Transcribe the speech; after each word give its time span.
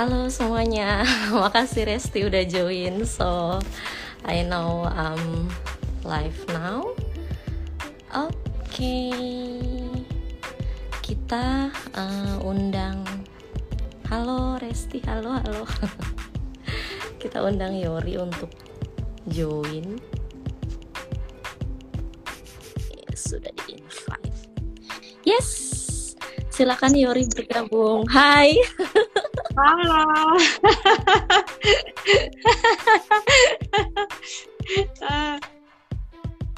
Halo 0.00 0.32
semuanya, 0.32 1.04
makasih 1.44 1.84
Resti 1.84 2.24
udah 2.24 2.40
join. 2.48 3.04
So 3.04 3.60
I 4.24 4.40
know 4.40 4.88
um 4.88 5.52
live 6.08 6.40
now. 6.56 6.96
Oke, 8.08 8.32
okay. 8.64 9.12
kita 11.04 11.68
uh, 11.92 12.40
undang. 12.40 13.04
Halo 14.08 14.56
Resti, 14.56 15.04
halo 15.04 15.36
halo. 15.36 15.68
kita 17.20 17.44
undang 17.44 17.76
Yori 17.76 18.16
untuk 18.16 18.48
join. 19.28 20.00
Sudah 23.12 23.52
di 23.52 23.76
invite. 23.76 24.32
Yes, 25.28 25.48
silakan 26.48 26.96
Yori 26.96 27.28
bergabung. 27.28 28.08
Hai. 28.08 28.56
Halo. 29.58 30.38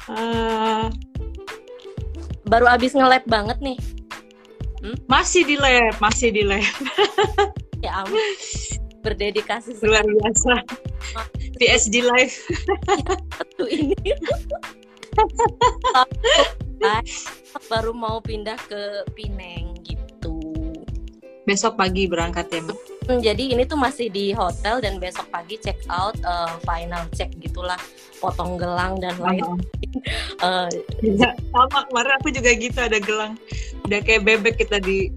uh, 0.09 0.85
Baru 2.51 2.65
abis 2.69 2.93
nge-lab 2.93 3.25
banget 3.25 3.57
nih. 3.65 3.77
Hmm? 4.83 4.99
Masih 5.09 5.47
di 5.47 5.55
lab, 5.57 5.95
masih 5.97 6.29
di 6.29 6.43
lab. 6.45 6.61
ya 7.81 8.03
ampun. 8.03 8.19
Berdedikasi 9.01 9.73
luar 9.83 10.05
biasa. 10.05 10.63
PSD 11.57 12.05
live. 12.05 12.35
Satu 13.35 13.65
ini. 13.67 13.97
baru 17.71 17.95
mau 17.95 18.19
pindah 18.21 18.59
ke 18.69 19.07
Pineng. 19.17 19.72
Besok 21.43 21.75
pagi 21.75 22.07
berangkat 22.07 22.47
ya, 22.51 22.59
Mbak? 22.63 22.77
Hmm, 23.03 23.19
jadi 23.19 23.43
ini 23.51 23.67
tuh 23.67 23.75
masih 23.75 24.07
di 24.07 24.31
hotel 24.31 24.79
dan 24.79 24.95
besok 24.95 25.27
pagi 25.27 25.59
check 25.59 25.75
out 25.91 26.15
uh, 26.23 26.55
final 26.63 27.03
check 27.11 27.27
gitulah. 27.43 27.75
Potong 28.23 28.55
gelang 28.55 28.95
dan 29.03 29.11
lain 29.19 29.43
uh, 30.39 30.71
ya, 31.03 31.35
sama. 31.51 31.83
Kemarin 31.91 32.11
aku 32.23 32.31
juga 32.31 32.51
gitu 32.55 32.79
ada 32.79 32.95
gelang. 33.03 33.35
Udah 33.83 33.99
kayak 33.99 34.23
bebek 34.23 34.55
kita 34.63 34.79
di 34.79 35.11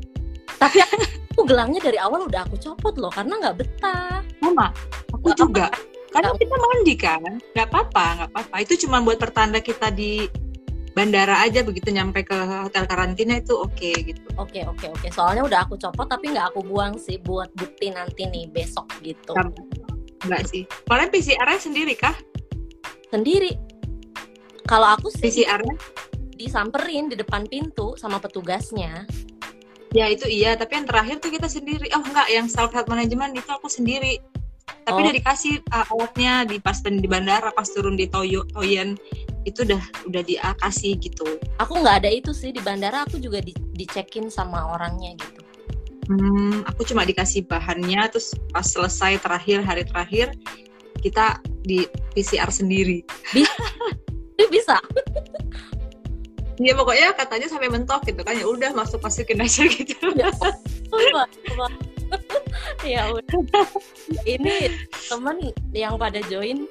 tapi 0.57 0.81
aku 0.83 1.45
gelangnya 1.45 1.85
dari 1.85 2.01
awal 2.01 2.27
udah 2.27 2.49
aku 2.49 2.57
copot 2.59 2.97
loh 2.99 3.13
karena 3.15 3.39
nggak 3.39 3.57
betah. 3.63 4.19
Mama 4.43 4.75
aku 5.15 5.31
gak 5.31 5.39
juga. 5.39 5.67
apa, 5.71 5.79
karena 6.11 6.31
kita 6.35 6.55
mandi 6.59 6.95
kan. 6.99 7.33
Nggak 7.55 7.67
apa-apa 7.71 8.05
nggak 8.19 8.31
apa-apa. 8.35 8.57
Itu 8.67 8.75
cuma 8.83 8.99
buat 8.99 9.23
pertanda 9.23 9.63
kita 9.63 9.95
di 9.95 10.27
bandara 10.97 11.45
aja 11.45 11.61
begitu 11.61 11.93
nyampe 11.93 12.25
ke 12.25 12.33
hotel 12.33 12.89
karantina 12.89 13.37
itu 13.37 13.53
oke 13.53 13.77
okay, 13.77 13.93
gitu. 14.01 14.25
Oke 14.41 14.57
okay, 14.57 14.63
oke 14.65 14.81
okay, 14.81 14.89
oke. 14.89 15.01
Okay. 15.05 15.11
Soalnya 15.13 15.45
udah 15.45 15.59
aku 15.69 15.77
copot 15.77 16.09
tapi 16.09 16.33
nggak 16.33 16.57
aku 16.57 16.65
buang 16.65 16.97
sih 16.97 17.21
buat 17.21 17.53
bukti 17.53 17.93
nanti 17.93 18.25
nih 18.25 18.49
besok 18.49 18.89
gitu. 19.05 19.37
Enggak 20.25 20.49
sih. 20.49 20.65
Kalian 20.89 21.13
PCR-nya 21.13 21.61
sendiri 21.61 21.93
kah? 22.01 22.17
Sendiri. 23.13 23.53
Kalau 24.65 24.97
aku 24.97 25.13
sih 25.13 25.29
PCR-nya 25.29 25.77
disamperin 26.41 27.13
di 27.13 27.17
depan 27.21 27.45
pintu 27.45 27.93
sama 28.01 28.17
petugasnya. 28.17 29.05
Ya 29.93 30.09
itu 30.09 30.25
iya, 30.29 30.57
tapi 30.57 30.81
yang 30.81 30.89
terakhir 30.89 31.21
tuh 31.21 31.29
kita 31.29 31.49
sendiri. 31.49 31.93
Oh 31.93 32.01
enggak, 32.01 32.29
yang 32.33 32.49
self 32.49 32.73
health 32.73 32.89
management 32.89 33.37
itu 33.37 33.49
aku 33.53 33.69
sendiri. 33.69 34.17
Tapi 34.87 34.99
oh. 34.99 35.03
udah 35.03 35.15
dikasih 35.15 35.55
uh, 35.75 35.93
alatnya 35.95 36.47
di 36.47 36.63
pas 36.63 36.79
di 36.79 37.09
bandara 37.11 37.51
pas 37.51 37.67
turun 37.67 37.99
di 37.99 38.07
Toyo 38.07 38.47
Toyen. 38.55 38.95
Itu 39.47 39.67
udah 39.67 39.83
udah 40.11 40.23
dikasih 40.23 40.99
gitu. 41.03 41.27
Aku 41.59 41.79
nggak 41.83 42.07
ada 42.07 42.11
itu 42.11 42.31
sih 42.31 42.51
di 42.51 42.63
bandara 42.63 43.07
aku 43.07 43.19
juga 43.19 43.43
di, 43.43 43.55
dicekin 43.75 44.31
sama 44.31 44.75
orangnya 44.75 45.19
gitu. 45.19 45.41
Hmm, 46.07 46.63
aku 46.71 46.87
cuma 46.87 47.03
dikasih 47.03 47.51
bahannya 47.51 48.07
terus 48.15 48.31
pas 48.55 48.63
selesai 48.63 49.19
terakhir 49.19 49.67
hari 49.67 49.83
terakhir 49.83 50.31
kita 51.03 51.43
di 51.67 51.87
PCR 52.15 52.51
sendiri. 52.51 53.03
Bisa 53.35 53.55
bisa? 54.55 54.77
Iya 56.57 56.73
pokoknya 56.73 57.13
katanya 57.13 57.47
sampai 57.53 57.69
mentok 57.69 58.07
gitu 58.09 58.23
kan 58.25 58.39
ya 58.39 58.47
udah 58.49 58.73
masuk 58.73 59.03
masukin 59.03 59.43
aja 59.43 59.67
gitu. 59.67 60.15
Ya, 60.17 60.31
ya 62.97 63.11
udah. 63.13 63.67
Ini 64.25 64.71
temen 65.09 65.51
yang 65.75 65.99
pada 65.99 66.21
join 66.27 66.67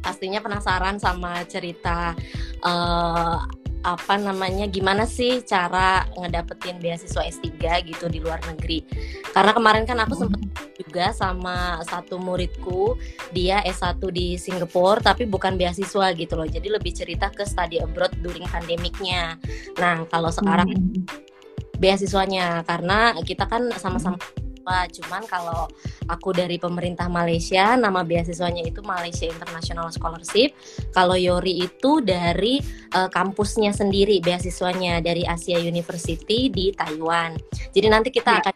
pastinya 0.00 0.38
penasaran 0.38 1.02
sama 1.02 1.42
cerita 1.50 2.14
uh, 2.62 3.42
apa 3.86 4.18
namanya 4.18 4.66
gimana 4.66 5.06
sih 5.06 5.46
cara 5.46 6.02
ngedapetin 6.18 6.82
beasiswa 6.82 7.22
S3 7.22 7.86
gitu 7.86 8.10
di 8.10 8.18
luar 8.18 8.42
negeri. 8.50 8.82
Karena 9.30 9.54
kemarin 9.54 9.86
kan 9.86 10.02
aku 10.02 10.18
sempat 10.18 10.42
juga 10.74 11.14
sama 11.14 11.78
satu 11.86 12.18
muridku, 12.18 12.98
dia 13.30 13.62
S1 13.62 14.02
di 14.10 14.34
Singapura 14.34 14.98
tapi 14.98 15.22
bukan 15.30 15.54
beasiswa 15.54 16.10
gitu 16.18 16.34
loh. 16.34 16.50
Jadi 16.50 16.66
lebih 16.66 16.90
cerita 16.98 17.30
ke 17.30 17.46
study 17.46 17.78
abroad 17.78 18.10
during 18.26 18.46
pandemiknya. 18.50 19.38
Nah, 19.78 20.02
kalau 20.10 20.34
sekarang 20.34 20.66
hmm. 20.66 21.06
beasiswanya 21.78 22.66
karena 22.66 23.14
kita 23.22 23.46
kan 23.46 23.70
sama-sama 23.78 24.18
beasiswa. 24.66 24.90
Cuman 24.90 25.22
kalau 25.30 25.70
aku 26.10 26.34
dari 26.34 26.58
pemerintah 26.58 27.06
Malaysia, 27.06 27.78
nama 27.78 28.02
beasiswanya 28.02 28.66
itu 28.66 28.82
Malaysia 28.82 29.26
International 29.30 29.88
Scholarship. 29.94 30.54
Kalau 30.90 31.14
Yori 31.14 31.62
itu 31.62 32.02
dari 32.02 32.58
uh, 32.94 33.06
kampusnya 33.06 33.70
sendiri, 33.70 34.18
beasiswanya 34.18 34.98
dari 34.98 35.22
Asia 35.22 35.58
University 35.58 36.50
di 36.50 36.74
Taiwan. 36.74 37.38
Jadi 37.70 37.86
nanti 37.86 38.10
kita 38.10 38.38
ya. 38.38 38.40
akan 38.42 38.54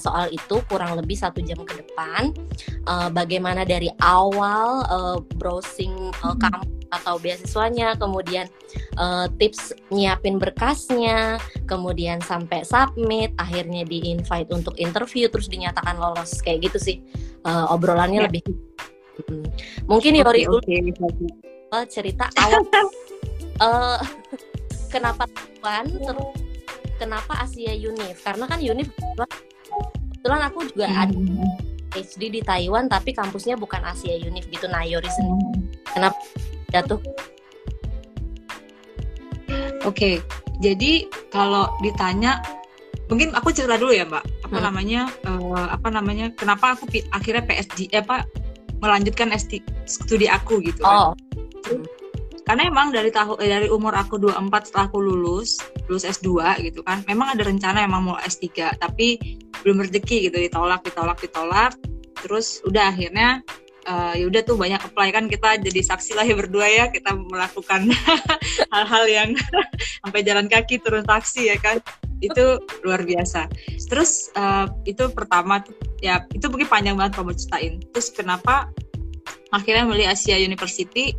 soal 0.00 0.32
itu 0.32 0.64
kurang 0.72 0.96
lebih 0.96 1.14
satu 1.14 1.44
jam 1.44 1.60
ke 1.62 1.84
depan. 1.84 2.32
Uh, 2.88 3.12
bagaimana 3.12 3.68
dari 3.68 3.92
awal 4.00 4.84
uh, 4.88 5.18
browsing 5.36 5.92
uh, 6.24 6.36
kampus 6.40 6.72
atau 6.94 7.18
beasiswanya, 7.18 7.98
kemudian 7.98 8.46
uh, 8.96 9.26
tips 9.36 9.74
nyiapin 9.90 10.38
berkasnya, 10.38 11.42
kemudian 11.66 12.22
sampai 12.22 12.62
submit, 12.62 13.34
akhirnya 13.36 13.82
di 13.82 14.14
invite 14.14 14.48
untuk 14.54 14.78
interview, 14.78 15.26
terus 15.26 15.50
dinyatakan 15.50 15.98
lolos 15.98 16.38
kayak 16.40 16.70
gitu 16.70 16.78
sih 16.78 16.96
uh, 17.44 17.66
obrolannya 17.74 18.22
yeah. 18.22 18.26
lebih. 18.30 18.42
Hmm. 19.26 19.46
Mungkin 19.86 20.18
Yori 20.18 20.46
okay, 20.46 20.90
okay. 20.90 21.30
Uh, 21.74 21.86
cerita 21.86 22.30
awal 22.38 22.62
uh, 23.58 23.98
kenapa 24.94 25.26
Tuan, 25.58 25.86
terus 25.90 26.30
kenapa 26.98 27.42
Asia 27.42 27.74
Unif? 27.74 28.22
Karena 28.22 28.46
kan 28.46 28.62
Unif 28.62 28.90
kebetulan 30.24 30.48
aku 30.48 30.64
juga 30.72 30.88
hmm. 30.88 31.02
ada 31.04 31.20
HD 32.00 32.22
di 32.32 32.40
Taiwan 32.40 32.88
tapi 32.88 33.12
kampusnya 33.12 33.60
bukan 33.60 33.84
Asia 33.84 34.16
Unif 34.24 34.48
gitu 34.48 34.64
nah 34.72 34.80
sendiri. 34.80 35.12
Hmm. 35.20 35.68
Kenapa 35.92 36.16
jatuh 36.72 36.96
oke 39.84 39.92
okay. 39.92 40.14
jadi 40.64 41.04
kalau 41.28 41.68
ditanya 41.84 42.40
mungkin 43.12 43.36
aku 43.36 43.52
cerita 43.52 43.76
dulu 43.76 43.92
ya 43.92 44.08
mbak 44.08 44.24
apa 44.48 44.56
hmm. 44.56 44.64
namanya 44.64 45.00
uh, 45.28 45.68
apa 45.68 45.92
namanya 45.92 46.32
kenapa 46.32 46.72
aku 46.72 46.88
akhirnya 47.12 47.44
PSD 47.44 47.92
eh, 47.92 48.00
apa 48.00 48.24
melanjutkan 48.80 49.28
SD, 49.28 49.60
studi 49.84 50.24
aku 50.24 50.64
gitu 50.64 50.80
kan. 50.80 51.12
oh. 51.12 51.78
karena 52.48 52.64
emang 52.64 52.96
dari 52.96 53.12
tahun 53.12 53.36
eh, 53.44 53.48
dari 53.60 53.68
umur 53.68 53.92
aku 53.92 54.16
24 54.16 54.72
setelah 54.72 54.88
aku 54.88 55.04
lulus 55.04 55.60
lulus 55.84 56.08
S2 56.08 56.64
gitu 56.64 56.80
kan 56.80 57.04
memang 57.04 57.36
ada 57.36 57.44
rencana 57.44 57.84
emang 57.84 58.08
mau 58.08 58.16
S3 58.24 58.80
tapi 58.80 59.20
belum 59.64 59.80
rezeki 59.80 60.28
gitu 60.30 60.36
ditolak 60.36 60.84
ditolak 60.84 61.18
ditolak. 61.18 61.72
Terus 62.20 62.60
udah 62.68 62.92
akhirnya 62.92 63.40
uh, 63.88 64.12
ya 64.12 64.28
udah 64.28 64.40
tuh 64.44 64.56
banyak 64.60 64.80
apply. 64.80 65.08
Kan 65.10 65.26
kita 65.32 65.56
jadi 65.60 65.80
saksi 65.80 66.12
lah 66.14 66.24
ya 66.28 66.36
berdua 66.36 66.68
ya 66.68 66.84
kita 66.92 67.16
melakukan 67.16 67.88
hal-hal 68.72 69.04
yang 69.08 69.30
sampai 70.04 70.20
jalan 70.20 70.46
kaki 70.46 70.80
turun 70.84 71.02
taksi 71.08 71.48
ya 71.48 71.56
kan. 71.58 71.80
Itu 72.20 72.60
luar 72.84 73.04
biasa. 73.04 73.48
Terus 73.88 74.28
uh, 74.36 74.68
itu 74.84 75.08
pertama 75.12 75.64
ya 76.04 76.24
itu 76.36 76.44
mungkin 76.52 76.68
panjang 76.68 76.94
banget 77.00 77.16
kamu 77.16 77.32
ceritain. 77.36 77.74
Terus 77.92 78.08
kenapa 78.12 78.68
akhirnya 79.48 79.88
milih 79.88 80.06
Asia 80.08 80.36
University? 80.36 81.16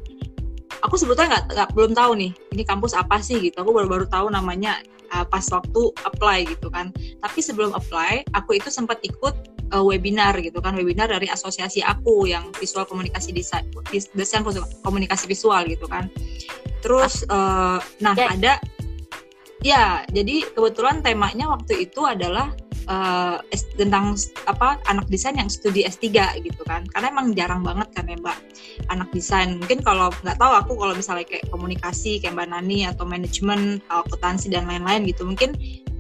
Aku 0.86 1.02
sebetulnya 1.02 1.42
nggak 1.50 1.74
belum 1.74 1.98
tahu 1.98 2.14
nih 2.14 2.32
ini 2.54 2.64
kampus 2.66 2.94
apa 2.94 3.18
sih 3.18 3.42
gitu. 3.42 3.66
Aku 3.66 3.74
baru-baru 3.74 4.06
tahu 4.06 4.30
namanya 4.30 4.78
uh, 5.14 5.26
pas 5.28 5.46
waktu 5.52 5.82
apply 6.06 6.50
gitu 6.50 6.68
kan. 6.72 6.90
Tapi 7.22 7.40
sebelum 7.44 7.76
apply 7.76 8.26
aku 8.34 8.58
itu 8.58 8.70
sempat 8.72 9.02
ikut 9.06 9.36
uh, 9.76 9.84
webinar 9.84 10.38
gitu 10.42 10.62
kan. 10.64 10.74
Webinar 10.74 11.12
dari 11.12 11.30
asosiasi 11.30 11.84
aku 11.86 12.30
yang 12.30 12.50
visual 12.58 12.88
komunikasi 12.88 13.36
desain 13.36 13.68
desain 14.16 14.42
komunikasi 14.82 15.26
visual 15.30 15.62
gitu 15.68 15.86
kan. 15.86 16.10
Terus 16.82 17.26
uh, 17.30 17.82
nah 18.02 18.16
ya. 18.18 18.30
ada 18.34 18.54
ya 19.66 19.86
jadi 20.14 20.46
kebetulan 20.54 21.02
temanya 21.02 21.50
waktu 21.50 21.90
itu 21.90 22.06
adalah 22.06 22.54
uh, 22.88 23.42
tentang 23.76 24.18
apa 24.50 24.80
anak 24.90 25.06
desain 25.10 25.36
yang 25.38 25.50
studi 25.52 25.86
S3 25.86 26.40
gitu 26.42 26.62
kan. 26.66 26.86
Karena 26.92 27.12
emang 27.12 27.34
jarang 27.34 27.62
banget 27.62 27.90
kan 27.94 28.06
ya 28.10 28.18
mbak 28.18 28.38
anak 28.90 29.10
desain. 29.12 29.58
Mungkin 29.62 29.82
kalau 29.82 30.10
nggak 30.24 30.38
tahu 30.38 30.54
aku 30.54 30.74
kalau 30.78 30.94
misalnya 30.94 31.26
kayak 31.28 31.46
komunikasi 31.50 32.22
kayak 32.22 32.36
mbak 32.38 32.50
Nani 32.52 32.90
atau 32.90 33.06
manajemen 33.06 33.82
akuntansi 33.90 34.54
dan 34.54 34.70
lain-lain 34.70 35.06
gitu 35.10 35.26
mungkin 35.26 35.54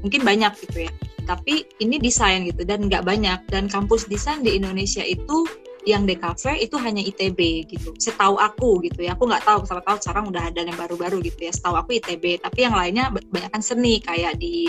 mungkin 0.06 0.22
banyak 0.22 0.54
gitu 0.68 0.90
ya. 0.90 0.92
Tapi 1.26 1.66
ini 1.82 1.98
desain 1.98 2.46
gitu 2.46 2.62
dan 2.64 2.86
nggak 2.86 3.06
banyak. 3.06 3.40
Dan 3.50 3.66
kampus 3.66 4.06
desain 4.06 4.46
di 4.46 4.54
Indonesia 4.54 5.02
itu 5.02 5.46
yang 5.86 6.10
DKV 6.10 6.66
itu 6.66 6.76
hanya 6.82 7.02
ITB 7.06 7.40
gitu. 7.70 7.94
Setahu 8.02 8.42
aku 8.42 8.82
gitu 8.90 9.06
ya. 9.06 9.14
Aku 9.14 9.30
nggak 9.30 9.46
tahu, 9.46 9.62
siapa 9.70 9.86
tahu 9.86 9.98
sekarang 10.02 10.34
udah 10.34 10.50
ada 10.50 10.66
yang 10.66 10.74
baru-baru 10.74 11.22
gitu 11.22 11.46
ya. 11.46 11.54
Setahu 11.54 11.78
aku 11.78 12.02
ITB, 12.02 12.42
tapi 12.42 12.66
yang 12.66 12.74
lainnya 12.74 13.14
banyak 13.14 13.54
kan 13.54 13.62
seni 13.62 14.02
kayak 14.02 14.42
di 14.42 14.66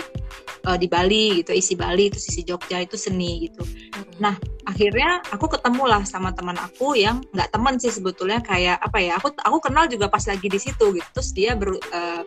uh, 0.69 0.77
di 0.77 0.85
Bali 0.85 1.41
gitu, 1.41 1.57
isi 1.57 1.73
Bali 1.73 2.13
itu 2.13 2.21
isi 2.21 2.45
Jogja 2.45 2.85
itu 2.85 2.93
seni 2.95 3.49
gitu. 3.49 3.65
Hmm. 3.65 4.05
Nah, 4.21 4.35
akhirnya 4.69 5.25
aku 5.33 5.49
ketemu 5.57 5.83
lah 5.89 6.05
sama 6.05 6.29
teman 6.37 6.55
aku 6.61 6.93
yang 6.93 7.25
nggak 7.33 7.49
teman 7.49 7.81
sih 7.81 7.89
sebetulnya 7.89 8.37
kayak 8.45 8.77
apa 8.77 9.01
ya? 9.01 9.17
Aku 9.17 9.33
aku 9.33 9.57
kenal 9.57 9.89
juga 9.89 10.05
pas 10.13 10.21
lagi 10.29 10.45
di 10.45 10.61
situ 10.61 10.93
gitu. 10.93 11.09
Terus 11.17 11.29
dia 11.33 11.57
ber, 11.57 11.73
uh, 11.73 12.21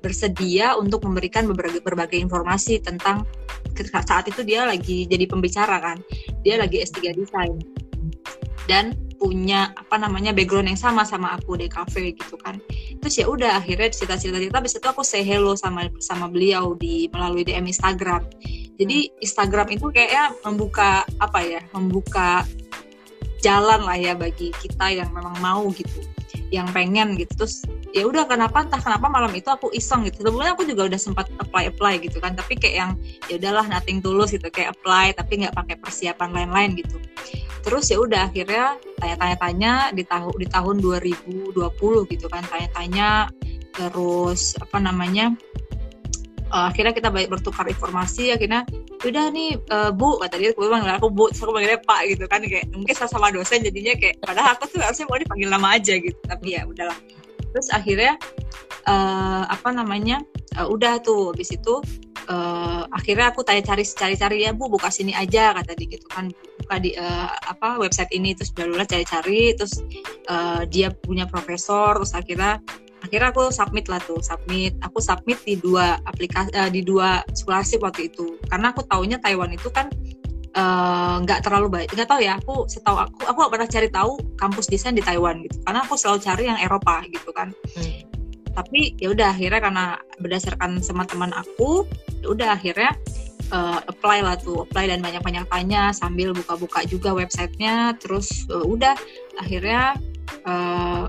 bersedia 0.00 0.80
untuk 0.80 1.04
memberikan 1.04 1.44
berbagai, 1.44 1.84
berbagai 1.84 2.16
informasi 2.16 2.80
tentang 2.80 3.28
saat 4.08 4.28
itu 4.32 4.40
dia 4.48 4.64
lagi 4.64 5.04
jadi 5.04 5.28
pembicara 5.28 5.76
kan. 5.76 6.00
Dia 6.40 6.56
lagi 6.56 6.80
S3 6.80 7.12
desain 7.12 7.80
dan 8.70 8.94
punya 9.18 9.74
apa 9.74 9.98
namanya 9.98 10.32
background 10.32 10.70
yang 10.70 10.78
sama 10.78 11.02
sama 11.02 11.34
aku 11.36 11.58
di 11.58 11.66
cafe 11.66 12.14
gitu 12.14 12.38
kan. 12.40 12.56
Terus 13.02 13.14
ya 13.18 13.26
udah 13.26 13.58
akhirnya 13.58 13.90
cerita-cerita 13.90 14.62
habis 14.62 14.78
itu 14.78 14.86
aku 14.86 15.02
say 15.02 15.26
hello 15.26 15.58
sama 15.58 15.90
sama 16.00 16.30
beliau 16.30 16.78
di 16.78 17.10
melalui 17.10 17.42
DM 17.42 17.66
Instagram. 17.68 18.24
Jadi 18.80 19.12
Instagram 19.20 19.76
itu 19.76 19.92
kayaknya 19.92 20.32
membuka 20.46 21.04
apa 21.20 21.42
ya 21.44 21.60
membuka 21.76 22.48
jalan 23.44 23.84
lah 23.84 23.98
ya 23.98 24.16
bagi 24.16 24.56
kita 24.56 24.88
yang 24.88 25.12
memang 25.12 25.36
mau 25.42 25.68
gitu 25.74 26.00
yang 26.48 26.64
pengen 26.72 27.18
gitu. 27.20 27.44
Terus 27.44 27.60
ya 27.92 28.08
udah 28.08 28.24
kenapa 28.24 28.64
entah 28.64 28.80
kenapa 28.80 29.12
malam 29.12 29.34
itu 29.36 29.52
aku 29.52 29.68
iseng 29.76 30.08
gitu. 30.08 30.24
Sebelumnya 30.24 30.56
aku 30.56 30.64
juga 30.64 30.88
udah 30.88 30.96
sempat 30.96 31.28
apply 31.44 31.68
apply 31.68 32.00
gitu 32.00 32.24
kan 32.24 32.32
tapi 32.32 32.56
kayak 32.56 32.76
yang 32.78 32.90
ya 33.28 33.36
udahlah 33.36 33.68
nothing 33.68 34.00
tulus 34.00 34.32
gitu. 34.32 34.48
Kayak 34.48 34.80
apply 34.80 35.12
tapi 35.12 35.44
nggak 35.44 35.52
pakai 35.52 35.76
persiapan 35.76 36.32
lain-lain 36.32 36.80
gitu 36.80 36.96
terus 37.60 37.88
ya 37.92 37.98
udah 38.00 38.28
akhirnya 38.32 38.76
tanya-tanya-tanya 39.00 39.92
di 39.96 40.02
tahun 40.04 40.34
di 40.36 40.46
tahun 40.48 40.76
2020 40.80 41.56
gitu 42.12 42.26
kan 42.28 42.42
tanya-tanya. 42.48 43.28
Terus 43.70 44.58
apa 44.58 44.82
namanya 44.82 45.32
uh, 46.50 46.68
akhirnya 46.68 46.92
kita 46.92 47.08
baik 47.08 47.30
bertukar 47.30 47.64
informasi 47.70 48.34
akhirnya 48.34 48.66
udah 49.00 49.24
nih 49.32 49.56
uh, 49.72 49.90
bu 49.94 50.20
kata 50.20 50.36
dia 50.36 50.52
aku 50.52 50.68
bilang 50.68 50.84
aku 50.84 51.08
bu 51.08 51.32
aku 51.32 51.50
panggilnya 51.54 51.80
pak 51.80 52.00
gitu 52.12 52.24
kan 52.28 52.44
kayak 52.44 52.68
mungkin 52.74 52.92
sama 52.92 53.32
dosen 53.32 53.64
jadinya 53.64 53.96
kayak 53.96 54.20
padahal 54.20 54.58
aku 54.58 54.68
tuh 54.68 54.82
harusnya 54.82 55.08
mau 55.08 55.16
dipanggil 55.16 55.48
nama 55.48 55.68
aja 55.78 55.94
gitu 55.96 56.18
tapi 56.28 56.58
ya 56.58 56.66
udahlah. 56.68 56.98
Terus 57.50 57.68
akhirnya 57.72 58.14
uh, 58.86 59.48
apa 59.48 59.68
namanya 59.72 60.20
uh, 60.58 60.68
udah 60.68 61.00
tuh 61.00 61.32
habis 61.32 61.50
itu 61.54 61.80
uh, 62.28 62.82
akhirnya 62.92 63.32
aku 63.32 63.40
tanya 63.46 63.62
cari 63.64 63.84
cari-cari 63.86 64.44
ya 64.44 64.50
bu 64.52 64.68
buka 64.68 64.92
sini 64.92 65.16
aja 65.16 65.56
kata 65.56 65.72
dia 65.78 65.88
gitu 65.96 66.06
kan 66.10 66.28
buka 66.70 66.86
di 66.86 66.94
uh, 66.94 67.26
apa 67.50 67.82
website 67.82 68.14
ini 68.14 68.30
terus 68.30 68.54
baru 68.54 68.78
cari-cari 68.86 69.58
terus 69.58 69.82
uh, 70.30 70.62
dia 70.70 70.94
punya 70.94 71.26
profesor 71.26 71.98
terus 71.98 72.14
akhirnya 72.14 72.62
akhirnya 73.02 73.34
aku 73.34 73.50
submit 73.50 73.90
lah 73.90 73.98
tuh 74.06 74.22
submit. 74.22 74.78
Aku 74.86 75.02
submit 75.02 75.42
di 75.42 75.58
dua 75.58 75.98
aplikasi 76.06 76.54
uh, 76.54 76.70
di 76.70 76.86
dua 76.86 77.26
scholarship 77.34 77.82
waktu 77.82 78.06
itu. 78.06 78.38
Karena 78.46 78.70
aku 78.70 78.86
taunya 78.86 79.18
Taiwan 79.18 79.50
itu 79.50 79.66
kan 79.74 79.90
nggak 81.26 81.38
uh, 81.40 81.42
terlalu 81.46 81.70
baik 81.70 81.94
nggak 81.94 82.10
tahu 82.10 82.26
ya 82.26 82.34
aku 82.34 82.66
setahu 82.66 82.98
aku 82.98 83.22
aku 83.22 83.38
gak 83.38 83.52
pernah 83.54 83.68
cari 83.70 83.86
tahu 83.86 84.18
kampus 84.34 84.70
desain 84.70 84.94
di 84.94 85.02
Taiwan 85.02 85.42
gitu. 85.42 85.58
Karena 85.66 85.82
aku 85.82 85.98
selalu 85.98 86.22
cari 86.22 86.42
yang 86.46 86.58
Eropa 86.62 87.02
gitu 87.10 87.34
kan. 87.34 87.50
Hmm. 87.74 88.06
tapi 88.50 88.98
ya 88.98 89.14
udah 89.14 89.30
akhirnya 89.30 89.62
karena 89.62 89.86
berdasarkan 90.18 90.82
sama 90.82 91.06
teman 91.06 91.30
aku 91.30 91.86
ya 92.18 92.34
udah 92.34 92.58
akhirnya 92.58 92.98
uh, 93.52 93.78
apply 93.86 94.22
lah 94.24 94.34
tuh 94.38 94.66
apply 94.66 94.90
dan 94.90 95.02
banyak-banyak 95.02 95.44
tanya 95.50 95.90
sambil 95.94 96.32
buka-buka 96.34 96.86
juga 96.86 97.14
websitenya. 97.14 97.94
Terus 97.98 98.46
uh, 98.50 98.64
udah 98.64 98.94
akhirnya 99.38 99.98
uh, 100.46 101.06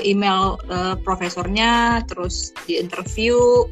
email 0.00 0.56
uh, 0.72 0.96
profesornya 1.04 2.00
terus 2.08 2.56
di 2.64 2.80
interview 2.80 3.68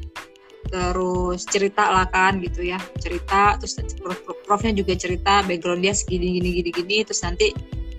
terus 0.72 1.44
cerita 1.44 1.84
lah 1.92 2.06
kan 2.08 2.40
gitu 2.40 2.64
ya 2.64 2.80
cerita. 3.00 3.56
Terus 3.60 3.80
prof 4.00 4.20
profnya 4.44 4.72
juga 4.72 4.96
cerita 4.96 5.44
background 5.44 5.84
dia 5.84 5.92
segini 5.96 6.40
gini 6.40 6.62
gini 6.62 6.70
gini. 6.72 6.96
Terus 7.04 7.20
nanti 7.24 7.52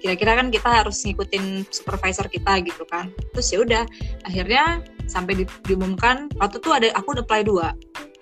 kira-kira 0.04 0.36
kan 0.36 0.52
kita 0.52 0.84
harus 0.84 1.00
ngikutin 1.06 1.70
supervisor 1.70 2.30
kita 2.30 2.62
gitu 2.66 2.86
kan. 2.90 3.14
Terus 3.34 3.48
ya 3.54 3.60
udah 3.62 3.84
akhirnya 4.26 4.82
sampai 5.06 5.44
di, 5.44 5.46
diumumkan 5.68 6.32
waktu 6.40 6.58
tuh 6.64 6.74
ada 6.74 6.88
aku 6.96 7.14
udah 7.18 7.24
apply 7.28 7.44
dua 7.44 7.76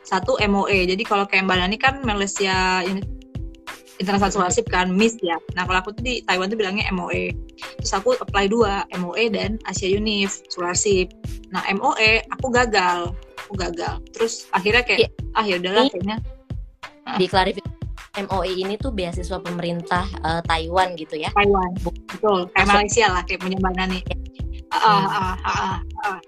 satu 0.03 0.37
MOE 0.49 0.89
jadi 0.89 1.03
kalau 1.05 1.25
kayak 1.29 1.45
Mbak 1.45 1.57
Nani 1.57 1.77
kan 1.77 1.95
Malaysia 2.01 2.81
International 4.01 4.33
Scholarship 4.33 4.65
kan 4.65 4.89
MIS 4.89 5.21
ya. 5.21 5.37
Nah 5.53 5.69
kalau 5.69 5.77
aku 5.85 5.93
tuh 5.93 6.01
di 6.01 6.25
Taiwan 6.25 6.49
tuh 6.49 6.57
bilangnya 6.57 6.89
MOE 6.89 7.37
terus 7.77 7.93
aku 7.93 8.17
apply 8.17 8.49
dua 8.49 8.81
MOE 8.97 9.29
dan 9.29 9.61
Asia 9.69 9.93
Unif 9.93 10.41
Scholarship 10.49 11.13
nah 11.53 11.61
MOE 11.69 12.25
aku 12.33 12.49
gagal. 12.49 13.13
Aku 13.45 13.53
gagal. 13.53 14.01
Terus 14.17 14.49
akhirnya 14.49 14.81
kayak 14.81 14.99
ya. 15.05 15.09
ah 15.37 15.45
ya 15.45 15.55
udahlah 15.61 15.85
kayaknya. 15.93 16.17
Di 17.21 17.25
klarifikasi 17.29 17.79
MOE 18.27 18.51
ini 18.57 18.75
tuh 18.75 18.91
beasiswa 18.91 19.37
pemerintah 19.39 20.03
uh, 20.25 20.41
Taiwan 20.49 20.97
gitu 20.97 21.21
ya? 21.21 21.29
Taiwan. 21.37 21.71
Betul. 22.09 22.49
Kayak 22.57 22.67
Malaysia 22.73 23.05
lah 23.07 23.21
kayak 23.23 23.39
punya 23.45 23.57
Mbak 23.61 23.75
Nani 23.77 24.01
Uh, 24.71 25.03
uh, 25.03 25.35
uh, 25.35 25.35
uh, 25.43 25.77
uh. 26.07 26.19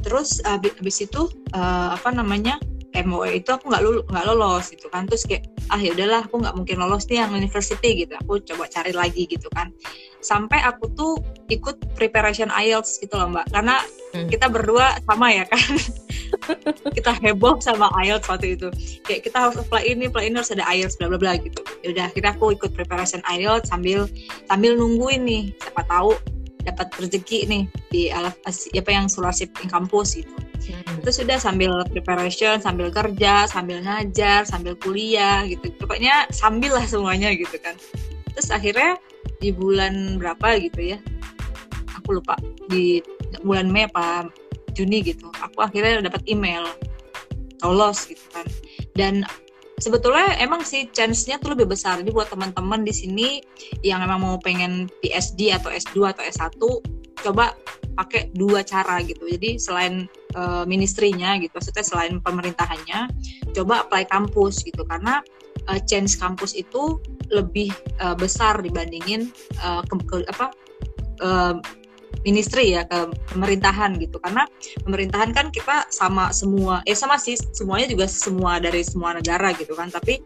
Terus 0.00 0.40
uh, 0.48 0.56
habis 0.56 1.04
itu 1.04 1.28
uh, 1.52 1.92
apa 1.92 2.08
namanya 2.08 2.56
MOE 2.90 3.38
itu 3.38 3.50
aku 3.54 3.70
nggak 3.70 3.82
lulus 3.86 4.04
nggak 4.10 4.26
lolos 4.26 4.66
gitu 4.74 4.86
kan. 4.90 5.06
Terus 5.06 5.22
kayak 5.26 5.46
ah 5.70 5.78
ya 5.78 5.94
udahlah 5.94 6.26
aku 6.26 6.42
nggak 6.42 6.54
mungkin 6.58 6.76
lolos 6.82 7.06
nih 7.06 7.22
yang 7.22 7.30
university 7.32 8.06
gitu. 8.06 8.12
Aku 8.26 8.42
coba 8.42 8.64
cari 8.66 8.92
lagi 8.92 9.22
gitu 9.30 9.46
kan. 9.54 9.70
Sampai 10.20 10.60
aku 10.60 10.90
tuh 10.92 11.22
ikut 11.48 11.80
preparation 11.94 12.50
IELTS 12.50 12.98
gitu 12.98 13.14
loh 13.14 13.30
mbak. 13.30 13.46
Karena 13.54 13.78
hmm. 14.14 14.28
kita 14.28 14.46
berdua 14.50 14.98
sama 15.06 15.30
ya 15.30 15.44
kan. 15.46 15.70
Kita 16.96 17.10
heboh 17.18 17.58
sama 17.58 17.90
IELTS 18.06 18.30
waktu 18.30 18.54
itu. 18.54 18.70
Kayak 19.02 19.20
kita 19.26 19.36
harus 19.50 19.56
apply 19.58 19.82
ini 19.82 20.06
apply 20.06 20.30
ini 20.30 20.38
harus 20.38 20.54
ada 20.54 20.62
IELTS 20.62 20.94
bla 21.02 21.10
bla 21.10 21.18
bla 21.18 21.34
gitu. 21.42 21.58
Ya 21.82 21.90
udah 21.90 22.04
akhirnya 22.06 22.32
aku 22.38 22.54
ikut 22.54 22.70
preparation 22.70 23.18
IELTS 23.26 23.66
sambil 23.66 24.06
sambil 24.46 24.78
nungguin 24.78 25.26
nih. 25.26 25.44
Siapa 25.58 25.82
tahu 25.90 26.14
dapat 26.64 26.92
rezeki 26.96 27.48
nih 27.48 27.62
di 27.88 28.02
alat 28.12 28.36
apa 28.46 28.90
yang 28.90 29.06
scholarship 29.08 29.50
in 29.64 29.68
kampus 29.68 30.20
gitu. 30.20 30.32
Hmm. 30.60 31.00
itu 31.00 31.24
sudah 31.24 31.40
sambil 31.40 31.72
preparation 31.88 32.60
sambil 32.60 32.92
kerja 32.92 33.48
sambil 33.48 33.80
ngajar 33.80 34.44
sambil 34.44 34.76
kuliah 34.76 35.48
gitu. 35.48 35.72
Pokoknya 35.80 36.28
sambil 36.30 36.76
lah 36.76 36.84
semuanya 36.84 37.32
gitu 37.32 37.56
kan. 37.64 37.74
Terus 38.36 38.52
akhirnya 38.52 39.00
di 39.40 39.50
bulan 39.56 40.20
berapa 40.20 40.60
gitu 40.60 40.96
ya 40.96 40.98
aku 41.96 42.20
lupa 42.20 42.36
di 42.68 43.00
bulan 43.40 43.72
Mei 43.72 43.88
apa 43.88 44.28
Juni 44.76 45.00
gitu 45.00 45.32
aku 45.40 45.64
akhirnya 45.64 46.04
dapat 46.04 46.22
email 46.28 46.68
lolos 47.64 48.04
gitu 48.08 48.24
kan. 48.32 48.46
Dan 48.92 49.24
sebetulnya 49.80 50.36
emang 50.38 50.62
sih 50.62 50.86
chance-nya 50.92 51.40
tuh 51.40 51.56
lebih 51.56 51.72
besar. 51.72 51.98
Jadi 51.98 52.12
buat 52.12 52.28
teman-teman 52.28 52.84
di 52.84 52.92
sini 52.92 53.28
yang 53.80 54.04
emang 54.04 54.20
mau 54.22 54.36
pengen 54.38 54.86
PhD 55.00 55.56
atau 55.56 55.72
S2 55.72 56.14
atau 56.14 56.22
S1 56.22 56.60
coba 57.20 57.52
pakai 57.96 58.32
dua 58.32 58.64
cara 58.64 59.00
gitu. 59.04 59.28
Jadi 59.28 59.60
selain 59.60 60.08
uh, 60.36 60.64
ministrinya 60.64 61.36
gitu, 61.40 61.52
maksudnya 61.52 61.84
selain 61.84 62.16
pemerintahannya, 62.22 63.10
coba 63.52 63.84
apply 63.84 64.08
kampus 64.08 64.64
gitu 64.64 64.84
karena 64.88 65.20
uh, 65.68 65.80
chance 65.84 66.16
kampus 66.16 66.56
itu 66.56 67.00
lebih 67.28 67.72
uh, 68.00 68.16
besar 68.16 68.58
dibandingin 68.64 69.28
uh, 69.60 69.84
ke, 69.84 69.94
ke 70.08 70.16
apa 70.32 70.46
uh, 71.20 71.54
ministry 72.26 72.76
ya 72.76 72.84
ke 72.84 73.10
pemerintahan 73.32 73.96
gitu. 73.98 74.20
Karena 74.20 74.44
pemerintahan 74.84 75.30
kan 75.32 75.48
kita 75.54 75.88
sama 75.88 76.30
semua 76.30 76.84
eh 76.84 76.96
sama 76.96 77.16
sih 77.16 77.36
semuanya 77.54 77.90
juga 77.90 78.06
semua 78.10 78.60
dari 78.60 78.84
semua 78.84 79.16
negara 79.16 79.54
gitu 79.56 79.72
kan. 79.72 79.88
Tapi 79.88 80.20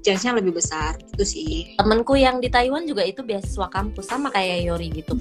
chance-nya 0.00 0.36
lebih 0.38 0.56
besar 0.56 0.96
itu 1.16 1.24
sih. 1.24 1.74
Temenku 1.76 2.16
yang 2.16 2.38
di 2.40 2.48
Taiwan 2.48 2.88
juga 2.88 3.04
itu 3.04 3.20
beasiswa 3.20 3.68
kampus 3.68 4.08
sama 4.08 4.32
kayak 4.32 4.66
Yori 4.66 4.88
gitu 4.90 5.18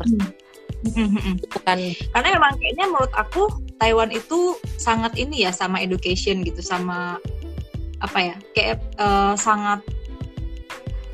hmm. 0.85 1.43
bukan 1.51 1.77
karena 2.15 2.29
emang 2.39 2.55
kayaknya 2.55 2.85
menurut 2.87 3.11
aku 3.17 3.51
Taiwan 3.79 4.11
itu 4.15 4.55
sangat 4.79 5.15
ini 5.19 5.43
ya 5.47 5.51
sama 5.51 5.83
education 5.83 6.43
gitu 6.43 6.63
sama 6.63 7.19
apa 7.99 8.19
ya 8.19 8.35
kayak 8.55 8.77
uh, 8.95 9.35
sangat 9.35 9.83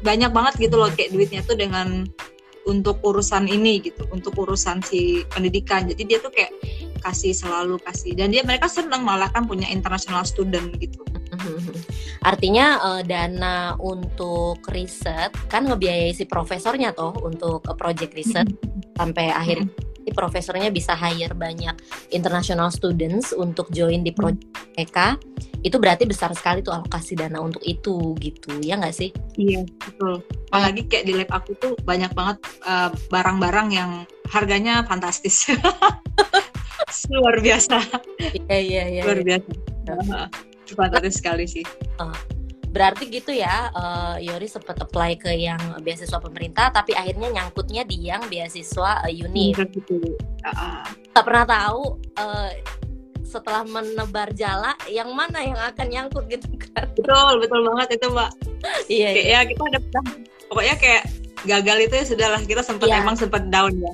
banyak 0.05 0.29
banget 0.29 0.69
gitu 0.69 0.77
loh 0.77 0.89
kayak 0.93 1.09
duitnya 1.17 1.41
tuh 1.41 1.57
dengan 1.57 2.05
untuk 2.65 2.99
urusan 3.05 3.45
ini 3.45 3.79
gitu 3.81 4.09
untuk 4.09 4.33
urusan 4.41 4.81
si 4.81 5.21
pendidikan. 5.29 5.85
Jadi 5.85 6.03
dia 6.05 6.17
tuh 6.17 6.33
kayak 6.33 6.51
kasih 7.05 7.37
selalu 7.37 7.77
kasih. 7.85 8.17
Dan 8.17 8.33
dia 8.33 8.41
mereka 8.41 8.65
seneng 8.65 9.05
malah 9.05 9.29
kan 9.29 9.45
punya 9.45 9.69
international 9.69 10.25
student 10.25 10.73
gitu. 10.81 11.05
Artinya 12.29 12.81
uh, 12.81 13.01
dana 13.05 13.77
untuk 13.77 14.65
riset 14.73 15.29
kan 15.45 15.69
ngebiayai 15.69 16.17
si 16.17 16.25
profesornya 16.25 16.97
toh 16.97 17.13
untuk 17.21 17.61
uh, 17.69 17.77
project 17.77 18.17
riset. 18.17 18.49
Sampai 18.97 19.29
akhir 19.29 19.69
profesornya 20.13 20.69
bisa 20.69 20.93
hire 20.93 21.33
banyak 21.33 21.73
international 22.13 22.69
students 22.69 23.33
untuk 23.33 23.69
join 23.73 24.05
di 24.05 24.13
project 24.13 24.45
mereka. 24.73 25.17
Itu 25.65 25.81
berarti 25.81 26.05
besar 26.05 26.29
sekali 26.37 26.61
tuh 26.61 26.77
alokasi 26.77 27.17
dana 27.17 27.41
untuk 27.41 27.61
itu 27.65 28.13
gitu 28.21 28.53
ya 28.61 28.77
nggak 28.77 28.93
sih? 28.93 29.09
Iya 29.37 29.65
betul 29.81 30.21
apalagi 30.55 30.87
kayak 30.87 31.03
di 31.03 31.13
lab 31.19 31.29
aku 31.35 31.51
tuh 31.59 31.75
banyak 31.83 32.15
banget 32.15 32.39
barang 32.63 33.11
barang-barang 33.11 33.67
yang 33.75 33.91
harganya 34.31 34.87
fantastis. 34.87 35.51
Luar 37.11 37.43
biasa. 37.43 37.83
Iya 38.47 38.57
iya 38.57 38.83
iya 38.87 39.01
luar 39.03 39.21
biasa. 39.21 39.49
Uh, 39.91 40.27
fantastis 40.73 41.19
sekali 41.19 41.45
sih. 41.45 41.65
Uh, 41.99 42.15
berarti 42.71 43.07
gitu 43.07 43.31
ya 43.31 43.71
uh, 43.71 44.15
Yori 44.19 44.47
sempat 44.51 44.75
apply 44.79 45.15
ke 45.15 45.31
yang 45.31 45.59
beasiswa 45.79 46.19
pemerintah 46.19 46.75
tapi 46.75 46.91
akhirnya 46.91 47.31
nyangkutnya 47.31 47.87
di 47.87 48.07
yang 48.07 48.23
beasiswa 48.31 49.03
uh, 49.05 49.11
uni. 49.11 49.51
Uh, 49.53 50.83
tak 51.11 51.23
pernah 51.23 51.45
tahu 51.45 51.99
uh, 52.17 52.51
setelah 53.25 53.67
menebar 53.67 54.31
jala 54.31 54.77
yang 54.87 55.11
mana 55.11 55.43
yang 55.43 55.59
akan 55.59 55.87
nyangkut 55.91 56.25
gitu 56.31 56.47
kan? 56.55 56.87
Betul 56.95 57.43
betul 57.43 57.59
banget 57.67 57.99
itu 57.99 58.07
mbak. 58.07 58.31
Iya, 58.89 59.09
iya. 59.13 59.23
ya 59.29 59.39
kita 59.45 59.61
ada 59.69 59.79
pokoknya 60.49 60.75
kayak 60.77 61.03
gagal 61.45 61.77
itu 61.85 61.93
ya 61.93 62.05
sudahlah 62.05 62.41
kita 62.41 62.61
sempat 62.65 62.89
yeah. 62.89 63.05
emang 63.05 63.13
sempat 63.13 63.45
down 63.53 63.69
ya 63.77 63.93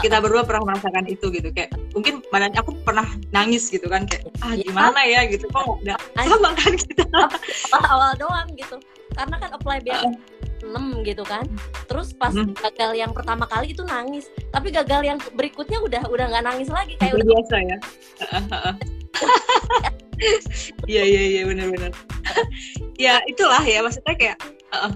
kita 0.00 0.24
berdua 0.24 0.42
pernah 0.48 0.72
merasakan 0.72 1.04
itu 1.04 1.28
gitu 1.28 1.52
kayak 1.52 1.70
mungkin 1.92 2.24
badan 2.32 2.56
aku 2.56 2.72
pernah 2.80 3.04
nangis 3.30 3.68
gitu 3.68 3.84
kan 3.92 4.08
kayak 4.08 4.24
ah 4.40 4.56
yeah. 4.56 4.64
gimana 4.64 5.00
ya 5.04 5.20
gitu 5.28 5.44
kok 5.52 5.78
nggak 5.84 6.00
sama 6.16 6.50
kan 6.58 6.72
kita 6.74 7.04
awal 7.84 8.10
doang 8.16 8.48
gitu 8.56 8.80
karena 9.14 9.36
kan 9.36 9.50
apply 9.52 9.78
biar 9.84 10.08
uh. 10.08 10.16
6 10.58 11.06
gitu 11.06 11.22
kan 11.22 11.46
terus 11.86 12.10
pas 12.18 12.34
hmm. 12.34 12.50
gagal 12.58 12.98
yang 12.98 13.14
pertama 13.14 13.46
kali 13.46 13.70
itu 13.70 13.86
nangis 13.86 14.26
tapi 14.50 14.74
gagal 14.74 15.06
yang 15.06 15.18
berikutnya 15.38 15.78
udah 15.78 16.02
udah 16.10 16.26
nggak 16.34 16.44
nangis 16.50 16.66
lagi 16.66 16.98
kayak 16.98 17.14
udah 17.14 17.28
biasa 17.30 17.56
ya 17.62 17.76
Iya 20.90 21.02
iya 21.06 21.22
iya 21.30 21.42
benar-benar. 21.46 21.94
ya 23.04 23.22
itulah 23.30 23.62
ya 23.62 23.86
maksudnya 23.86 24.18
kayak 24.18 24.36
uh, 24.74 24.90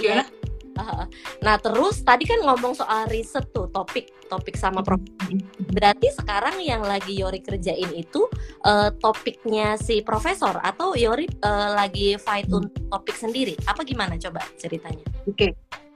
gimana? 0.00 0.24
Yeah 0.24 0.40
Nah 1.40 1.56
terus 1.60 2.00
tadi 2.04 2.24
kan 2.28 2.40
ngomong 2.44 2.76
soal 2.76 3.08
riset 3.08 3.48
tuh 3.52 3.68
topik 3.72 4.12
topik 4.28 4.54
sama 4.56 4.84
prof. 4.84 5.00
Berarti 5.72 6.12
sekarang 6.14 6.60
yang 6.62 6.84
lagi 6.84 7.18
Yori 7.18 7.42
kerjain 7.42 7.90
itu 7.96 8.28
uh, 8.64 8.92
topiknya 9.00 9.74
si 9.80 10.00
profesor 10.04 10.56
atau 10.62 10.94
Yori 10.94 11.26
uh, 11.42 11.76
lagi 11.76 12.14
fight 12.20 12.46
hmm. 12.48 12.58
untuk 12.58 12.82
topik 12.88 13.16
sendiri? 13.16 13.54
Apa 13.66 13.82
gimana 13.82 14.16
coba 14.16 14.44
ceritanya? 14.56 15.02
Oke, 15.26 15.34
okay. 15.34 15.50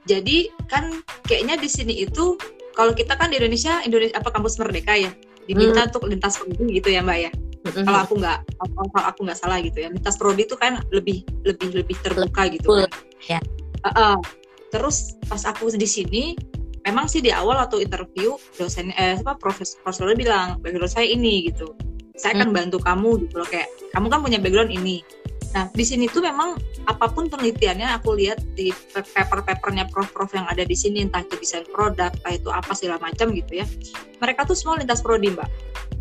jadi 0.09 0.51
kan 0.67 1.01
kayaknya 1.25 1.55
di 1.55 1.69
sini 1.69 1.93
itu 2.03 2.35
kalau 2.75 2.91
kita 2.91 3.15
kan 3.15 3.31
di 3.31 3.39
Indonesia 3.39 3.79
Indonesia 3.87 4.19
apa 4.19 4.29
kampus 4.35 4.59
Merdeka 4.59 4.99
ya 4.99 5.11
diminta 5.45 5.85
hmm. 5.85 5.89
untuk 5.93 6.03
lintas 6.09 6.35
prodi 6.41 6.81
gitu 6.81 6.89
ya 6.91 7.05
Mbak 7.05 7.19
ya. 7.21 7.31
Mm-hmm. 7.65 7.81
Kalau 7.81 7.99
aku 8.05 8.13
nggak 8.21 8.39
kalau 8.61 9.05
aku 9.09 9.19
nggak 9.25 9.39
salah 9.41 9.57
gitu 9.57 9.81
ya 9.81 9.89
lintas 9.89 10.21
prodi 10.21 10.45
itu 10.45 10.53
kan 10.53 10.85
lebih 10.93 11.25
lebih 11.41 11.81
lebih 11.81 11.97
terbuka 12.01 12.45
gitu 12.53 12.85
kan. 12.85 12.91
Ya. 13.25 13.41
Uh, 13.85 13.89
uh, 13.93 14.17
terus 14.73 15.13
pas 15.29 15.45
aku 15.45 15.69
di 15.77 15.85
sini 15.85 16.33
memang 16.85 17.05
sih 17.09 17.21
di 17.21 17.29
awal 17.33 17.57
atau 17.61 17.81
interview 17.81 18.37
dosen 18.57 18.93
eh 18.97 19.17
apa 19.21 19.37
profesor 19.37 19.81
profesornya 19.81 20.17
bilang 20.17 20.47
background 20.61 20.93
saya 20.93 21.09
ini 21.09 21.49
gitu. 21.49 21.73
Saya 22.15 22.39
akan 22.39 22.49
hmm. 22.53 22.57
bantu 22.57 22.77
kamu 22.81 23.09
gitu 23.27 23.35
loh 23.43 23.49
kayak 23.49 23.67
kamu 23.93 24.07
kan 24.07 24.19
punya 24.21 24.39
background 24.41 24.71
ini. 24.71 25.05
Nah 25.53 25.69
di 25.71 25.85
sini 25.85 26.09
tuh 26.09 26.25
memang 26.25 26.57
apa 26.85 27.09
pun 27.09 27.29
penelitiannya 27.29 27.89
aku 27.97 28.13
lihat 28.17 28.41
di 28.53 28.69
paper-papernya 28.93 29.89
prof-prof 29.89 30.29
yang 30.37 30.45
ada 30.45 30.61
di 30.61 30.77
sini 30.77 31.01
entah 31.01 31.25
itu 31.25 31.35
desain 31.41 31.65
produk 31.65 32.13
entah 32.13 32.33
itu 32.33 32.49
apa 32.53 32.71
segala 32.77 33.01
macam 33.01 33.33
gitu 33.33 33.63
ya 33.63 33.65
mereka 34.21 34.45
tuh 34.45 34.53
semua 34.53 34.77
lintas 34.77 35.01
prodi 35.01 35.33
mbak. 35.33 35.49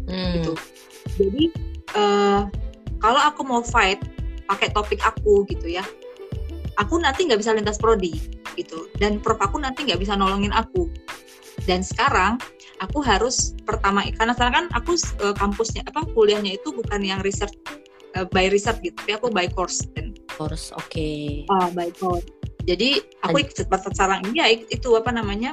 Hmm. 0.05 0.41
gitu. 0.41 0.53
Jadi 1.17 1.45
uh, 1.97 2.49
kalau 3.01 3.21
aku 3.25 3.41
mau 3.45 3.65
fight 3.65 4.01
pakai 4.45 4.69
topik 4.77 5.01
aku 5.01 5.49
gitu 5.49 5.73
ya 5.73 5.85
aku 6.79 7.01
nanti 7.01 7.27
nggak 7.27 7.41
bisa 7.41 7.55
lintas 7.55 7.79
prodi 7.79 8.19
gitu. 8.59 8.89
Dan 8.99 9.19
prof 9.19 9.39
aku 9.41 9.59
nanti 9.61 9.87
nggak 9.87 10.01
bisa 10.01 10.15
nolongin 10.15 10.55
aku. 10.55 10.91
Dan 11.65 11.81
sekarang 11.87 12.39
aku 12.83 13.01
harus 13.01 13.55
pertama 13.63 14.05
karena 14.19 14.35
sekarang 14.35 14.55
kan 14.55 14.67
aku 14.75 14.99
uh, 15.23 15.35
kampusnya 15.35 15.87
apa 15.87 16.03
kuliahnya 16.13 16.59
itu 16.59 16.75
bukan 16.75 17.01
yang 17.01 17.23
research 17.23 17.55
uh, 18.19 18.27
by 18.35 18.51
research 18.51 18.83
gitu 18.83 18.95
tapi 18.99 19.13
aku 19.17 19.29
by 19.31 19.47
course. 19.51 19.83
Dan 19.95 20.15
course 20.35 20.75
oke. 20.75 20.87
Okay. 20.91 21.47
uh, 21.49 21.71
by 21.73 21.91
course. 21.95 22.27
Jadi 22.65 22.97
aku 23.21 23.45
ikut 23.45 23.61
sekarang 23.69 24.25
ini 24.25 24.41
ya 24.41 24.49
itu 24.49 24.89
apa 24.97 25.13
namanya 25.13 25.53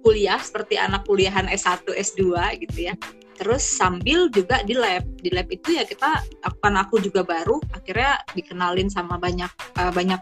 kuliah 0.00 0.40
seperti 0.40 0.80
anak 0.80 1.04
kuliahan 1.04 1.44
S1 1.50 1.84
S2 1.90 2.22
gitu 2.62 2.88
ya 2.88 2.94
terus 3.36 3.62
sambil 3.62 4.32
juga 4.32 4.64
di 4.64 4.74
lab. 4.74 5.04
Di 5.20 5.30
lab 5.30 5.46
itu 5.52 5.76
ya 5.76 5.84
kita 5.84 6.24
karena 6.60 6.82
aku 6.82 6.98
juga 6.98 7.22
baru 7.22 7.60
akhirnya 7.76 8.18
dikenalin 8.32 8.88
sama 8.90 9.20
banyak 9.20 9.48
uh, 9.78 9.92
banyak 9.92 10.20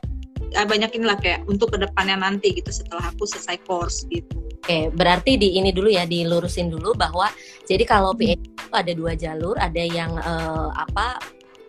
uh, 0.59 0.67
banyak 0.67 0.91
inilah 0.95 1.19
kayak 1.19 1.47
untuk 1.49 1.73
ke 1.75 1.79
depannya 1.81 2.19
nanti 2.19 2.53
gitu 2.55 2.71
setelah 2.71 3.09
aku 3.09 3.25
selesai 3.25 3.63
course 3.65 4.05
gitu. 4.11 4.45
Oke, 4.65 4.89
berarti 4.97 5.37
di 5.37 5.61
ini 5.61 5.77
dulu 5.77 5.93
ya 5.93 6.09
dilurusin 6.09 6.73
dulu 6.73 6.97
bahwa 6.97 7.29
jadi 7.69 7.85
kalau 7.85 8.17
PhD 8.17 8.49
itu 8.49 8.73
ada 8.73 8.93
dua 8.97 9.13
jalur, 9.13 9.61
ada 9.61 9.83
yang 9.85 10.17
uh, 10.17 10.73
apa 10.73 11.21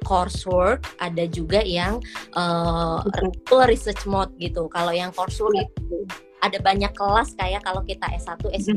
coursework, 0.08 0.86
ada 1.02 1.28
juga 1.28 1.60
yang 1.66 2.00
uh, 2.38 3.04
research 3.68 4.06
mode 4.08 4.32
gitu. 4.40 4.70
Kalau 4.72 4.94
yang 4.96 5.12
coursework 5.12 5.60
itu 5.60 6.08
ada 6.44 6.58
banyak 6.62 6.92
kelas 6.94 7.34
kayak 7.40 7.62
kalau 7.66 7.82
kita 7.84 8.06
S1, 8.16 8.42
S2 8.64 8.76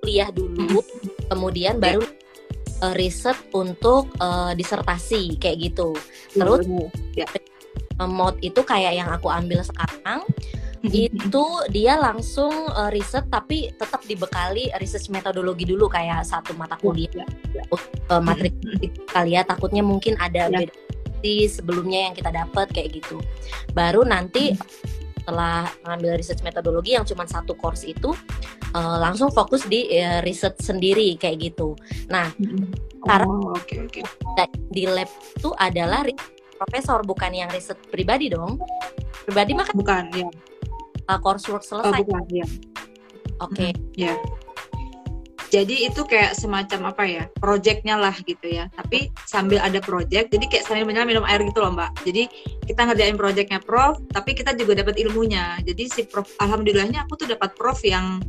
kuliah 0.00 0.30
dulu, 0.30 0.80
kemudian 1.26 1.78
iya. 1.78 1.82
baru 1.82 2.02
uh, 2.84 2.94
riset 2.96 3.36
untuk 3.52 4.08
uh, 4.18 4.52
disertasi 4.56 5.36
kayak 5.40 5.72
gitu. 5.72 5.96
Terus 6.32 6.64
ya. 7.16 7.26
mod 8.08 8.38
itu 8.40 8.64
kayak 8.64 8.96
yang 8.96 9.08
aku 9.12 9.28
ambil 9.28 9.60
sekarang 9.60 10.24
itu 10.80 11.44
dia 11.68 12.00
langsung 12.00 12.72
uh, 12.72 12.88
riset 12.88 13.28
tapi 13.28 13.68
tetap 13.76 14.00
dibekali 14.08 14.72
research 14.80 15.12
metodologi 15.12 15.68
dulu 15.68 15.92
kayak 15.92 16.24
satu 16.24 16.56
mata 16.56 16.80
kuliah 16.80 17.12
ya, 17.12 17.26
ya. 17.52 17.64
Uh, 18.08 18.22
matrik 18.24 18.56
kali 19.12 19.36
ya 19.36 19.44
takutnya 19.44 19.84
mungkin 19.84 20.16
ada 20.16 20.48
ya. 20.48 20.64
beda 20.64 20.72
sebelumnya 21.52 22.08
yang 22.08 22.14
kita 22.16 22.32
dapat 22.32 22.72
kayak 22.72 22.96
gitu 22.96 23.20
baru 23.76 24.08
nanti 24.08 24.56
setelah 25.20 25.68
mengambil 25.84 26.16
research 26.16 26.40
metodologi 26.40 26.96
yang 26.96 27.04
cuma 27.04 27.28
satu 27.28 27.52
course 27.54 27.84
itu 27.84 28.16
uh, 28.72 28.96
langsung 28.98 29.28
fokus 29.28 29.68
di 29.68 29.86
uh, 30.00 30.24
riset 30.24 30.56
sendiri 30.58 31.14
kayak 31.20 31.52
gitu. 31.52 31.76
Nah, 32.08 32.32
oh, 32.32 33.06
karena 33.06 33.36
okay, 33.54 33.78
okay. 33.86 34.04
di 34.72 34.88
lab 34.88 35.08
itu 35.08 35.52
adalah 35.60 36.02
profesor 36.56 37.04
bukan 37.04 37.32
yang 37.32 37.48
riset 37.52 37.76
pribadi 37.92 38.32
dong. 38.32 38.60
Pribadi 39.28 39.52
mah 39.52 39.64
kan 39.68 39.76
bukan 39.76 40.02
ya. 40.16 40.28
Uh, 41.06 41.18
coursework 41.20 41.62
selesai. 41.62 42.00
Oh, 42.00 42.04
bukan, 42.04 42.24
ya. 42.32 42.46
Oke. 43.40 43.54
Okay. 43.56 43.70
Mm 43.70 43.76
-hmm, 43.76 43.96
ya 43.96 44.14
jadi 45.50 45.90
itu 45.90 46.06
kayak 46.06 46.38
semacam 46.38 46.94
apa 46.94 47.02
ya 47.02 47.24
projectnya 47.42 47.98
lah 47.98 48.14
gitu 48.22 48.46
ya. 48.46 48.70
Tapi 48.70 49.10
sambil 49.26 49.58
ada 49.58 49.82
project 49.82 50.30
jadi 50.30 50.46
kayak 50.46 50.64
sambil 50.70 50.86
menyelam 50.86 51.10
minum 51.10 51.26
air 51.26 51.42
gitu 51.42 51.58
loh 51.58 51.74
mbak. 51.74 51.90
Jadi 52.06 52.30
kita 52.70 52.86
ngerjain 52.86 53.18
projectnya 53.18 53.58
prof 53.58 53.98
tapi 54.14 54.38
kita 54.38 54.54
juga 54.54 54.78
dapat 54.78 55.02
ilmunya. 55.02 55.58
Jadi 55.66 55.90
si 55.90 56.00
prof 56.06 56.30
alhamdulillahnya 56.38 57.02
aku 57.10 57.26
tuh 57.26 57.28
dapat 57.34 57.50
prof 57.58 57.82
yang 57.82 58.22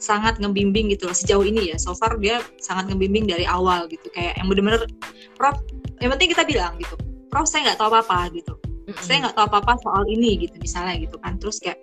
sangat 0.00 0.40
ngebimbing 0.40 0.90
gitu 0.96 1.12
loh 1.12 1.14
sejauh 1.14 1.44
ini 1.44 1.70
ya. 1.70 1.76
So 1.76 1.92
far 1.92 2.16
dia 2.16 2.40
sangat 2.64 2.88
ngebimbing 2.88 3.28
dari 3.28 3.44
awal 3.44 3.84
gitu. 3.92 4.08
Kayak 4.08 4.40
yang 4.40 4.48
bener-bener 4.48 4.88
prof 5.36 5.60
yang 6.00 6.08
penting 6.16 6.32
kita 6.32 6.48
bilang 6.48 6.80
gitu. 6.80 6.96
Prof 7.28 7.44
saya 7.44 7.68
nggak 7.68 7.78
tahu 7.84 7.92
apa-apa 7.92 8.32
gitu. 8.32 8.56
Mm-hmm. 8.82 8.98
saya 9.06 9.16
nggak 9.22 9.38
tahu 9.38 9.46
apa-apa 9.46 9.78
soal 9.78 10.02
ini 10.10 10.48
gitu 10.48 10.56
misalnya 10.56 10.96
gitu 11.04 11.20
kan. 11.20 11.36
Terus 11.36 11.60
kayak 11.60 11.78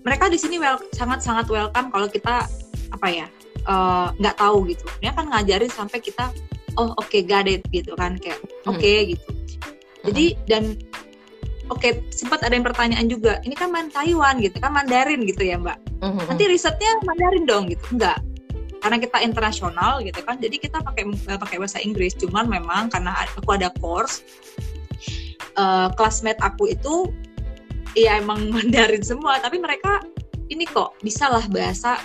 mereka 0.00 0.32
di 0.32 0.40
sini 0.40 0.56
well, 0.56 0.80
sangat 0.96 1.20
sangat 1.20 1.46
welcome 1.52 1.92
kalau 1.92 2.08
kita 2.08 2.48
apa 2.90 3.08
ya 3.12 3.26
nggak 4.20 4.36
uh, 4.36 4.40
tahu 4.40 4.58
gitu. 4.70 4.84
Dia 5.00 5.12
kan 5.16 5.28
ngajarin 5.32 5.72
sampai 5.72 5.98
kita 6.00 6.30
oh 6.76 6.92
oke 6.98 7.08
okay, 7.08 7.22
got 7.24 7.48
it 7.48 7.64
gitu 7.70 7.94
kan 7.96 8.18
kayak 8.18 8.40
oke 8.68 8.76
okay, 8.78 9.02
hmm. 9.02 9.08
gitu. 9.16 9.28
Jadi 10.04 10.26
dan 10.44 10.64
oke 11.72 11.80
okay, 11.80 12.04
sempat 12.12 12.44
ada 12.44 12.52
yang 12.52 12.66
pertanyaan 12.66 13.08
juga 13.08 13.40
ini 13.42 13.56
kan 13.56 13.72
man 13.72 13.88
Taiwan 13.88 14.40
gitu 14.44 14.60
kan 14.60 14.74
Mandarin 14.74 15.24
gitu 15.24 15.42
ya 15.44 15.56
mbak. 15.56 15.80
Hmm. 16.04 16.20
nanti 16.28 16.44
risetnya 16.44 17.00
Mandarin 17.08 17.44
dong 17.48 17.72
gitu. 17.72 17.82
Enggak 17.96 18.20
karena 18.84 19.00
kita 19.00 19.16
internasional 19.24 20.04
gitu 20.04 20.20
kan 20.20 20.36
jadi 20.36 20.60
kita 20.60 20.84
pakai 20.84 21.08
eh, 21.08 21.40
pakai 21.40 21.56
bahasa 21.56 21.80
Inggris. 21.80 22.12
Cuman 22.20 22.52
memang 22.52 22.92
karena 22.92 23.16
aku 23.32 23.56
ada 23.56 23.72
course 23.80 24.20
uh, 25.56 25.88
classmate 25.96 26.36
aku 26.44 26.68
itu 26.68 27.08
ya 27.96 28.20
emang 28.20 28.44
Mandarin 28.54 29.00
semua. 29.00 29.40
Tapi 29.40 29.56
mereka 29.56 30.04
ini 30.52 30.68
kok 30.68 31.00
bisa 31.00 31.32
lah 31.32 31.48
bahasa 31.48 31.96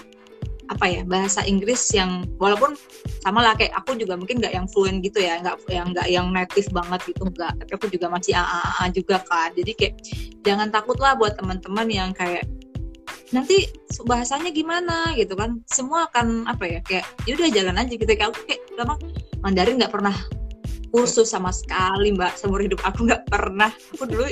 apa 0.70 0.86
ya 0.86 1.02
bahasa 1.02 1.42
Inggris 1.50 1.82
yang 1.98 2.30
walaupun 2.38 2.78
sama 3.26 3.42
lah 3.42 3.58
kayak 3.58 3.74
aku 3.74 3.98
juga 3.98 4.14
mungkin 4.14 4.38
nggak 4.38 4.54
yang 4.54 4.70
fluent 4.70 5.02
gitu 5.02 5.18
ya 5.18 5.42
nggak 5.42 5.58
yang 5.66 5.90
nggak 5.92 6.08
yang 6.08 6.30
native 6.30 6.70
banget 6.70 7.02
gitu 7.10 7.26
nggak 7.26 7.58
tapi 7.58 7.72
aku 7.74 7.88
juga 7.90 8.08
masih 8.14 8.38
AAA 8.38 8.86
juga 8.94 9.18
kan. 9.26 9.50
Jadi 9.54 9.72
kayak 9.74 9.94
jangan 10.46 10.70
takut 10.70 10.98
lah 11.02 11.18
buat 11.18 11.38
teman-teman 11.38 11.88
yang 11.90 12.10
kayak 12.14 12.46
nanti 13.30 13.70
bahasanya 14.06 14.50
gimana? 14.50 15.14
gitu 15.18 15.38
kan. 15.38 15.62
Semua 15.70 16.10
akan 16.10 16.50
apa 16.50 16.66
ya 16.66 16.80
kayak 16.86 17.06
ya 17.26 17.34
udah 17.38 17.50
jalan 17.50 17.76
aja 17.78 17.94
gitu. 17.94 18.10
Kayak 18.10 18.30
aku 18.34 18.42
kayak 18.46 18.62
lama 18.78 18.96
Mandarin 19.42 19.78
nggak 19.80 19.94
pernah 19.94 20.16
kursus 20.90 21.32
sama 21.32 21.54
sekali 21.54 22.14
mbak. 22.14 22.36
Seumur 22.36 22.62
hidup 22.62 22.82
aku 22.86 23.08
nggak 23.10 23.30
pernah. 23.30 23.72
Aku 23.96 24.10
dulu 24.10 24.26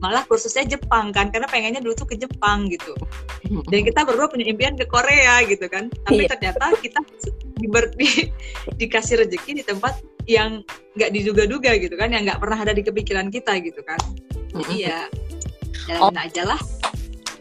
malah 0.00 0.22
kursusnya 0.26 0.64
Jepang 0.64 1.10
kan 1.10 1.28
karena 1.34 1.46
pengennya 1.50 1.82
dulu 1.82 1.94
tuh 1.94 2.08
ke 2.08 2.16
Jepang 2.18 2.70
gitu. 2.70 2.94
Dan 3.70 3.84
kita 3.84 4.06
berdua 4.06 4.30
punya 4.30 4.48
impian 4.48 4.74
ke 4.78 4.86
Korea 4.88 5.44
gitu 5.44 5.66
kan. 5.68 5.90
Tapi 6.06 6.24
iya. 6.26 6.30
ternyata 6.30 6.74
kita 6.80 7.00
di, 7.60 7.66
di, 7.70 8.08
dikasih 8.80 9.26
rezeki 9.26 9.60
di 9.60 9.64
tempat 9.66 10.00
yang 10.24 10.64
nggak 10.96 11.10
diduga-duga 11.12 11.76
gitu 11.76 12.00
kan 12.00 12.08
yang 12.08 12.24
nggak 12.24 12.40
pernah 12.40 12.56
ada 12.56 12.72
di 12.72 12.80
kepikiran 12.80 13.28
kita 13.28 13.60
gitu 13.60 13.84
kan. 13.84 14.00
Jadi 14.54 14.88
ya 14.88 15.10
jalanin 15.84 16.16
oh. 16.16 16.24
aja 16.24 16.42
lah 16.48 16.60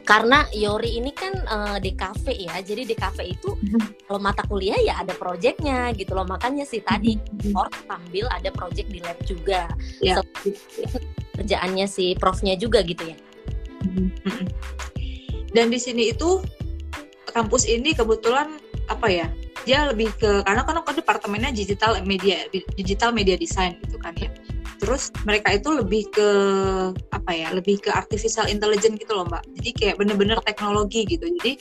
karena 0.04 0.44
Yori 0.52 1.00
ini 1.00 1.16
kan 1.16 1.32
uh, 1.48 1.78
di 1.80 1.96
kafe 1.96 2.36
ya 2.36 2.60
jadi 2.60 2.84
di 2.84 2.96
kafe 2.96 3.32
itu 3.32 3.56
mm-hmm. 3.56 4.08
kalau 4.08 4.20
mata 4.20 4.44
kuliah 4.44 4.76
ya 4.84 5.00
ada 5.00 5.16
proyeknya 5.16 5.96
gitu 5.96 6.12
loh. 6.12 6.28
Makanya 6.28 6.68
sih 6.68 6.84
tadi 6.84 7.16
mm 7.16 7.56
sambil 7.88 8.26
ada 8.32 8.50
proyek 8.52 8.90
di 8.92 9.00
lab 9.00 9.16
juga. 9.24 9.72
Yeah. 10.04 10.20
so, 10.20 10.52
kerjaannya 11.40 11.88
si 11.88 12.14
profnya 12.20 12.60
juga 12.60 12.84
gitu 12.84 13.16
ya. 13.16 13.18
Mm-hmm. 13.84 14.48
dan 15.52 15.68
di 15.68 15.76
sini 15.76 16.16
itu 16.16 16.40
kampus 17.36 17.68
ini 17.68 17.92
kebetulan 17.92 18.56
apa 18.88 19.08
ya 19.12 19.28
dia 19.68 19.92
lebih 19.92 20.12
ke 20.16 20.44
karena 20.44 20.64
kan 20.64 20.80
kan 20.84 20.96
departemennya 20.96 21.52
digital 21.52 22.00
media 22.04 22.48
digital 22.80 23.12
media 23.12 23.36
design 23.36 23.80
gitu 23.84 24.00
kan 24.00 24.16
ya 24.16 24.32
terus 24.84 25.16
mereka 25.24 25.56
itu 25.56 25.72
lebih 25.72 26.04
ke 26.12 26.30
apa 27.16 27.32
ya 27.32 27.56
lebih 27.56 27.80
ke 27.80 27.88
artificial 27.88 28.44
intelligence 28.52 29.00
gitu 29.00 29.16
loh 29.16 29.24
mbak. 29.24 29.40
Jadi 29.56 29.70
kayak 29.72 29.96
bener-bener 29.96 30.36
teknologi 30.44 31.08
gitu. 31.08 31.24
Jadi 31.40 31.56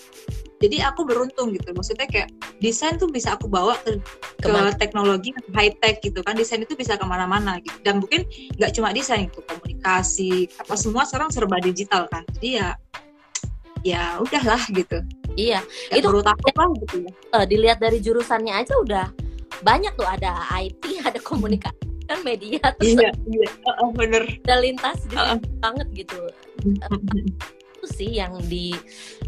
jadi 0.59 0.91
aku 0.91 1.07
beruntung 1.07 1.55
gitu. 1.55 1.71
Maksudnya 1.71 2.11
kayak 2.11 2.35
desain 2.59 2.99
tuh 2.99 3.07
bisa 3.07 3.39
aku 3.39 3.47
bawa 3.47 3.79
ke, 3.87 4.03
ke 4.43 4.53
teknologi 4.83 5.31
high 5.55 5.71
tech 5.79 6.03
gitu 6.03 6.19
kan. 6.27 6.35
Desain 6.35 6.59
itu 6.59 6.75
bisa 6.75 6.99
ke 6.99 7.07
mana-mana 7.07 7.63
gitu. 7.63 7.79
Dan 7.87 8.03
mungkin 8.03 8.27
nggak 8.59 8.75
cuma 8.75 8.91
desain 8.91 9.31
itu 9.31 9.39
komunikasi 9.47 10.51
apa 10.59 10.75
semua 10.75 11.07
sekarang 11.07 11.31
serba 11.31 11.63
digital 11.63 12.11
kan. 12.11 12.27
Jadi 12.35 12.59
ya 12.59 12.75
ya 13.87 14.19
udahlah 14.19 14.67
gitu. 14.75 14.99
Iya. 15.39 15.63
Ya, 15.63 15.95
itu 15.95 16.11
perlu 16.11 16.27
takut 16.27 16.55
lah 16.59 16.69
gitu 16.75 16.97
ya. 17.07 17.13
uh, 17.39 17.47
dilihat 17.47 17.79
dari 17.79 18.03
jurusannya 18.03 18.51
aja 18.51 18.75
udah 18.83 19.07
banyak 19.63 19.95
tuh. 19.95 20.11
Ada 20.11 20.59
IT 20.59 20.83
ada 21.09 21.23
komunikasi 21.23 21.92
kan 22.13 22.21
media 22.23 22.61
terus 22.77 22.93
iya, 23.01 23.11
iya. 23.27 23.49
Uh, 23.81 23.91
bener. 23.97 24.23
udah 24.45 24.59
lintas 24.61 24.99
gitu 25.09 25.17
uh, 25.19 25.39
banget 25.65 25.89
gitu. 26.05 26.21
Itu 27.83 27.87
sih 27.91 28.11
yang 28.15 28.39
di 28.47 28.77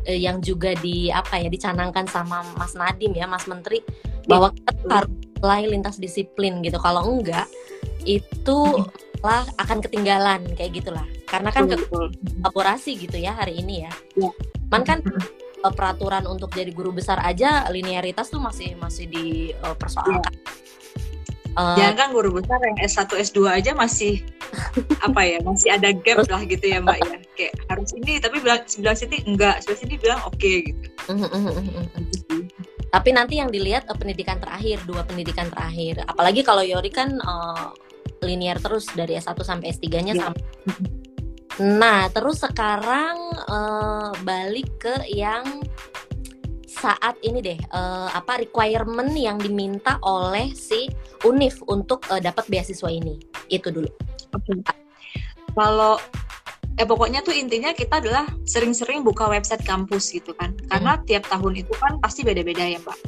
eh, 0.07 0.21
yang 0.21 0.39
juga 0.39 0.77
di 0.79 1.11
apa 1.11 1.43
ya 1.43 1.51
dicanangkan 1.51 2.07
sama 2.07 2.47
Mas 2.55 2.79
Nadim 2.79 3.17
ya 3.17 3.27
Mas 3.27 3.51
Menteri 3.51 3.83
bahwa 4.31 4.55
kita 4.55 4.71
harus 4.87 5.13
mulai 5.43 5.67
lintas 5.67 5.99
disiplin 5.99 6.63
gitu. 6.63 6.79
Kalau 6.79 7.03
enggak 7.03 7.51
itu 8.05 8.87
lah 9.25 9.43
akan 9.59 9.83
ketinggalan 9.83 10.45
kayak 10.55 10.85
gitulah. 10.85 11.03
Karena 11.27 11.51
kan 11.51 11.67
kolaborasi 11.67 12.95
gitu 12.95 13.19
ya 13.19 13.35
hari 13.35 13.59
ini 13.59 13.89
ya, 13.89 13.93
ya. 14.15 14.31
man 14.71 14.87
kan 14.87 15.03
peraturan 15.73 16.29
untuk 16.29 16.53
jadi 16.53 16.71
guru 16.71 16.93
besar 16.93 17.19
aja 17.25 17.67
linearitas 17.73 18.29
tuh 18.29 18.39
masih 18.39 18.77
masih 18.79 19.09
dipersoalkan 19.09 20.31
ya 20.31 20.64
Uh, 21.55 21.79
Jangan 21.79 21.95
kan 21.95 22.09
guru 22.11 22.31
besar 22.35 22.59
yang 22.67 22.79
S1 22.83 23.11
S2 23.15 23.39
aja 23.47 23.71
masih 23.79 24.27
apa 25.07 25.21
ya 25.23 25.39
masih 25.47 25.71
ada 25.71 25.95
gap 25.95 26.27
lah 26.27 26.43
gitu 26.43 26.67
ya 26.67 26.83
mbak 26.83 26.99
ya. 26.99 27.17
Kayak 27.35 27.53
harus 27.71 27.91
ini 27.95 28.19
tapi 28.19 28.43
bilang 28.43 28.63
sebelah 28.67 28.97
sini 28.99 29.23
enggak 29.23 29.63
sebelah 29.63 29.79
sini 29.79 29.95
bilang 29.99 30.21
oke 30.27 30.35
okay, 30.35 30.57
gitu. 30.67 30.87
Tapi 32.95 33.11
nanti 33.11 33.43
yang 33.43 33.51
dilihat 33.51 33.87
uh, 33.91 33.97
pendidikan 33.99 34.39
terakhir 34.39 34.83
dua 34.87 35.07
pendidikan 35.07 35.47
terakhir. 35.51 36.03
Apalagi 36.07 36.47
kalau 36.47 36.63
Yori 36.63 36.91
kan 36.91 37.19
uh, 37.23 37.71
linear 38.23 38.59
terus 38.59 38.87
dari 38.95 39.19
S1 39.19 39.39
sampai 39.43 39.75
S3-nya 39.75 40.15
ya. 40.15 40.23
sampai 40.27 40.43
Nah, 41.63 42.11
terus 42.11 42.43
sekarang 42.43 43.15
uh, 43.47 44.11
balik 44.27 44.67
ke 44.83 45.07
yang 45.07 45.63
saat 46.75 47.15
ini 47.23 47.39
deh 47.39 47.59
uh, 47.71 48.11
apa 48.11 48.43
requirement 48.43 49.15
yang 49.15 49.39
diminta 49.39 50.03
oleh 50.03 50.51
si 50.53 50.91
Unif 51.23 51.63
untuk 51.71 52.03
uh, 52.11 52.19
dapat 52.19 52.45
beasiswa 52.51 52.91
ini 52.91 53.23
itu 53.49 53.71
dulu. 53.71 53.91
Oke. 54.35 54.51
Okay. 54.51 54.59
Kalau 55.55 56.03
eh 56.75 56.87
pokoknya 56.87 57.23
tuh 57.23 57.31
intinya 57.31 57.71
kita 57.71 58.03
adalah 58.03 58.27
sering-sering 58.43 59.07
buka 59.07 59.31
website 59.31 59.63
kampus 59.63 60.11
gitu 60.11 60.35
kan 60.35 60.59
karena 60.67 60.99
hmm. 60.99 61.07
tiap 61.07 61.25
tahun 61.31 61.63
itu 61.63 61.71
kan 61.79 62.03
pasti 62.03 62.27
beda-beda 62.27 62.67
ya 62.67 62.83
mbak 62.83 62.99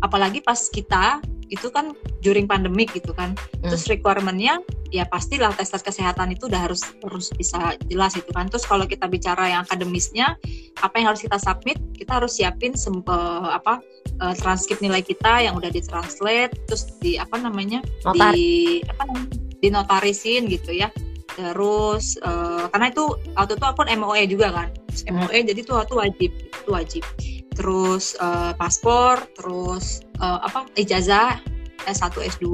apalagi 0.00 0.40
pas 0.40 0.56
kita 0.72 1.20
itu 1.52 1.68
kan 1.68 1.92
during 2.24 2.48
pandemic 2.48 2.88
gitu 2.96 3.12
kan 3.12 3.36
hmm. 3.36 3.68
terus 3.68 3.84
requirementnya 3.84 4.64
ya 4.88 5.04
pastilah 5.04 5.52
tes 5.52 5.68
tes 5.68 5.84
kesehatan 5.84 6.32
itu 6.32 6.48
udah 6.48 6.64
harus 6.64 6.80
harus 7.04 7.28
bisa 7.36 7.76
jelas 7.92 8.16
itu 8.16 8.32
kan 8.32 8.48
terus 8.48 8.64
kalau 8.64 8.88
kita 8.88 9.04
bicara 9.04 9.52
yang 9.52 9.60
akademisnya 9.68 10.40
apa 10.80 10.94
yang 10.96 11.12
harus 11.12 11.20
kita 11.20 11.36
submit 11.36 11.76
kita 11.92 12.16
harus 12.16 12.40
siapin 12.40 12.72
uh, 12.72 13.52
apa 13.52 13.84
uh, 14.24 14.34
transkrip 14.36 14.80
nilai 14.80 15.04
kita 15.04 15.44
yang 15.44 15.52
udah 15.52 15.68
ditranslate 15.68 16.56
terus 16.64 16.88
di 17.04 17.20
apa 17.20 17.36
namanya 17.36 17.84
Notar. 18.08 18.32
di 18.32 18.80
apa 18.88 19.02
namanya 19.04 19.28
dinotarisin 19.60 20.48
gitu 20.48 20.72
ya 20.72 20.88
terus 21.32 22.20
uh, 22.24 22.68
karena 22.72 22.92
itu 22.92 23.04
waktu 23.36 23.56
itu 23.56 23.64
aku 23.64 23.80
MOE 23.96 24.22
juga 24.28 24.48
kan 24.52 24.68
terus 24.88 25.04
MOE 25.08 25.38
hmm. 25.40 25.48
jadi 25.48 25.60
itu 25.64 25.72
wajib 25.96 26.30
itu 26.32 26.70
wajib 26.72 27.04
terus 27.52 28.16
uh, 28.18 28.56
paspor 28.56 29.20
terus 29.36 30.02
uh, 30.20 30.40
apa 30.42 30.66
ijazah 30.76 31.38
S1 31.86 32.14
S2 32.38 32.46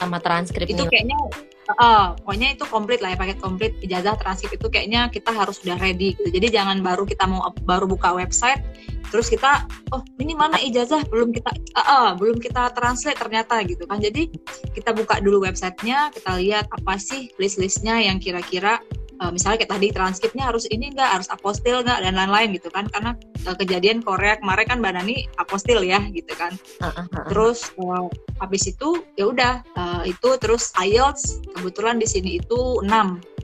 sama 0.00 0.18
transkrip 0.18 0.66
itu 0.66 0.84
kayaknya 0.88 1.18
uh, 1.78 2.16
pokoknya 2.24 2.58
itu 2.58 2.64
komplit 2.66 3.00
lah 3.00 3.14
ya 3.14 3.18
paket 3.18 3.38
komplit 3.38 3.72
ijazah 3.84 4.18
transkrip 4.18 4.58
itu 4.58 4.66
kayaknya 4.68 5.08
kita 5.12 5.30
harus 5.30 5.60
sudah 5.62 5.78
ready 5.78 6.16
gitu. 6.18 6.28
Jadi 6.32 6.52
jangan 6.52 6.82
baru 6.82 7.06
kita 7.06 7.24
mau 7.28 7.52
baru 7.64 7.86
buka 7.86 8.16
website 8.16 8.60
terus 9.12 9.28
kita 9.28 9.68
oh 9.92 10.00
ini 10.18 10.32
mana 10.32 10.56
ijazah? 10.58 11.04
Belum 11.12 11.30
kita 11.30 11.52
uh, 11.52 11.80
uh, 11.80 12.08
belum 12.16 12.40
kita 12.40 12.72
translate 12.74 13.20
ternyata 13.20 13.60
gitu 13.68 13.84
kan. 13.86 14.00
Jadi 14.00 14.32
kita 14.72 14.96
buka 14.96 15.20
dulu 15.20 15.44
websitenya 15.44 16.10
kita 16.10 16.40
lihat 16.40 16.66
apa 16.72 16.96
sih 16.98 17.30
list 17.38 17.60
listnya 17.60 18.00
yang 18.00 18.18
kira-kira 18.18 18.80
uh, 19.22 19.30
misalnya 19.30 19.62
kayak 19.62 19.72
tadi 19.78 19.88
transkripnya 19.94 20.50
harus 20.50 20.66
ini 20.74 20.90
enggak 20.90 21.22
harus 21.22 21.30
apostil 21.30 21.86
enggak 21.86 22.02
dan 22.02 22.18
lain-lain 22.18 22.58
gitu 22.58 22.68
kan. 22.74 22.90
Karena 22.90 23.14
uh, 23.46 23.54
kejadian 23.54 24.02
Korea 24.02 24.34
kemarin 24.42 24.66
kan 24.66 24.78
Mbak 24.82 24.92
Nani 24.98 25.16
apostil 25.38 25.86
ya 25.86 26.02
gitu 26.10 26.34
kan. 26.34 26.58
Uh, 26.82 26.90
uh, 26.90 27.06
uh. 27.06 27.24
terus 27.30 27.70
uh, 27.78 28.10
habis 28.42 28.66
itu 28.66 29.06
ya 29.14 29.30
udah 29.30 29.62
uh, 29.78 30.02
itu 30.02 30.34
terus 30.42 30.74
IELTS 30.74 31.38
kebetulan 31.54 32.02
di 32.02 32.10
sini 32.10 32.42
itu 32.42 32.82
6 32.82 32.90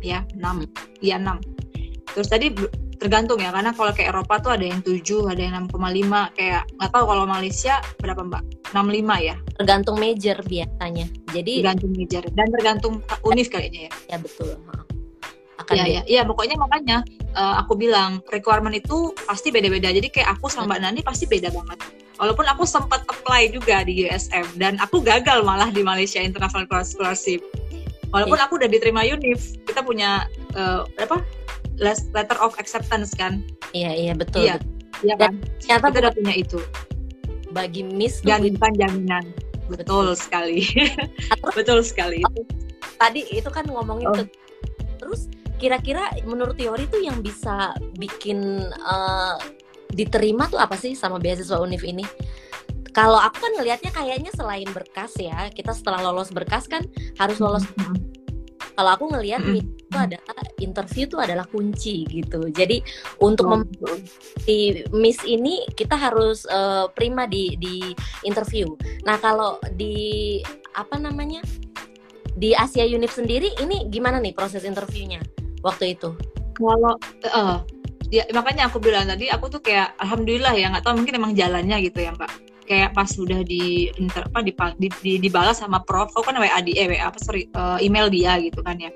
ya 0.03 0.27
6 0.35 0.67
ya 1.03 1.19
6 1.19 2.15
terus 2.15 2.29
tadi 2.31 2.51
tergantung 2.99 3.39
ya 3.39 3.55
karena 3.55 3.71
kalau 3.71 3.95
kayak 3.95 4.11
Eropa 4.11 4.35
tuh 4.43 4.53
ada 4.59 4.67
yang 4.67 4.83
7 4.83 4.99
ada 5.31 5.39
yang 5.39 5.55
6,5 5.71 6.35
kayak 6.35 6.63
nggak 6.67 6.91
tahu 6.91 7.05
kalau 7.07 7.25
Malaysia 7.31 7.79
berapa 8.03 8.23
mbak? 8.27 8.43
65 8.75 9.23
ya? 9.23 9.37
Tergantung 9.55 9.97
major 10.03 10.37
biasanya. 10.43 11.07
Jadi 11.31 11.53
tergantung 11.63 11.93
major 11.95 12.23
dan 12.35 12.47
tergantung 12.51 12.95
univ 13.23 13.47
kayaknya 13.49 13.87
ya. 13.87 13.93
Ya 14.11 14.17
betul 14.19 14.59
akan 15.59 15.75
ya, 15.75 15.85
ya, 15.87 16.03
ya 16.07 16.23
pokoknya 16.23 16.55
makanya 16.55 17.03
uh, 17.35 17.59
aku 17.59 17.75
bilang 17.75 18.23
requirement 18.31 18.75
itu 18.75 19.11
pasti 19.27 19.51
beda-beda. 19.51 19.91
Jadi 19.91 20.07
kayak 20.07 20.39
aku 20.39 20.47
sama 20.47 20.75
Mbak 20.75 20.81
Nani 20.83 21.01
pasti 21.03 21.27
beda 21.27 21.51
banget. 21.51 21.79
Walaupun 22.19 22.47
aku 22.51 22.63
sempat 22.67 23.03
apply 23.07 23.51
juga 23.51 23.83
di 23.87 24.07
USM 24.07 24.47
dan 24.59 24.79
aku 24.79 25.03
gagal 25.03 25.43
malah 25.43 25.71
di 25.71 25.83
Malaysia 25.83 26.23
International 26.23 26.67
Scholarship. 26.83 27.43
Walaupun 28.15 28.39
ya. 28.39 28.47
aku 28.47 28.53
udah 28.59 28.71
diterima 28.71 29.03
UNIF 29.05 29.59
kita 29.67 29.83
punya 29.83 30.27
uh, 30.55 30.87
apa? 30.99 31.23
Letter 31.79 32.39
of 32.43 32.59
acceptance 32.59 33.15
kan? 33.15 33.43
Iya 33.71 33.95
iya 33.95 34.13
betul 34.15 34.43
iya. 34.47 34.59
iya 35.07 35.15
kan? 35.15 35.39
ternyata 35.63 35.87
kita 35.95 35.99
udah 36.07 36.15
punya 36.15 36.35
itu. 36.35 36.61
bagi 37.49 37.81
Miss 37.81 38.21
dan 38.21 38.45
bukan 38.45 38.77
jaminan. 38.77 39.25
Betul, 39.73 40.13
betul. 40.13 40.21
sekali. 40.21 40.61
Betul 41.57 41.81
sekali. 41.81 42.21
Itu 42.21 42.45
tadi 42.99 43.25
itu 43.31 43.49
kan 43.49 43.65
ngomongin 43.71 44.09
oh. 44.11 44.27
terus 44.99 45.31
kira-kira 45.59 46.15
menurut 46.25 46.55
teori 46.55 46.87
tuh 46.87 47.03
yang 47.03 47.19
bisa 47.21 47.75
bikin 47.99 48.63
uh, 48.87 49.37
diterima 49.93 50.47
tuh 50.47 50.63
apa 50.63 50.79
sih 50.79 50.95
sama 50.95 51.19
beasiswa 51.19 51.59
Unif 51.59 51.83
ini? 51.83 52.07
Kalau 52.95 53.21
aku 53.21 53.39
kan 53.39 53.53
ngelihatnya 53.59 53.93
kayaknya 53.95 54.33
selain 54.35 54.67
berkas 54.75 55.15
ya, 55.21 55.53
kita 55.55 55.71
setelah 55.71 56.03
lolos 56.03 56.35
berkas 56.35 56.67
kan 56.67 56.83
harus 57.21 57.39
lolos. 57.39 57.63
Mm-hmm. 57.79 57.99
Kalau 58.75 58.91
aku 58.95 59.05
ngelihat 59.11 59.43
mm-hmm. 59.43 59.59
itu 59.59 59.97
adalah 59.99 60.47
interview 60.59 61.03
itu 61.07 61.19
adalah 61.19 61.47
kunci 61.47 62.07
gitu. 62.07 62.51
Jadi 62.51 62.83
untuk 63.23 63.51
oh. 63.51 63.63
di 64.47 64.83
Miss 64.95 65.23
ini 65.27 65.67
kita 65.75 65.95
harus 65.95 66.47
uh, 66.51 66.91
prima 66.91 67.27
di 67.27 67.55
di 67.59 67.95
interview. 68.27 68.75
Nah 69.07 69.19
kalau 69.19 69.59
di 69.75 70.39
apa 70.75 70.99
namanya 70.99 71.43
di 72.39 72.55
Asia 72.55 72.87
Unif 72.87 73.19
sendiri 73.19 73.51
ini 73.59 73.91
gimana 73.91 74.23
nih 74.23 74.35
proses 74.35 74.63
interviewnya? 74.63 75.19
Waktu 75.63 75.99
itu? 75.99 76.15
Kalau 76.59 76.95
uh, 77.35 77.63
dia 78.09 78.25
makanya 78.33 78.73
aku 78.73 78.81
bilang 78.81 79.05
tadi 79.05 79.29
aku 79.29 79.53
tuh 79.53 79.61
kayak 79.61 79.93
alhamdulillah 80.01 80.57
ya 80.57 80.73
nggak 80.73 80.85
tahu 80.85 80.97
mungkin 80.97 81.21
emang 81.21 81.33
jalannya 81.37 81.77
gitu 81.85 82.09
ya 82.09 82.13
mbak. 82.17 82.33
Kayak 82.69 82.93
pas 82.93 83.09
sudah 83.09 83.41
di 83.49 83.89
inter 83.97 84.29
apa 84.29 84.45
di, 84.45 84.53
di, 84.77 84.89
di 85.01 85.13
dibalas 85.17 85.65
sama 85.65 85.81
prof 85.81 86.13
aku 86.13 86.29
kan 86.29 86.37
WA 86.37 86.61
di 86.61 86.77
eh 86.77 86.85
WA 86.85 87.09
apa 87.09 87.17
sorry 87.17 87.49
uh, 87.57 87.81
email 87.81 88.13
dia 88.13 88.37
gitu 88.45 88.61
kan 88.61 88.77
ya. 88.77 88.93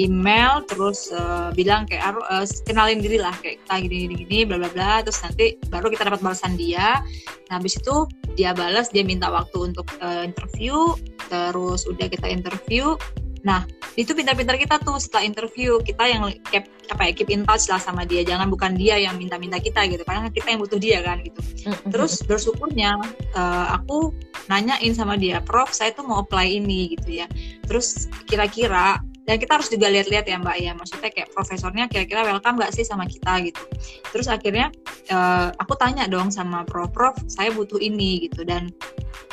Email 0.00 0.64
terus 0.64 1.12
uh, 1.12 1.52
bilang 1.52 1.84
kayak 1.84 2.16
uh, 2.16 2.48
kenalin 2.64 3.04
diri 3.04 3.20
lah 3.20 3.36
kayak 3.44 3.60
kita 3.60 3.74
gini 3.84 3.96
gini 4.08 4.14
gini 4.24 4.38
bla 4.48 4.56
bla 4.56 4.72
bla. 4.72 5.04
Terus 5.04 5.20
nanti 5.20 5.60
baru 5.68 5.92
kita 5.92 6.08
dapat 6.08 6.20
balasan 6.24 6.56
dia. 6.56 7.04
Nah 7.52 7.60
habis 7.60 7.76
itu 7.76 8.08
dia 8.40 8.56
balas 8.56 8.88
dia 8.88 9.04
minta 9.04 9.28
waktu 9.28 9.68
untuk 9.68 9.84
uh, 10.00 10.24
interview. 10.24 10.96
Terus 11.28 11.84
udah 11.92 12.08
kita 12.08 12.24
interview 12.24 12.96
Nah, 13.40 13.64
itu 13.96 14.12
pintar-pintar 14.12 14.60
kita 14.60 14.78
tuh 14.80 15.00
setelah 15.00 15.24
interview 15.26 15.80
kita 15.80 16.04
yang 16.06 16.28
keep 16.52 16.68
apa 16.90 17.08
ya 17.08 17.12
keep 17.14 17.30
in 17.30 17.42
touch 17.46 17.70
lah 17.70 17.80
sama 17.80 18.04
dia. 18.04 18.22
Jangan 18.22 18.50
bukan 18.52 18.76
dia 18.76 19.00
yang 19.00 19.16
minta-minta 19.16 19.58
kita 19.58 19.86
gitu, 19.88 20.04
karena 20.04 20.30
kita 20.30 20.52
yang 20.52 20.60
butuh 20.60 20.80
dia 20.80 20.98
kan 21.00 21.20
gitu. 21.24 21.40
Terus 21.88 22.20
bersyukurnya 22.24 23.00
uh, 23.34 23.66
aku 23.80 24.12
nanyain 24.46 24.92
sama 24.92 25.16
dia, 25.16 25.40
Prof, 25.40 25.70
saya 25.72 25.94
tuh 25.94 26.04
mau 26.04 26.22
apply 26.22 26.60
ini 26.60 26.94
gitu 26.98 27.22
ya. 27.22 27.26
Terus 27.66 28.10
kira-kira 28.26 29.02
dan 29.30 29.38
kita 29.38 29.62
harus 29.62 29.70
juga 29.70 29.86
lihat-lihat 29.86 30.26
ya 30.26 30.42
mbak 30.42 30.58
ya. 30.58 30.74
Maksudnya 30.74 31.06
kayak 31.14 31.30
profesornya 31.30 31.86
kira-kira 31.86 32.26
welcome 32.26 32.58
nggak 32.58 32.74
sih 32.74 32.82
sama 32.82 33.06
kita 33.06 33.38
gitu. 33.46 33.62
Terus 34.10 34.26
akhirnya 34.26 34.74
uh, 35.14 35.54
aku 35.54 35.78
tanya 35.78 36.10
dong 36.10 36.34
sama 36.34 36.66
prof 36.66 36.90
prof 36.90 37.14
saya 37.30 37.54
butuh 37.54 37.78
ini 37.78 38.26
gitu. 38.26 38.42
Dan 38.42 38.74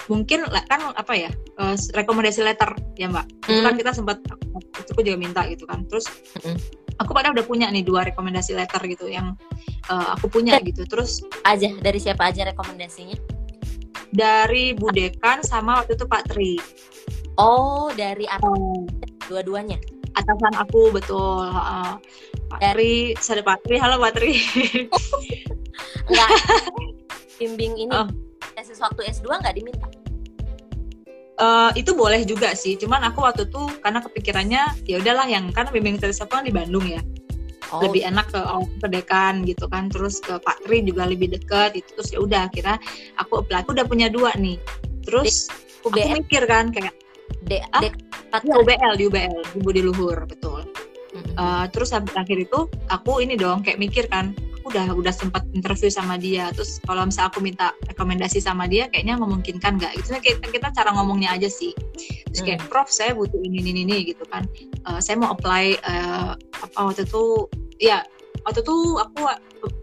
mungkin 0.05 0.45
kan 0.69 0.93
apa 0.93 1.13
ya 1.17 1.33
uh, 1.57 1.73
rekomendasi 1.97 2.45
letter 2.45 2.77
ya 2.93 3.09
mbak. 3.09 3.25
Mm. 3.25 3.49
itu 3.49 3.61
kan 3.65 3.73
hmm. 3.73 3.81
kita 3.81 3.91
sempat 3.97 4.17
aku 4.77 5.01
juga 5.01 5.17
minta 5.17 5.41
gitu 5.49 5.65
kan. 5.65 5.81
Terus 5.89 6.05
mm. 6.45 6.57
aku 7.01 7.17
pada 7.17 7.33
udah 7.33 7.41
punya 7.49 7.65
nih 7.73 7.81
dua 7.81 8.05
rekomendasi 8.05 8.53
letter 8.53 8.85
gitu 8.85 9.09
yang 9.09 9.33
uh, 9.89 10.13
aku 10.13 10.29
punya 10.29 10.61
gitu. 10.61 10.85
Terus 10.85 11.25
aja 11.41 11.73
dari 11.81 11.97
siapa 11.97 12.29
aja 12.29 12.45
rekomendasinya? 12.45 13.17
Dari 14.13 14.77
Budekan 14.77 15.41
sama 15.41 15.81
waktu 15.81 15.97
itu 15.97 16.05
Pak 16.05 16.23
Tri. 16.29 16.61
Oh 17.41 17.89
dari 17.97 18.29
apa? 18.29 18.45
Oh 18.45 18.85
dua-duanya. 19.27 19.77
Atasan 20.17 20.55
aku 20.57 20.89
betul. 20.89 21.45
Uh, 21.45 21.99
Pak 22.49 22.73
Tri 22.73 23.13
ada 23.13 23.43
Pak 23.43 23.57
Tri. 23.67 23.75
Halo 23.77 24.01
Pak 24.01 24.17
Tri. 24.17 24.33
Enggak. 26.09 26.29
Bimbing 27.37 27.73
ini 27.77 27.93
oh. 27.93 28.09
sesuatu 28.57 29.05
S2 29.05 29.29
nggak 29.29 29.55
diminta? 29.55 29.85
Uh, 31.37 31.69
itu 31.77 31.93
boleh 31.93 32.25
juga 32.25 32.57
sih, 32.57 32.73
cuman 32.81 33.05
aku 33.13 33.21
waktu 33.21 33.45
itu 33.45 33.61
karena 33.85 34.01
kepikirannya 34.01 34.73
ya 34.89 34.97
udahlah 34.97 35.29
yang 35.29 35.53
kan 35.53 35.69
bimbing 35.69 36.01
terus 36.01 36.17
kan 36.17 36.41
di 36.41 36.49
Bandung 36.49 36.81
ya, 36.89 36.97
oh. 37.69 37.85
lebih 37.85 38.09
enak 38.09 38.25
ke 38.33 38.41
oh, 38.41 38.65
ke 38.81 38.89
dekan 38.89 39.45
gitu 39.45 39.69
kan, 39.69 39.85
terus 39.85 40.17
ke 40.17 40.41
Pak 40.41 40.65
Tri 40.65 40.81
juga 40.81 41.05
lebih 41.05 41.29
dekat, 41.29 41.77
itu 41.77 41.93
terus 41.93 42.09
ya 42.09 42.25
udah 42.25 42.49
kira 42.49 42.81
aku 43.21 43.45
apply, 43.45 43.61
aku 43.61 43.77
udah 43.77 43.85
punya 43.85 44.09
dua 44.09 44.33
nih, 44.33 44.57
terus 45.05 45.45
aku 45.85 45.93
mikir 45.93 46.41
kan 46.49 46.73
kayak 46.73 46.97
D, 47.47 47.63
ah, 47.73 47.81
D 47.81 47.91
di 48.43 48.51
UBL 48.51 48.93
di 48.99 49.03
UBL 49.07 49.37
di 49.55 49.59
Budi 49.63 49.81
Luhur 49.81 50.27
betul. 50.27 50.67
Mm-hmm. 51.15 51.33
uh, 51.39 51.65
terus 51.71 51.95
akhir 51.95 52.37
itu 52.37 52.67
aku 52.91 53.23
ini 53.23 53.39
dong 53.39 53.63
kayak 53.63 53.79
mikir 53.79 54.05
kan 54.11 54.35
aku 54.59 54.75
udah 54.75 54.91
udah 54.93 55.13
sempat 55.15 55.47
interview 55.55 55.87
sama 55.87 56.19
dia 56.19 56.51
terus 56.51 56.83
kalau 56.83 57.07
misalnya 57.07 57.31
aku 57.31 57.39
minta 57.39 57.67
rekomendasi 57.87 58.43
sama 58.43 58.67
dia 58.67 58.91
kayaknya 58.91 59.15
memungkinkan 59.15 59.79
nggak? 59.79 59.95
Itu 59.95 60.11
kita, 60.19 60.45
kita 60.51 60.67
cara 60.75 60.91
ngomongnya 60.91 61.33
aja 61.39 61.47
sih. 61.47 61.71
Terus 62.27 62.43
kayak 62.43 62.61
mm. 62.61 62.69
prof 62.69 62.91
saya 62.91 63.15
butuh 63.15 63.39
ini 63.39 63.63
ini 63.63 63.87
ini 63.87 63.97
gitu 64.11 64.27
kan. 64.27 64.43
Uh, 64.83 64.99
saya 64.99 65.15
mau 65.15 65.31
apply 65.31 65.79
uh, 65.87 66.35
apa 66.35 66.79
waktu 66.83 67.07
itu 67.07 67.47
ya 67.79 68.03
waktu 68.43 68.59
itu 68.61 68.75
aku 68.99 69.21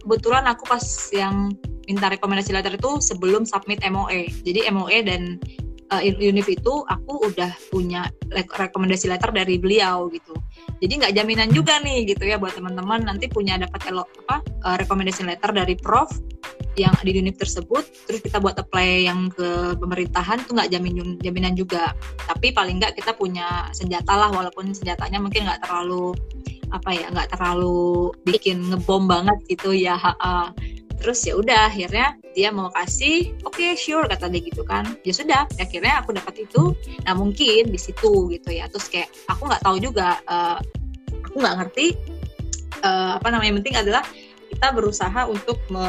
kebetulan 0.05 0.45
aku 0.45 0.69
pas 0.69 0.85
yang 1.17 1.57
minta 1.85 2.09
rekomendasi 2.09 2.53
letter 2.53 2.77
itu 2.77 3.01
sebelum 3.01 3.45
submit 3.45 3.81
MOE 3.85 4.33
jadi 4.41 4.73
MOE 4.73 5.05
dan 5.05 5.37
uh, 5.93 6.03
Unif 6.05 6.49
itu 6.49 6.73
aku 6.87 7.29
udah 7.33 7.51
punya 7.69 8.09
rekomendasi 8.33 9.11
letter 9.11 9.35
dari 9.35 9.61
beliau 9.61 10.09
gitu. 10.13 10.33
Jadi 10.81 10.93
nggak 11.01 11.13
jaminan 11.17 11.49
juga 11.53 11.81
nih 11.81 12.09
gitu 12.09 12.25
ya 12.29 12.37
buat 12.37 12.57
teman-teman 12.57 13.05
nanti 13.05 13.29
punya 13.29 13.57
dapat 13.61 13.91
apa 13.91 14.37
uh, 14.65 14.77
rekomendasi 14.81 15.25
letter 15.27 15.51
dari 15.53 15.75
prof 15.77 16.09
yang 16.75 16.95
di 17.07 17.15
unit 17.15 17.39
tersebut 17.39 17.87
terus 18.11 18.19
kita 18.19 18.43
buat 18.43 18.59
apply 18.59 19.07
yang 19.07 19.31
ke 19.31 19.79
pemerintahan 19.79 20.43
itu 20.43 20.51
nggak 20.59 20.71
jamin 20.75 20.95
jaminan 21.23 21.55
juga 21.55 21.95
tapi 22.27 22.51
paling 22.51 22.83
nggak 22.83 22.99
kita 22.99 23.15
punya 23.15 23.71
senjata 23.71 24.11
lah 24.19 24.31
walaupun 24.35 24.75
senjatanya 24.75 25.23
mungkin 25.23 25.47
nggak 25.47 25.63
terlalu 25.63 26.19
apa 26.75 26.91
ya 26.91 27.07
nggak 27.15 27.31
terlalu 27.31 28.11
bikin 28.27 28.75
ngebom 28.75 29.07
banget 29.07 29.39
gitu 29.47 29.71
ya 29.71 29.95
uh, 29.95 30.51
terus 31.05 31.21
ya 31.21 31.37
udah 31.37 31.69
akhirnya 31.69 32.17
dia 32.33 32.49
mau 32.49 32.73
kasih 32.73 33.37
oke 33.45 33.61
okay, 33.61 33.77
sure 33.77 34.09
kata 34.09 34.33
dia 34.33 34.41
gitu 34.41 34.65
kan. 34.65 34.97
Ya 35.05 35.13
sudah 35.13 35.45
akhirnya 35.61 36.01
aku 36.01 36.17
dapat 36.17 36.49
itu. 36.49 36.73
Nah 37.05 37.13
mungkin 37.13 37.69
di 37.69 37.77
situ 37.77 38.33
gitu 38.33 38.49
ya. 38.49 38.65
Terus 38.73 38.89
kayak 38.89 39.13
aku 39.29 39.45
nggak 39.45 39.61
tahu 39.61 39.77
juga 39.85 40.17
uh, 40.25 40.57
aku 41.29 41.37
nggak 41.45 41.57
ngerti 41.61 41.93
uh, 42.81 43.21
apa 43.21 43.29
namanya 43.29 43.53
yang 43.53 43.59
penting 43.61 43.77
adalah 43.77 44.03
kita 44.55 44.71
berusaha 44.71 45.27
untuk 45.27 45.59
me, 45.67 45.87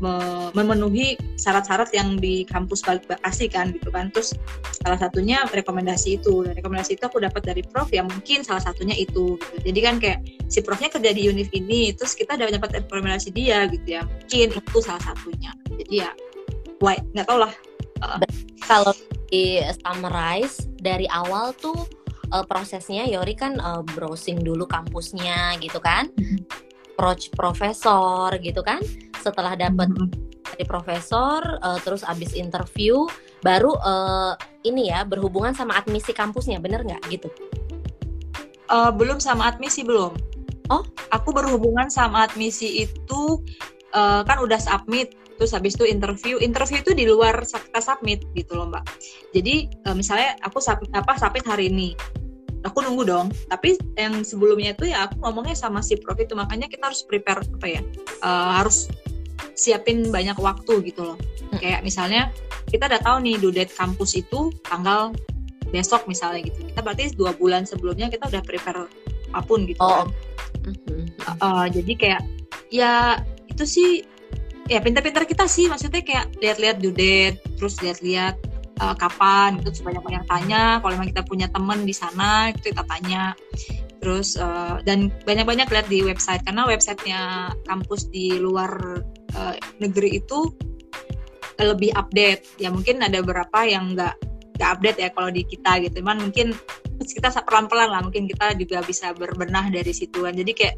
me, 0.00 0.14
memenuhi 0.56 1.20
syarat-syarat 1.36 1.92
yang 1.92 2.16
di 2.16 2.48
kampus 2.48 2.80
kasih 3.20 3.52
kan 3.52 3.76
gitu 3.76 3.92
kan. 3.92 4.08
Terus 4.08 4.32
salah 4.80 4.96
satunya 4.96 5.44
rekomendasi 5.44 6.16
itu. 6.16 6.42
Dan 6.48 6.56
rekomendasi 6.56 6.96
itu 6.96 7.04
aku 7.04 7.20
dapat 7.20 7.44
dari 7.44 7.60
prof 7.60 7.92
yang 7.92 8.08
mungkin 8.08 8.40
salah 8.40 8.64
satunya 8.64 8.96
itu 8.96 9.36
gitu. 9.36 9.56
jadi 9.70 9.80
kan 9.84 9.94
kayak 10.00 10.18
si 10.48 10.64
profnya 10.64 10.88
kerja 10.88 11.10
di 11.12 11.28
univ 11.28 11.52
ini 11.52 11.92
terus 11.92 12.16
kita 12.16 12.38
udah 12.38 12.48
dapat 12.56 12.88
rekomendasi 12.88 13.28
dia 13.36 13.68
gitu 13.68 14.00
ya. 14.00 14.02
Mungkin 14.08 14.56
itu 14.56 14.78
salah 14.80 15.02
satunya. 15.04 15.52
Jadi 15.68 15.94
ya 16.00 16.10
why 16.80 16.96
nggak 17.12 17.28
tau 17.28 17.44
lah. 17.44 17.52
Uh. 17.98 18.22
kalau 18.62 18.94
di 19.26 19.58
summarize 19.82 20.70
dari 20.78 21.10
awal 21.10 21.50
tuh 21.58 21.74
uh, 22.30 22.46
prosesnya 22.46 23.10
Yori 23.10 23.34
kan 23.34 23.58
uh, 23.58 23.82
browsing 23.82 24.38
dulu 24.38 24.64
kampusnya 24.70 25.58
gitu 25.58 25.82
kan. 25.82 26.08
Mm-hmm 26.14 26.67
approach 26.98 27.30
profesor 27.38 28.34
gitu 28.42 28.58
kan. 28.66 28.82
Setelah 29.22 29.54
dapat 29.54 29.86
mm-hmm. 29.86 30.10
dari 30.50 30.66
profesor 30.66 31.38
uh, 31.62 31.78
terus 31.86 32.02
abis 32.02 32.34
interview 32.34 33.06
baru 33.46 33.70
uh, 33.78 34.34
ini 34.66 34.90
ya 34.90 35.06
berhubungan 35.06 35.54
sama 35.54 35.78
admisi 35.78 36.10
kampusnya 36.10 36.58
bener 36.58 36.82
nggak? 36.82 36.98
Gitu. 37.06 37.30
Uh, 38.66 38.90
belum 38.90 39.22
sama 39.22 39.46
admisi 39.46 39.86
belum. 39.86 40.18
Oh? 40.74 40.82
Aku 41.14 41.30
berhubungan 41.30 41.86
sama 41.86 42.26
admisi 42.26 42.82
itu 42.82 43.38
uh, 43.94 44.26
kan 44.26 44.42
udah 44.42 44.58
submit 44.58 45.14
terus 45.38 45.54
habis 45.54 45.78
itu 45.78 45.86
interview. 45.86 46.42
Interview 46.42 46.82
itu 46.82 46.98
di 46.98 47.06
luar 47.06 47.46
kita 47.46 47.78
submit 47.78 48.26
gitu 48.34 48.58
loh 48.58 48.66
mbak. 48.74 48.82
Jadi 49.30 49.70
uh, 49.86 49.94
misalnya 49.94 50.34
aku 50.42 50.58
submit, 50.58 50.90
apa 50.98 51.14
submit 51.14 51.46
hari 51.46 51.70
ini 51.70 51.94
aku 52.64 52.82
nunggu 52.82 53.04
dong. 53.06 53.26
Tapi 53.50 53.78
yang 53.94 54.22
sebelumnya 54.22 54.74
itu 54.74 54.90
ya 54.90 55.06
aku 55.10 55.22
ngomongnya 55.22 55.54
sama 55.54 55.82
si 55.84 55.98
prof 55.98 56.18
itu. 56.18 56.34
Makanya 56.34 56.66
kita 56.66 56.90
harus 56.90 57.02
prepare 57.06 57.42
apa 57.42 57.66
ya 57.66 57.82
uh, 58.22 58.62
harus 58.62 58.90
siapin 59.58 60.08
banyak 60.08 60.38
waktu 60.38 60.82
gitu 60.86 61.14
loh. 61.14 61.18
Hmm. 61.48 61.58
kayak 61.64 61.80
misalnya 61.80 62.28
kita 62.68 62.84
udah 62.92 63.00
tahu 63.00 63.24
nih 63.24 63.40
due 63.40 63.54
date 63.54 63.72
kampus 63.72 64.20
itu 64.20 64.52
tanggal 64.68 65.16
besok 65.72 66.04
misalnya 66.04 66.44
gitu. 66.48 66.60
Kita 66.68 66.80
berarti 66.84 67.12
dua 67.16 67.32
bulan 67.36 67.64
sebelumnya 67.64 68.08
kita 68.12 68.28
udah 68.28 68.42
prepare 68.44 68.88
apa 69.32 69.44
pun 69.44 69.68
gitu 69.68 69.80
oh. 69.80 70.08
kan. 70.08 70.74
uh, 71.24 71.32
uh, 71.44 71.64
jadi 71.68 71.92
kayak 71.96 72.22
ya 72.72 73.20
itu 73.48 73.64
sih 73.64 73.90
ya 74.68 74.80
pintar-pintar 74.80 75.24
kita 75.24 75.48
sih. 75.48 75.68
Maksudnya 75.68 76.04
kayak 76.04 76.26
lihat-lihat 76.40 76.76
due 76.80 76.94
date 76.94 77.40
terus 77.56 77.80
lihat-lihat 77.80 78.36
uh, 78.78 78.96
kapan 78.96 79.58
gitu 79.62 79.82
banyak 79.82 80.02
banyak 80.02 80.24
tanya 80.26 80.78
kalau 80.80 80.92
memang 80.96 81.10
kita 81.10 81.22
punya 81.26 81.46
temen 81.50 81.84
di 81.84 81.94
sana 81.94 82.50
itu 82.54 82.70
kita 82.70 82.82
tanya. 82.86 83.34
Terus 83.98 84.38
uh, 84.38 84.78
dan 84.86 85.10
banyak-banyak 85.26 85.68
lihat 85.74 85.86
di 85.90 86.06
website 86.06 86.46
karena 86.46 86.70
websitenya 86.70 87.50
kampus 87.66 88.06
di 88.14 88.38
luar 88.38 89.02
uh, 89.34 89.54
negeri 89.82 90.22
itu 90.22 90.54
lebih 91.58 91.90
update. 91.98 92.46
Ya 92.62 92.70
mungkin 92.70 93.02
ada 93.02 93.18
beberapa 93.18 93.66
yang 93.66 93.98
nggak 93.98 94.14
nggak 94.58 94.70
update 94.78 94.98
ya 95.02 95.08
kalau 95.10 95.30
di 95.34 95.42
kita 95.42 95.82
gitu. 95.82 95.98
Cuman 95.98 96.30
mungkin 96.30 96.54
kita 96.98 97.30
pelan-pelan 97.42 97.90
lah 97.90 98.00
mungkin 98.02 98.30
kita 98.30 98.54
juga 98.54 98.82
bisa 98.86 99.10
berbenah 99.14 99.70
dari 99.70 99.94
situ 99.94 100.26
kan 100.26 100.34
jadi 100.34 100.50
kayak 100.50 100.76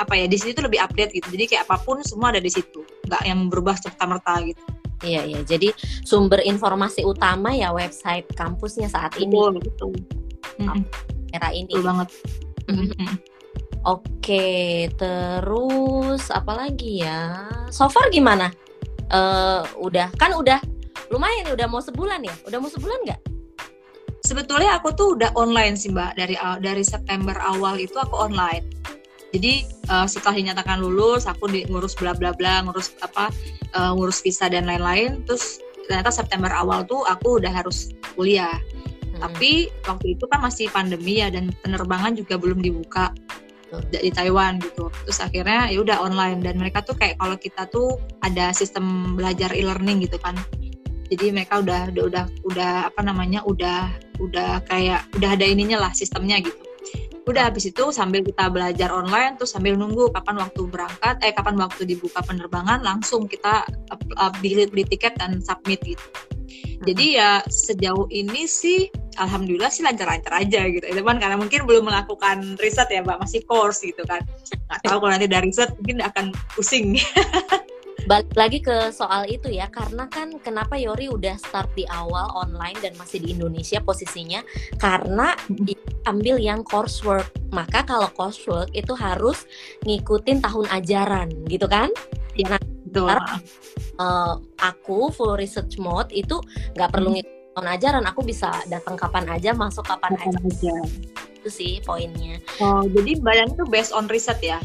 apa 0.00 0.16
ya 0.16 0.26
di 0.28 0.36
situ 0.36 0.60
lebih 0.60 0.84
update 0.84 1.16
gitu. 1.16 1.32
Jadi 1.32 1.44
kayak 1.48 1.64
apa 1.64 1.80
pun 1.80 2.04
semua 2.04 2.28
ada 2.28 2.44
di 2.44 2.52
situ 2.52 2.84
nggak 3.08 3.24
yang 3.24 3.48
berubah 3.48 3.80
serta 3.80 4.04
merta 4.04 4.36
gitu 4.44 4.83
Iya 5.02 5.26
iya. 5.26 5.40
Jadi 5.42 5.74
sumber 6.06 6.44
informasi 6.44 7.02
utama 7.02 7.50
ya 7.50 7.74
website 7.74 8.28
kampusnya 8.36 8.86
saat 8.86 9.16
ini. 9.18 9.34
Betul 9.34 9.58
betul. 9.58 9.92
Era 11.34 11.50
ini. 11.50 11.72
Betul 11.72 11.82
banget. 11.82 12.08
Oke, 13.84 14.88
terus 14.96 16.32
apa 16.32 16.52
lagi 16.56 17.04
ya? 17.04 17.44
So 17.68 17.90
far 17.92 18.08
gimana? 18.08 18.48
Uh, 19.12 19.60
udah 19.76 20.08
kan 20.16 20.32
udah 20.32 20.56
lumayan 21.12 21.52
udah 21.52 21.68
mau 21.68 21.84
sebulan 21.84 22.24
ya? 22.24 22.32
Udah 22.48 22.58
mau 22.64 22.72
sebulan 22.72 23.04
nggak? 23.04 23.20
Sebetulnya 24.24 24.80
aku 24.80 24.96
tuh 24.96 25.20
udah 25.20 25.36
online 25.36 25.76
sih 25.76 25.92
mbak 25.92 26.16
dari 26.16 26.32
dari 26.64 26.80
September 26.80 27.36
awal 27.44 27.76
itu 27.76 27.92
aku 28.00 28.16
online. 28.16 28.64
Jadi 29.34 29.66
uh, 29.90 30.06
setelah 30.06 30.38
dinyatakan 30.38 30.78
lulus 30.78 31.26
aku 31.26 31.50
di, 31.50 31.66
ngurus 31.66 31.98
bla 31.98 32.14
bla 32.14 32.30
bla 32.30 32.62
ngurus 32.62 32.94
apa 33.02 33.34
uh, 33.74 33.90
ngurus 33.98 34.22
visa 34.22 34.46
dan 34.46 34.70
lain-lain 34.70 35.26
terus 35.26 35.58
ternyata 35.90 36.14
September 36.14 36.54
awal 36.54 36.86
tuh 36.86 37.02
aku 37.02 37.42
udah 37.42 37.50
harus 37.50 37.90
kuliah. 38.14 38.62
Hmm. 39.14 39.30
tapi 39.30 39.70
waktu 39.86 40.18
itu 40.18 40.26
kan 40.26 40.42
masih 40.42 40.66
pandemi 40.74 41.22
ya 41.22 41.30
dan 41.30 41.54
penerbangan 41.62 42.18
juga 42.18 42.34
belum 42.34 42.58
dibuka 42.58 43.14
di 43.94 44.10
Taiwan 44.10 44.58
gitu. 44.58 44.90
Terus 45.06 45.18
akhirnya 45.22 45.70
ya 45.70 45.86
udah 45.86 46.02
online 46.02 46.42
dan 46.42 46.58
mereka 46.58 46.82
tuh 46.82 46.98
kayak 46.98 47.14
kalau 47.22 47.38
kita 47.38 47.62
tuh 47.70 47.94
ada 48.26 48.50
sistem 48.50 49.14
belajar 49.14 49.54
e-learning 49.54 50.02
gitu 50.02 50.18
kan. 50.18 50.34
Jadi 51.14 51.30
mereka 51.30 51.62
udah 51.62 51.94
udah 51.94 52.04
udah 52.10 52.24
udah 52.42 52.72
apa 52.90 53.00
namanya 53.06 53.46
udah 53.46 53.94
udah 54.18 54.66
kayak 54.66 55.06
udah 55.14 55.30
ada 55.30 55.46
ininya 55.46 55.78
lah 55.78 55.94
sistemnya 55.94 56.42
gitu 56.42 56.73
udah 57.24 57.48
habis 57.48 57.64
itu 57.72 57.88
sambil 57.88 58.20
kita 58.20 58.52
belajar 58.52 58.92
online 58.92 59.40
terus 59.40 59.56
sambil 59.56 59.74
nunggu 59.80 60.12
kapan 60.12 60.44
waktu 60.44 60.62
berangkat 60.68 61.16
eh 61.24 61.32
kapan 61.32 61.56
waktu 61.56 61.88
dibuka 61.88 62.20
penerbangan 62.20 62.84
langsung 62.84 63.24
kita 63.24 63.64
beli, 64.44 64.68
beli 64.68 64.84
tiket 64.84 65.16
dan 65.16 65.40
submit 65.40 65.80
gitu. 65.84 66.04
Jadi 66.84 67.16
ya 67.16 67.40
sejauh 67.48 68.04
ini 68.12 68.44
sih 68.44 68.92
alhamdulillah 69.16 69.72
sih 69.72 69.80
lancar-lancar 69.80 70.36
aja 70.36 70.68
gitu. 70.68 70.84
Itu 70.84 71.00
kan 71.00 71.16
karena 71.16 71.40
mungkin 71.40 71.64
belum 71.64 71.88
melakukan 71.88 72.60
riset 72.60 72.92
ya 72.92 73.00
mbak 73.00 73.24
masih 73.24 73.40
course 73.48 73.80
gitu 73.80 74.04
kan. 74.04 74.20
Nggak 74.68 74.80
tahu 74.84 74.98
kalau 75.00 75.12
nanti 75.16 75.24
dari 75.24 75.48
riset 75.48 75.72
mungkin 75.80 76.04
akan 76.04 76.26
pusing 76.52 77.00
balik 78.04 78.36
lagi 78.36 78.58
ke 78.60 78.92
soal 78.92 79.24
itu 79.28 79.48
ya 79.48 79.68
karena 79.72 80.04
kan 80.12 80.36
kenapa 80.40 80.76
Yori 80.76 81.08
udah 81.08 81.40
start 81.40 81.72
di 81.72 81.88
awal 81.88 82.28
online 82.36 82.76
dan 82.84 82.92
masih 83.00 83.24
di 83.24 83.32
Indonesia 83.32 83.80
posisinya? 83.80 84.44
Karena 84.76 85.32
ambil 86.04 86.36
yang 86.36 86.60
coursework. 86.62 87.32
Maka 87.52 87.86
kalau 87.86 88.10
coursework 88.12 88.68
itu 88.76 88.92
harus 88.92 89.48
ngikutin 89.88 90.44
tahun 90.44 90.66
ajaran 90.68 91.28
gitu 91.48 91.64
kan? 91.64 91.88
Ya 92.36 92.56
nah 92.56 92.60
Karena, 92.94 93.36
uh, 93.98 94.38
aku 94.62 95.10
full 95.10 95.34
research 95.34 95.80
mode 95.80 96.12
itu 96.14 96.38
nggak 96.78 96.90
perlu 96.92 97.10
hmm. 97.10 97.16
ngikutin 97.24 97.52
tahun 97.56 97.68
ajaran. 97.80 98.04
Aku 98.10 98.20
bisa 98.22 98.52
datang 98.68 98.94
kapan 99.00 99.26
aja 99.32 99.56
masuk 99.56 99.82
kapan, 99.82 100.14
kapan 100.14 100.34
aja. 100.44 100.70
aja. 100.70 100.76
Itu 101.40 101.48
sih 101.50 101.80
poinnya. 101.82 102.38
Oh 102.60 102.84
jadi 102.84 103.18
badan 103.18 103.56
itu 103.56 103.64
based 103.66 103.96
on 103.96 104.06
riset 104.12 104.38
ya 104.44 104.60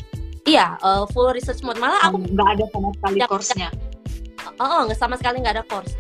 Iya, 0.48 0.80
uh, 0.80 1.04
full 1.12 1.32
research 1.36 1.62
mode. 1.66 1.80
Malah 1.80 2.10
aku 2.10 2.24
nggak 2.24 2.50
ada 2.58 2.66
sama 2.72 2.90
sekali 2.96 3.18
course-nya. 3.28 3.70
Oh, 4.60 4.88
nggak 4.88 5.00
sama 5.00 5.16
sekali 5.20 5.44
nggak 5.44 5.56
ada 5.60 5.66
course. 5.68 5.94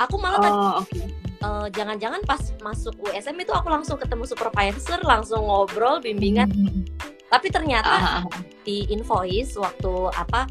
Aku 0.00 0.16
malah 0.16 0.40
oh, 0.40 0.72
okay. 0.80 1.04
uh, 1.44 1.68
jangan-jangan 1.68 2.24
pas 2.24 2.40
masuk 2.64 2.96
USM 3.04 3.36
itu 3.36 3.52
aku 3.52 3.68
langsung 3.68 4.00
ketemu 4.00 4.24
supervisor, 4.24 5.00
langsung 5.04 5.44
ngobrol, 5.44 6.00
bimbingan. 6.00 6.48
Hmm. 6.48 6.84
Tapi 7.30 7.52
ternyata 7.52 8.24
uh 8.24 8.24
di 8.60 8.84
invoice 8.92 9.56
waktu 9.56 10.12
apa 10.12 10.44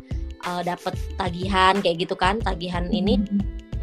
uh, 0.50 0.62
dapat 0.66 0.98
tagihan 1.18 1.78
kayak 1.78 2.10
gitu 2.10 2.18
kan, 2.18 2.42
tagihan 2.42 2.90
hmm. 2.90 2.98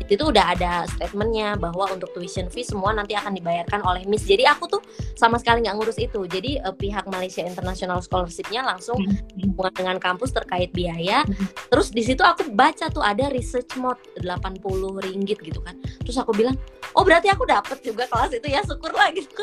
Itu 0.07 0.23
udah 0.23 0.55
ada 0.55 0.87
statementnya 0.87 1.59
bahwa 1.59 1.91
untuk 1.91 2.13
tuition 2.15 2.47
fee 2.47 2.63
semua 2.63 2.95
nanti 2.95 3.19
akan 3.19 3.35
dibayarkan 3.35 3.83
oleh 3.83 4.07
Miss. 4.07 4.23
Jadi 4.23 4.47
aku 4.47 4.71
tuh 4.71 4.83
sama 5.19 5.41
sekali 5.41 5.67
nggak 5.67 5.77
ngurus 5.77 5.99
itu. 5.99 6.23
Jadi 6.31 6.63
uh, 6.63 6.75
pihak 6.75 7.11
Malaysia 7.11 7.43
International 7.43 7.99
Scholarship-nya 7.99 8.63
langsung 8.63 9.03
hubungan 9.35 9.75
dengan 9.75 9.97
kampus 9.99 10.31
terkait 10.31 10.71
biaya. 10.71 11.27
Terus 11.73 11.91
di 11.91 12.07
situ 12.07 12.23
aku 12.23 12.55
baca 12.55 12.87
tuh 12.93 13.03
ada 13.03 13.27
research 13.35 13.75
mode 13.81 13.99
80 14.23 14.63
ringgit 15.03 15.43
gitu 15.43 15.59
kan. 15.65 15.75
Terus 16.07 16.17
aku 16.23 16.31
bilang, 16.37 16.55
"Oh, 16.95 17.03
berarti 17.03 17.27
aku 17.33 17.43
dapat 17.49 17.83
juga 17.83 18.07
kelas 18.07 18.31
itu 18.37 18.47
ya, 18.47 18.63
syukurlah 18.63 19.11
gitu." 19.19 19.43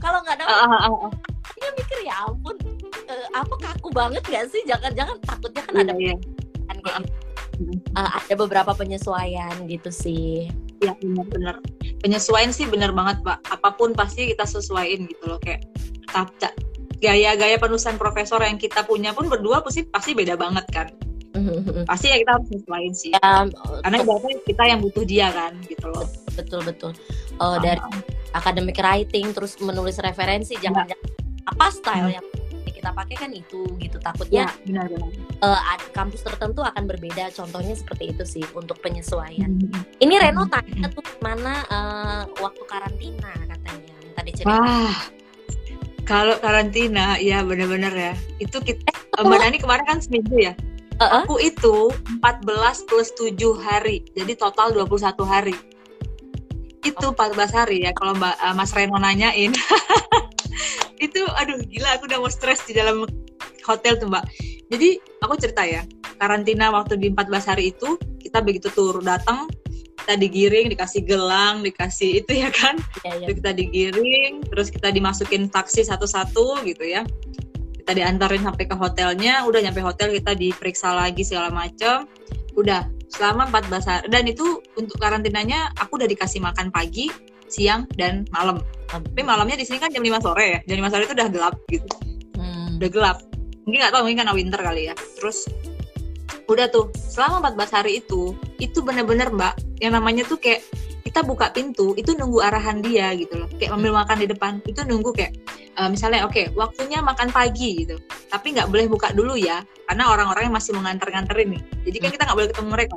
Kalau 0.00 0.24
nggak 0.24 0.40
dapat, 0.40 0.56
uh, 0.56 0.88
uh, 0.88 0.96
uh. 1.10 1.12
ya 1.58 1.68
mikir 1.76 1.98
ya 2.06 2.14
ampun, 2.24 2.56
uh, 3.12 3.26
apa 3.36 3.54
kaku 3.60 3.92
banget 3.92 4.24
gak 4.26 4.46
sih? 4.50 4.62
Jangan-jangan 4.64 5.20
takutnya 5.26 5.62
kan 5.68 5.74
yeah, 5.74 5.84
ada 5.84 5.94
yeah. 6.00 6.16
kan 6.68 6.76
kayak 6.80 6.98
gitu 7.04 7.27
uh, 7.96 8.10
ada 8.18 8.34
beberapa 8.38 8.72
penyesuaian 8.74 9.66
gitu 9.66 9.90
sih. 9.90 10.48
Ya 10.82 10.94
benar-benar 10.98 11.58
penyesuaian 12.02 12.54
sih 12.54 12.66
benar 12.66 12.94
banget 12.94 13.22
pak. 13.22 13.38
Apa 13.50 13.74
pun 13.74 13.92
pasti 13.92 14.30
kita 14.30 14.46
sesuaiin 14.46 15.06
gitu 15.10 15.24
loh 15.26 15.40
kayak 15.42 15.66
tata 16.08 16.54
gaya-gaya 16.98 17.62
penulisan 17.62 17.94
profesor 17.94 18.42
yang 18.42 18.58
kita 18.58 18.82
punya 18.82 19.14
pun 19.14 19.30
berdua 19.30 19.62
pasti 19.62 19.86
pasti 19.86 20.14
beda 20.14 20.34
banget 20.34 20.66
kan. 20.70 20.88
pasti 21.90 22.10
ya 22.10 22.16
kita 22.18 22.30
harus 22.34 22.48
sesuaiin 22.50 22.94
sih. 22.94 23.10
Ya, 23.14 23.46
Karena 23.84 23.96
ibaratnya 24.02 24.34
kita 24.42 24.62
yang 24.66 24.80
butuh 24.82 25.04
dia 25.06 25.30
kan 25.30 25.54
gitu 25.66 25.86
loh. 25.86 26.06
Betul 26.34 26.66
betul. 26.66 26.92
Uh, 27.38 27.58
dari 27.62 27.78
academic 28.34 28.78
writing 28.82 29.30
terus 29.30 29.56
menulis 29.62 30.02
referensi 30.02 30.58
jangan, 30.58 30.90
jangan 30.90 30.98
apa 31.48 31.66
style 31.72 32.10
yang 32.12 32.26
kita 32.72 32.90
pakai 32.92 33.16
kan 33.16 33.30
itu 33.32 33.64
gitu 33.78 33.96
takutnya 34.00 34.46
ya, 34.46 34.48
benar, 34.66 34.86
benar. 34.90 35.10
Uh, 35.40 35.60
kampus 35.94 36.22
tertentu 36.24 36.60
akan 36.64 36.84
berbeda 36.84 37.30
contohnya 37.32 37.74
seperti 37.74 38.14
itu 38.16 38.24
sih 38.24 38.44
untuk 38.54 38.78
penyesuaian 38.84 39.58
hmm. 39.58 40.02
ini 40.02 40.14
Reno 40.16 40.44
hmm. 40.46 40.52
tanya 40.52 40.86
tuh 40.92 41.04
mana 41.20 41.54
uh, 41.68 42.22
waktu 42.40 42.62
karantina 42.66 43.32
katanya 43.46 43.96
tadi 44.16 44.30
cerita 44.34 44.58
Wah. 44.58 45.18
Kalau 46.08 46.40
karantina, 46.40 47.20
ya 47.20 47.44
benar-benar 47.44 47.92
ya. 47.92 48.16
Itu 48.40 48.64
kita, 48.64 48.80
eh, 48.80 49.20
Mbak 49.20 49.38
Nani 49.44 49.58
kemarin 49.60 49.84
kan 49.84 50.00
seminggu 50.00 50.40
ya. 50.40 50.56
Uh-uh. 50.96 51.28
Aku 51.28 51.36
itu 51.36 51.92
14 52.24 52.88
plus 52.88 53.12
7 53.12 53.36
hari, 53.60 54.08
jadi 54.16 54.32
total 54.32 54.72
21 54.72 55.28
hari. 55.28 55.52
Itu 56.80 57.12
oh. 57.12 57.14
14 57.14 57.52
hari 57.52 57.84
ya 57.84 57.92
kalau 57.92 58.16
Mbak 58.16 58.34
uh, 58.40 58.54
Mas 58.56 58.72
Reno 58.72 58.96
nanyain. 58.96 59.52
itu 60.98 61.22
aduh 61.38 61.58
gila 61.66 61.98
aku 61.98 62.10
udah 62.10 62.18
mau 62.18 62.30
stres 62.30 62.62
di 62.66 62.74
dalam 62.74 63.06
hotel 63.64 63.98
tuh 64.00 64.08
mbak. 64.10 64.24
Jadi 64.68 65.00
aku 65.22 65.34
cerita 65.38 65.62
ya 65.64 65.82
karantina 66.18 66.74
waktu 66.74 66.98
di 66.98 67.14
14 67.14 67.50
hari 67.54 67.70
itu 67.72 67.96
kita 68.18 68.42
begitu 68.42 68.68
tur 68.74 68.98
datang 69.00 69.46
kita 70.04 70.14
digiring 70.18 70.66
dikasih 70.72 71.04
gelang 71.04 71.60
dikasih 71.60 72.24
itu 72.24 72.32
ya 72.42 72.48
kan? 72.48 72.80
Ya, 73.04 73.14
ya. 73.22 73.26
kita 73.28 73.50
digiring 73.52 74.46
terus 74.48 74.72
kita 74.72 74.88
dimasukin 74.88 75.52
taksi 75.52 75.84
satu-satu 75.84 76.64
gitu 76.64 76.84
ya. 76.84 77.04
Kita 77.76 77.92
diantarin 77.96 78.44
sampai 78.44 78.64
ke 78.68 78.76
hotelnya 78.76 79.44
udah 79.48 79.60
nyampe 79.64 79.80
hotel 79.80 80.12
kita 80.12 80.36
diperiksa 80.36 80.92
lagi 80.92 81.24
segala 81.24 81.52
macam 81.52 82.08
udah 82.58 82.90
selama 83.08 83.48
14 83.48 83.88
hari 83.88 84.04
dan 84.12 84.24
itu 84.28 84.60
untuk 84.76 85.00
karantinanya 85.00 85.72
aku 85.78 85.96
udah 85.96 86.08
dikasih 86.10 86.44
makan 86.44 86.68
pagi 86.68 87.08
siang 87.50 87.84
dan 87.96 88.24
malam. 88.32 88.62
Tapi 88.88 89.20
malamnya 89.20 89.56
di 89.58 89.64
sini 89.68 89.80
kan 89.80 89.92
jam 89.92 90.00
5 90.00 90.24
sore 90.24 90.44
ya. 90.44 90.58
Jam 90.64 90.76
5 90.80 90.92
sore 90.92 91.02
itu 91.04 91.14
udah 91.16 91.28
gelap 91.28 91.54
gitu. 91.68 91.88
Hmm. 92.38 92.78
udah 92.78 92.90
gelap. 92.90 93.18
Mungkin 93.66 93.78
nggak 93.84 93.92
tahu 93.92 94.02
mungkin 94.06 94.18
karena 94.24 94.34
winter 94.36 94.60
kali 94.62 94.82
ya. 94.88 94.94
Terus 95.18 95.50
udah 96.48 96.66
tuh 96.72 96.88
selama 96.96 97.52
14 97.52 97.76
hari 97.76 98.00
itu 98.00 98.32
itu 98.56 98.80
bener-bener 98.80 99.28
mbak 99.28 99.60
yang 99.84 99.92
namanya 99.92 100.24
tuh 100.24 100.40
kayak 100.40 100.64
kita 101.04 101.20
buka 101.20 101.52
pintu 101.52 101.92
itu 102.00 102.16
nunggu 102.16 102.40
arahan 102.40 102.80
dia 102.80 103.12
gitu 103.16 103.44
loh. 103.44 103.48
Kayak 103.60 103.76
ambil 103.76 103.92
makan 103.96 104.16
di 104.20 104.26
depan 104.28 104.52
itu 104.64 104.80
nunggu 104.84 105.10
kayak 105.12 105.36
uh, 105.76 105.88
misalnya 105.92 106.24
oke 106.24 106.32
okay, 106.32 106.48
waktunya 106.56 107.04
makan 107.04 107.28
pagi 107.28 107.84
gitu. 107.84 108.00
Tapi 108.32 108.56
nggak 108.56 108.68
boleh 108.72 108.86
buka 108.88 109.12
dulu 109.12 109.36
ya 109.36 109.60
karena 109.88 110.08
orang-orang 110.08 110.48
yang 110.48 110.56
masih 110.56 110.72
mengantar-nganterin 110.76 111.56
nih. 111.56 111.62
Jadi 111.88 111.96
kan 112.00 112.08
hmm. 112.08 112.14
kita 112.16 112.22
nggak 112.24 112.38
boleh 112.38 112.48
ketemu 112.52 112.68
mereka 112.72 112.96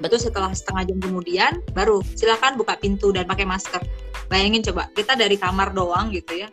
betul 0.00 0.18
setelah 0.20 0.50
setengah 0.52 0.92
jam 0.92 0.98
kemudian 0.98 1.52
baru 1.72 2.02
silakan 2.14 2.58
buka 2.58 2.76
pintu 2.78 3.10
dan 3.14 3.26
pakai 3.26 3.46
masker. 3.46 3.82
Bayangin 4.28 4.64
coba 4.64 4.88
kita 4.96 5.18
dari 5.18 5.36
kamar 5.36 5.76
doang 5.76 6.10
gitu 6.10 6.46
ya. 6.46 6.48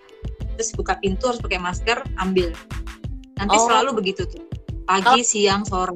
Terus 0.60 0.76
buka 0.76 1.00
pintu 1.00 1.32
harus 1.32 1.40
pakai 1.40 1.60
masker 1.62 2.04
ambil. 2.20 2.52
Nanti 3.40 3.56
oh. 3.56 3.64
selalu 3.68 4.04
begitu 4.04 4.28
tuh. 4.28 4.44
Pagi 4.84 5.22
oh. 5.22 5.26
siang 5.26 5.64
sore. 5.64 5.96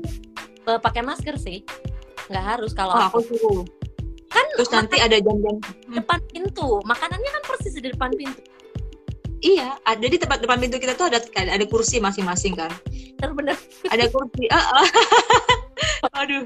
Pakai 0.63 1.03
masker 1.03 1.35
sih. 1.35 1.65
Nggak 2.31 2.45
harus 2.55 2.71
kalau 2.71 2.95
oh, 2.95 3.07
aku. 3.11 3.19
suruh 3.27 3.63
kan 4.33 4.45
terus 4.57 4.69
nanti 4.73 4.97
ada 4.97 5.21
jam-jam. 5.21 5.61
Depan 5.93 6.17
pintu. 6.33 6.81
Makanannya 6.89 7.29
kan 7.29 7.43
persis 7.45 7.77
di 7.77 7.85
depan 7.85 8.09
pintu. 8.17 8.41
Iya 9.43 9.75
ada 9.83 10.05
di 10.07 10.15
tempat 10.15 10.39
depan 10.39 10.57
pintu 10.57 10.79
kita 10.79 10.95
tuh 10.95 11.11
ada 11.11 11.19
ada 11.35 11.65
kursi 11.69 12.01
masing-masing 12.01 12.57
kan. 12.57 12.71
Bener 13.19 13.55
ada 13.91 14.05
kursi 14.09 14.49
uh, 14.49 14.57
uh. 14.57 14.87
aduh 16.23 16.43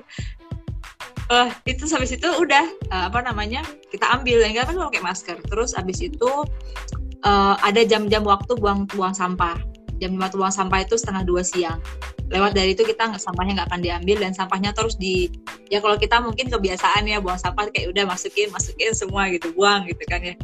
uh, 1.32 1.50
itu 1.68 1.84
habis 1.92 2.12
itu 2.16 2.28
udah 2.28 2.66
uh, 2.92 3.06
apa 3.12 3.24
namanya 3.24 3.64
kita 3.92 4.08
ambil 4.12 4.44
yang 4.44 4.56
kan 4.64 4.76
pakai 4.76 5.04
masker. 5.04 5.38
Terus 5.48 5.76
habis 5.76 6.00
itu 6.00 6.32
uh, 7.24 7.56
ada 7.64 7.84
jam-jam 7.84 8.24
waktu 8.24 8.56
buang 8.58 8.88
buang 8.92 9.16
sampah. 9.16 9.60
Jam 9.98 10.14
waktu 10.22 10.38
buang 10.38 10.54
sampah 10.54 10.86
itu 10.86 10.96
setengah 10.96 11.26
dua 11.26 11.42
siang. 11.42 11.82
Lewat 12.28 12.54
dari 12.54 12.76
itu 12.76 12.84
kita 12.84 13.16
sampahnya 13.18 13.64
nggak 13.64 13.70
akan 13.72 13.82
diambil 13.82 14.18
dan 14.20 14.32
sampahnya 14.36 14.76
terus 14.76 15.00
di 15.00 15.32
ya 15.72 15.80
kalau 15.80 15.96
kita 15.96 16.20
mungkin 16.20 16.52
kebiasaan 16.52 17.08
ya 17.08 17.24
buang 17.24 17.40
sampah 17.40 17.72
kayak 17.72 17.96
udah 17.96 18.04
masukin 18.04 18.52
masukin 18.52 18.92
semua 18.92 19.32
gitu 19.32 19.52
buang 19.56 19.88
gitu 19.88 20.04
kan 20.08 20.22
ya. 20.22 20.36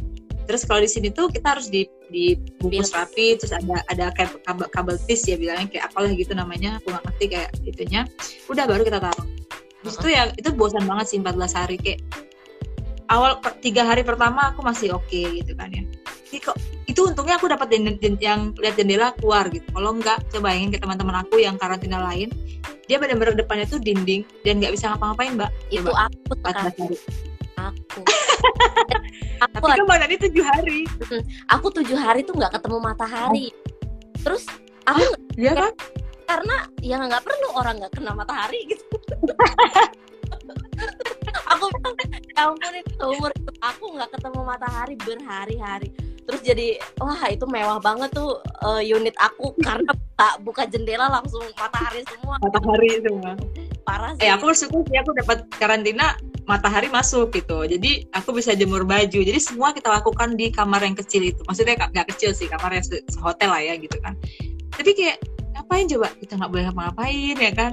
Terus 0.44 0.68
kalau 0.68 0.84
di 0.84 0.90
sini 0.92 1.08
tuh 1.08 1.32
kita 1.32 1.56
harus 1.56 1.72
di 1.72 1.88
dibungkus 2.12 2.92
rapi 2.92 3.40
terus 3.40 3.50
ada 3.56 3.80
ada 3.88 4.12
kayak 4.12 4.44
kabel, 4.44 4.68
kabel 4.68 4.96
tis 5.08 5.24
ya 5.24 5.40
bilangnya 5.40 5.72
kayak 5.72 5.84
apalah 5.88 6.12
gitu 6.12 6.36
namanya 6.36 6.76
aku 6.80 6.92
nggak 6.92 7.04
ngerti 7.08 7.24
kayak 7.32 7.50
itunya. 7.64 8.00
Udah 8.48 8.64
baru 8.68 8.84
kita 8.84 9.00
taruh 9.00 9.24
Terus 9.84 9.94
itu 10.00 10.08
ya 10.08 10.22
itu 10.32 10.48
bosan 10.56 10.88
banget 10.88 11.06
sih 11.12 11.18
14 11.20 11.60
hari 11.60 11.76
kayak 11.76 12.00
awal 13.12 13.36
tiga 13.60 13.84
hari 13.84 14.00
pertama 14.00 14.48
aku 14.48 14.64
masih 14.64 14.96
oke 14.96 15.04
okay, 15.04 15.44
gitu 15.44 15.52
kan 15.54 15.68
ya. 15.68 15.84
Ini 16.32 16.38
kok 16.40 16.56
itu 16.88 17.00
untungnya 17.04 17.36
aku 17.36 17.52
dapat 17.52 17.68
yang 18.18 18.56
lihat 18.56 18.74
jendela 18.80 19.12
keluar 19.20 19.46
gitu. 19.52 19.68
Kalau 19.68 19.92
enggak 19.92 20.24
coba 20.32 20.56
ingin 20.56 20.72
ke 20.72 20.78
teman-teman 20.80 21.20
aku 21.20 21.36
yang 21.38 21.60
karantina 21.60 22.00
lain 22.00 22.32
dia 22.84 23.00
benar-benar 23.00 23.32
depannya 23.32 23.64
tuh 23.64 23.80
dinding 23.80 24.24
dan 24.44 24.60
nggak 24.60 24.72
bisa 24.72 24.92
ngapa-ngapain 24.92 25.36
mbak. 25.36 25.50
Itu 25.68 25.92
coba. 25.92 26.08
aku 26.08 26.32
sekali 26.40 26.96
aku. 27.60 28.00
Aku 29.44 29.66
tapi 29.66 29.82
kan 29.84 29.98
Nani 30.00 30.16
tujuh 30.16 30.44
hari. 30.44 30.88
Aku 31.52 31.68
tujuh 31.68 31.98
hari 31.98 32.24
tuh 32.24 32.32
nggak 32.38 32.56
ketemu 32.56 32.78
matahari. 32.80 33.52
Oh. 33.52 34.22
terus 34.24 34.48
aku 34.88 35.04
Iya 35.36 35.52
kan 35.52 35.72
karena 36.24 36.56
ya 36.80 36.96
nggak 37.00 37.24
perlu 37.24 37.48
orang 37.56 37.80
nggak 37.80 37.92
kena 37.94 38.12
matahari 38.16 38.60
gitu. 38.68 38.84
Aku 41.54 41.64
bilang 41.70 41.94
ya 42.00 42.10
ampun 42.50 42.74
itu 42.74 43.04
umur 43.04 43.30
itu 43.30 43.52
aku 43.62 43.84
nggak 43.94 44.10
ketemu 44.10 44.40
matahari 44.42 44.94
berhari-hari. 44.98 45.88
Terus 46.24 46.40
jadi 46.40 46.66
wah 46.98 47.20
itu 47.28 47.44
mewah 47.44 47.78
banget 47.78 48.10
tuh 48.16 48.40
uh, 48.64 48.80
unit 48.80 49.12
aku. 49.20 49.52
Karena 49.60 49.92
buka, 49.92 50.28
buka 50.40 50.62
jendela 50.66 51.06
langsung 51.12 51.44
matahari 51.54 52.00
semua. 52.08 52.40
Matahari 52.40 52.88
semua. 53.04 53.32
Parah 53.84 54.16
sih. 54.16 54.24
Eh 54.24 54.32
aku 54.32 54.50
bersyukur 54.50 54.82
sih 54.88 54.96
aku 54.96 55.12
dapat 55.20 55.44
karantina 55.60 56.16
matahari 56.48 56.88
masuk 56.88 57.28
gitu. 57.36 57.68
Jadi 57.68 58.08
aku 58.16 58.32
bisa 58.32 58.56
jemur 58.56 58.88
baju. 58.88 59.20
Jadi 59.20 59.36
semua 59.36 59.76
kita 59.76 59.92
lakukan 59.92 60.32
di 60.34 60.48
kamar 60.48 60.80
yang 60.80 60.96
kecil 60.96 61.28
itu. 61.28 61.40
Maksudnya 61.44 61.76
nggak 61.76 62.08
kecil 62.16 62.32
sih 62.32 62.48
kamar 62.48 62.72
yang 62.72 62.84
hotel 63.20 63.50
lah 63.52 63.60
ya 63.60 63.74
gitu 63.76 64.00
kan. 64.00 64.16
Tapi 64.74 64.90
kayak 64.96 65.20
ngapain 65.64 65.88
coba 65.88 66.12
kita 66.20 66.36
nggak 66.36 66.52
boleh 66.52 66.64
ngapain 66.68 67.36
ya 67.40 67.52
kan 67.56 67.72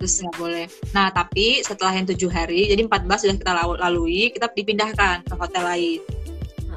terus 0.00 0.16
nggak 0.24 0.36
boleh. 0.40 0.66
Nah 0.96 1.12
tapi 1.12 1.60
setelah 1.60 1.92
yang 1.92 2.08
tujuh 2.08 2.32
hari, 2.32 2.72
jadi 2.72 2.88
14 2.88 3.20
sudah 3.20 3.36
kita 3.36 3.52
lalui, 3.52 4.32
kita 4.32 4.48
dipindahkan 4.48 5.28
ke 5.28 5.34
hotel 5.36 5.62
lain. 5.62 6.00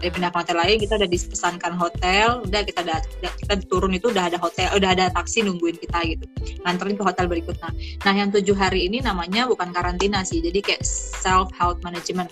Dipindah 0.04 0.36
ke 0.36 0.38
hotel 0.44 0.60
lain, 0.60 0.76
kita 0.84 1.00
udah 1.00 1.08
dipesankan 1.08 1.74
hotel, 1.80 2.44
udah 2.44 2.62
kita 2.68 2.84
udah, 2.84 3.00
kita 3.40 3.54
turun 3.72 3.96
itu 3.96 4.12
udah 4.12 4.28
ada 4.28 4.36
hotel, 4.36 4.68
udah 4.76 4.90
ada 4.92 5.08
taksi 5.16 5.48
nungguin 5.48 5.80
kita 5.80 6.04
gitu, 6.04 6.28
nganterin 6.68 7.00
ke 7.00 7.04
hotel 7.08 7.32
berikutnya. 7.32 7.72
Nah 8.04 8.12
yang 8.12 8.28
tujuh 8.28 8.60
hari 8.60 8.92
ini 8.92 9.00
namanya 9.00 9.48
bukan 9.48 9.72
karantina 9.72 10.28
sih, 10.28 10.44
jadi 10.44 10.60
kayak 10.60 10.84
self 10.84 11.48
health 11.56 11.80
management. 11.88 12.28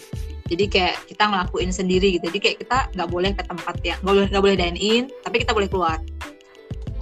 Jadi 0.52 0.68
kayak 0.68 1.08
kita 1.08 1.24
ngelakuin 1.32 1.72
sendiri 1.72 2.20
gitu. 2.20 2.28
Jadi 2.28 2.40
kayak 2.44 2.58
kita 2.68 2.78
nggak 3.00 3.08
boleh 3.08 3.32
ke 3.32 3.48
tempat 3.48 3.80
yang 3.88 3.96
nggak 4.04 4.12
boleh 4.12 4.28
nggak 4.28 4.44
boleh 4.44 4.58
dine 4.60 4.76
in, 4.76 5.04
tapi 5.24 5.40
kita 5.40 5.56
boleh 5.56 5.72
keluar 5.72 6.04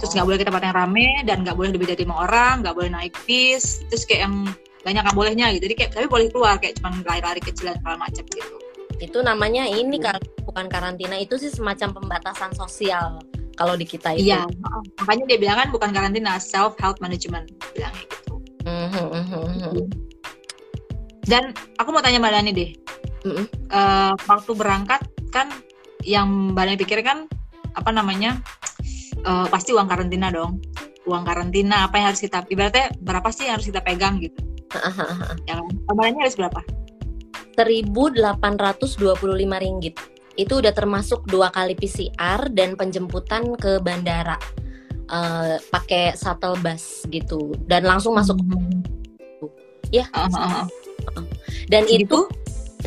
terus 0.00 0.16
nggak 0.16 0.26
boleh 0.26 0.38
ke 0.40 0.46
tempat 0.48 0.62
yang 0.64 0.74
rame 0.74 1.08
dan 1.28 1.36
nggak 1.44 1.56
boleh 1.56 1.70
lebih 1.76 1.86
dari 1.92 2.02
lima 2.08 2.24
orang 2.24 2.64
nggak 2.64 2.74
boleh 2.74 2.90
naik 2.90 3.14
bis. 3.28 3.84
Terus 3.92 4.08
kayak 4.08 4.26
yang 4.26 4.34
banyak 4.80 5.02
nggak 5.04 5.16
bolehnya 5.16 5.46
gitu. 5.52 5.68
Jadi 5.68 5.74
kayak 5.76 5.90
tapi 5.92 6.06
boleh 6.08 6.26
keluar 6.32 6.56
kayak 6.56 6.80
cuma 6.80 6.96
lari-lari 7.04 7.40
kecil 7.44 7.68
dan 7.68 7.76
segala 7.78 7.96
macam 8.00 8.24
gitu. 8.24 8.56
Itu 8.96 9.18
namanya 9.20 9.68
ini 9.68 10.00
kalau 10.00 10.20
bukan 10.48 10.66
karantina. 10.72 11.20
Itu 11.20 11.36
sih 11.36 11.52
semacam 11.52 12.00
pembatasan 12.00 12.56
sosial 12.56 13.20
kalau 13.60 13.76
di 13.76 13.84
kita 13.84 14.16
itu. 14.16 14.32
Iya 14.32 14.48
makanya 14.96 15.36
dia 15.36 15.38
bilang 15.38 15.56
kan 15.60 15.68
bukan 15.68 15.90
karantina 15.92 16.40
self 16.40 16.80
health 16.80 16.96
management 17.04 17.52
bilangnya 17.76 18.04
gitu. 18.08 18.34
Mm-hmm. 18.60 19.88
dan 21.24 21.56
aku 21.80 21.88
mau 21.96 22.04
tanya 22.04 22.20
mbak 22.20 22.32
Dani 22.36 22.50
deh. 22.52 22.70
Mm-hmm. 23.24 23.46
uh, 23.72 24.12
waktu 24.28 24.52
berangkat 24.56 25.00
kan 25.32 25.48
yang 26.04 26.56
mbak 26.56 26.68
Dani 26.68 26.76
pikir 26.80 27.00
kan 27.04 27.28
apa 27.76 27.90
namanya 27.92 28.40
uh, 29.24 29.46
pasti 29.48 29.72
uang 29.74 29.88
karantina 29.88 30.28
dong. 30.32 30.60
Uang 31.08 31.24
karantina 31.24 31.88
apa 31.88 31.96
yang 31.96 32.06
harus 32.12 32.22
kita 32.22 32.44
ibaratnya 32.52 32.92
berapa 33.00 33.28
sih 33.32 33.48
yang 33.48 33.58
harus 33.58 33.68
kita 33.68 33.80
pegang 33.80 34.20
gitu? 34.20 34.36
Yang 35.50 35.66
kabarnya 35.90 36.20
harus 36.22 36.38
berapa? 36.38 36.60
1825 37.58 39.18
ringgit. 39.58 39.94
Itu 40.38 40.62
udah 40.62 40.70
termasuk 40.70 41.26
dua 41.26 41.50
kali 41.50 41.74
PCR 41.74 42.46
dan 42.54 42.78
penjemputan 42.78 43.58
ke 43.58 43.82
bandara. 43.82 44.38
Uh, 45.10 45.58
pakai 45.74 46.14
shuttle 46.14 46.54
bus 46.62 47.02
gitu. 47.10 47.50
Dan 47.66 47.82
langsung 47.82 48.14
masuk. 48.14 48.38
Hmm. 48.38 48.78
ya. 49.90 50.06
Uh, 50.14 50.30
uh, 50.30 50.64
dan 51.66 51.82
itu 51.90 52.30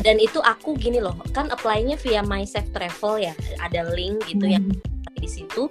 dan 0.00 0.18
itu 0.18 0.42
aku 0.42 0.74
gini 0.74 0.98
loh 0.98 1.14
kan 1.30 1.46
apply-nya 1.52 1.94
via 2.00 2.24
My 2.24 2.42
Safe 2.42 2.68
Travel 2.74 3.30
ya 3.30 3.34
ada 3.62 3.86
link 3.94 4.26
gitu 4.26 4.46
hmm. 4.46 4.54
ya 4.54 4.60
di 5.14 5.28
situ 5.30 5.70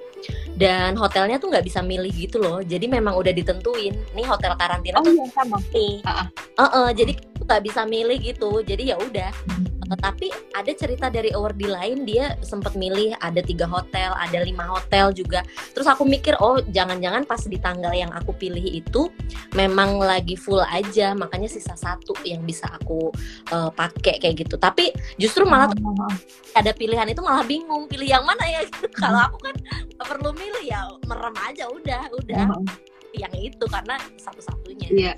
dan 0.57 0.95
hotelnya 0.95 1.37
tuh 1.37 1.51
nggak 1.51 1.65
bisa 1.67 1.83
milih 1.83 2.09
gitu 2.09 2.39
loh 2.39 2.63
jadi 2.63 2.87
memang 2.87 3.13
udah 3.17 3.33
ditentuin 3.35 3.93
nih 4.15 4.25
hotel 4.25 4.55
karantina 4.57 5.01
oh, 5.01 5.05
tuh 5.05 5.13
iya, 5.13 5.25
sama. 5.35 5.57
uh 5.59 5.61
-uh. 5.61 6.27
Uh 6.57 6.63
-uh, 6.63 6.87
jadi 6.95 7.13
nggak 7.43 7.61
bisa 7.65 7.81
milih 7.83 8.17
gitu 8.21 8.63
jadi 8.63 8.93
ya 8.93 8.97
udah 8.97 9.29
uh, 9.29 9.72
tapi 9.99 10.31
ada 10.55 10.71
cerita 10.73 11.07
dari 11.11 11.33
awardee 11.35 11.69
lain 11.69 11.97
dia 12.07 12.35
sempat 12.41 12.73
milih 12.77 13.15
ada 13.19 13.39
tiga 13.43 13.67
hotel 13.67 14.15
ada 14.15 14.39
lima 14.41 14.65
hotel 14.67 15.11
juga. 15.11 15.43
Terus 15.75 15.87
aku 15.87 16.07
mikir 16.07 16.37
oh 16.39 16.61
jangan-jangan 16.71 17.27
pas 17.27 17.41
di 17.43 17.57
tanggal 17.59 17.91
yang 17.91 18.11
aku 18.15 18.33
pilih 18.35 18.63
itu 18.63 19.11
memang 19.53 19.99
lagi 19.99 20.39
full 20.39 20.61
aja 20.61 21.13
makanya 21.13 21.51
sisa 21.51 21.75
satu 21.75 22.15
yang 22.23 22.43
bisa 22.47 22.65
aku 22.69 23.11
uh, 23.51 23.69
pakai 23.73 24.19
kayak 24.19 24.47
gitu. 24.47 24.55
Tapi 24.57 24.93
justru 25.19 25.43
malah 25.43 25.69
uh, 25.69 26.13
ada 26.55 26.71
pilihan 26.71 27.05
itu 27.09 27.21
malah 27.21 27.43
bingung 27.43 27.85
pilih 27.91 28.07
yang 28.07 28.23
mana 28.23 28.43
ya? 28.47 28.61
Kalau 29.01 29.19
aku 29.31 29.37
kan 29.43 29.55
perlu 29.99 30.31
milih 30.33 30.63
ya 30.65 30.87
merem 31.05 31.35
aja 31.43 31.67
udah 31.69 32.03
udah. 32.23 32.45
Uh 32.55 32.93
yang 33.13 33.33
itu 33.37 33.65
karena 33.69 33.95
satu-satunya. 34.17 34.87
Iya. 34.89 35.13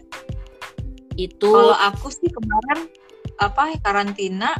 Itu 1.16 1.48
kalau 1.48 1.76
aku 1.80 2.12
sih 2.12 2.28
kemarin 2.28 2.92
apa 3.42 3.76
karantina 3.82 4.56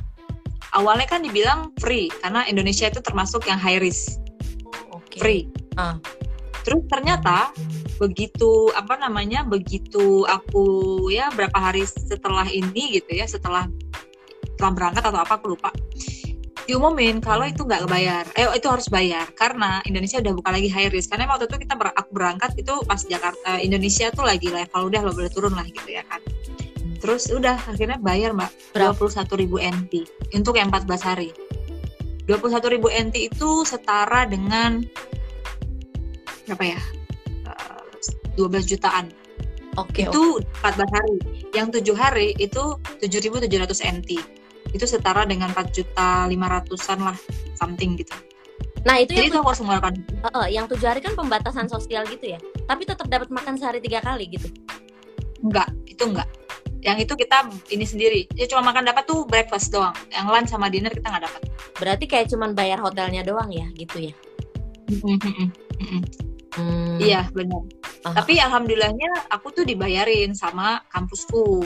awalnya 0.76 1.08
kan 1.08 1.24
dibilang 1.24 1.72
free 1.80 2.12
karena 2.22 2.44
Indonesia 2.46 2.92
itu 2.92 3.00
termasuk 3.00 3.48
yang 3.48 3.60
high 3.60 3.80
risk 3.80 4.20
okay. 4.92 5.20
free 5.20 5.44
uh. 5.80 5.98
terus 6.68 6.84
ternyata 6.92 7.54
begitu 7.96 8.74
apa 8.76 9.00
namanya 9.00 9.48
begitu 9.48 10.28
aku 10.28 11.08
ya 11.08 11.32
berapa 11.32 11.56
hari 11.56 11.88
setelah 11.88 12.46
ini 12.52 13.00
gitu 13.00 13.16
ya 13.16 13.24
setelah 13.24 13.72
setelah 14.56 14.72
berangkat 14.72 15.04
atau 15.04 15.20
apa 15.24 15.40
aku 15.40 15.56
lupa 15.56 15.72
diumumin 16.66 17.22
kalau 17.22 17.46
itu 17.46 17.62
nggak 17.62 17.86
bayar, 17.86 18.26
eh 18.34 18.50
itu 18.58 18.66
harus 18.66 18.90
bayar 18.90 19.30
karena 19.38 19.86
Indonesia 19.86 20.18
udah 20.18 20.34
bukan 20.34 20.52
lagi 20.58 20.70
high 20.70 20.90
risk. 20.90 21.14
Karena 21.14 21.30
waktu 21.30 21.46
itu 21.46 21.62
kita 21.62 21.78
ber, 21.78 21.94
aku 21.94 22.10
berangkat 22.10 22.58
itu 22.58 22.74
pas 22.90 23.02
Jakarta 23.06 23.62
Indonesia 23.62 24.10
tuh 24.10 24.26
lagi 24.26 24.50
level 24.50 24.90
udah 24.90 25.02
lo 25.06 25.14
boleh 25.14 25.32
turun 25.32 25.54
lah 25.54 25.66
gitu 25.70 25.90
ya 25.94 26.04
kan. 26.10 26.22
Terus 27.00 27.30
udah 27.32 27.60
akhirnya 27.68 28.00
bayar 28.00 28.32
mbak 28.32 28.52
dua 28.76 28.92
puluh 28.96 29.12
satu 29.12 29.36
ribu 29.36 29.60
NT 29.60 30.08
untuk 30.34 30.56
yang 30.58 30.72
14 30.72 31.02
hari. 31.02 31.30
Dua 32.26 32.42
puluh 32.42 32.54
satu 32.56 32.72
ribu 32.72 32.90
NT 32.90 33.30
itu 33.34 33.50
setara 33.68 34.26
dengan 34.26 34.82
apa 36.50 36.64
ya? 36.64 36.80
Eh, 37.46 37.84
dua 38.40 38.48
belas 38.50 38.66
jutaan. 38.66 39.12
Oke. 39.76 40.08
Okay, 40.08 40.10
itu 40.10 40.40
okay. 40.40 40.72
14 40.72 40.96
hari. 40.96 41.16
Yang 41.52 41.68
tujuh 41.80 41.96
hari 41.96 42.28
itu 42.40 42.80
tujuh 43.04 43.20
ribu 43.22 43.44
tujuh 43.44 43.60
ratus 43.60 43.84
NT 43.84 44.20
itu 44.76 44.84
setara 44.84 45.24
dengan 45.24 45.56
4 45.56 45.72
juta 45.72 46.28
500an 46.28 47.00
lah 47.00 47.18
something 47.56 47.96
gitu 47.96 48.12
Nah 48.84 49.02
itu 49.02 49.16
Jadi 49.16 49.32
yang 49.32 49.34
itu 49.34 49.40
harus 49.40 49.60
mengeluarkan 49.64 49.94
uh, 50.36 50.48
Yang 50.52 50.66
tujuh 50.76 50.88
hari 50.92 51.00
kan 51.00 51.16
pembatasan 51.16 51.72
sosial 51.72 52.04
gitu 52.12 52.36
ya 52.36 52.40
Tapi 52.68 52.84
tetap 52.84 53.08
dapat 53.08 53.32
makan 53.32 53.56
sehari 53.56 53.80
tiga 53.80 54.04
kali 54.04 54.28
gitu 54.28 54.52
Enggak, 55.40 55.72
itu 55.88 56.04
enggak 56.04 56.28
Yang 56.86 57.10
itu 57.10 57.14
kita 57.26 57.50
ini 57.74 57.86
sendiri. 57.90 58.22
Ya 58.38 58.46
cuma 58.46 58.70
makan 58.70 58.86
dapat 58.86 59.10
tuh 59.10 59.26
breakfast 59.26 59.74
doang. 59.74 59.98
Yang 60.14 60.26
lunch 60.30 60.50
sama 60.54 60.70
dinner 60.70 60.94
kita 60.94 61.10
nggak 61.10 61.26
dapat. 61.26 61.42
Berarti 61.82 62.06
kayak 62.06 62.30
cuman 62.30 62.54
bayar 62.54 62.78
hotelnya 62.78 63.26
doang 63.26 63.50
ya 63.50 63.66
gitu 63.74 64.14
ya? 64.14 64.14
Hmm. 66.56 67.02
Iya 67.02 67.28
benar. 67.34 67.66
Uh. 68.06 68.14
Tapi 68.14 68.38
alhamdulillahnya 68.38 69.34
aku 69.34 69.50
tuh 69.50 69.66
dibayarin 69.66 70.38
sama 70.38 70.86
kampusku. 70.94 71.66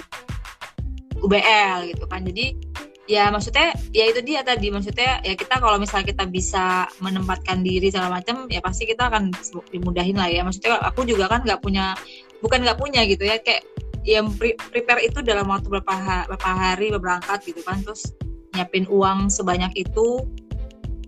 UBL 1.20 1.92
gitu 1.92 2.08
kan. 2.08 2.24
Jadi 2.24 2.56
ya 3.04 3.28
maksudnya 3.28 3.76
ya 3.92 4.08
itu 4.08 4.24
dia 4.24 4.40
tadi. 4.40 4.72
Maksudnya 4.72 5.20
ya 5.20 5.36
kita 5.36 5.60
kalau 5.60 5.76
misalnya 5.76 6.16
kita 6.16 6.24
bisa 6.32 6.88
menempatkan 7.04 7.60
diri 7.60 7.92
segala 7.92 8.24
macam 8.24 8.48
ya 8.48 8.64
pasti 8.64 8.88
kita 8.88 9.12
akan 9.12 9.36
dimudahin 9.68 10.16
lah 10.16 10.32
ya. 10.32 10.48
Maksudnya 10.48 10.80
aku 10.80 11.04
juga 11.04 11.28
kan 11.28 11.44
nggak 11.44 11.60
punya 11.60 11.92
bukan 12.40 12.64
nggak 12.64 12.80
punya 12.80 13.04
gitu 13.04 13.28
ya. 13.28 13.36
Kayak 13.44 13.68
yang 14.08 14.32
prepare 14.72 15.04
itu 15.04 15.20
dalam 15.20 15.48
waktu 15.52 15.68
berapa 15.68 16.28
berapa 16.30 16.50
hari 16.50 16.92
berangkat 16.96 17.44
gitu 17.48 17.62
kan. 17.64 17.82
Terus 17.84 18.14
nyiapin 18.56 18.86
uang 18.90 19.32
sebanyak 19.32 19.72
itu. 19.76 20.24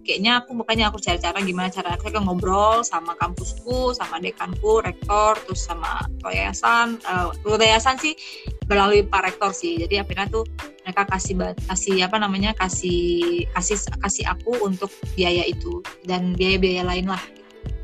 Kayaknya 0.01 0.41
aku 0.41 0.57
makanya 0.57 0.89
aku 0.89 0.97
cari 0.97 1.22
cara 1.22 1.38
gimana 1.45 1.70
cara 1.70 1.93
aku 1.93 2.09
kan 2.09 2.26
ngobrol 2.26 2.82
sama 2.82 3.13
kampusku 3.22 3.93
sama 3.93 4.18
dekanku 4.18 4.82
rektor 4.82 5.38
terus 5.45 5.61
sama 5.61 6.01
yayasan 6.26 6.97
uh, 7.05 7.30
yayasan 7.61 8.01
sih 8.01 8.18
melalui 8.66 9.05
pak 9.05 9.30
rektor 9.30 9.53
sih. 9.53 9.78
Jadi 9.78 10.01
akhirnya 10.01 10.26
tuh 10.26 10.49
mereka 10.82 11.05
kasih 11.05 11.53
kasih 11.70 11.97
apa 12.01 12.18
namanya 12.18 12.57
kasih 12.57 13.45
kasih 13.53 13.78
kasih 14.01 14.26
aku 14.26 14.57
untuk 14.66 14.89
biaya 15.13 15.45
itu 15.45 15.86
dan 16.09 16.34
biaya-biaya 16.34 16.82
lain 16.82 17.05
lah. 17.05 17.22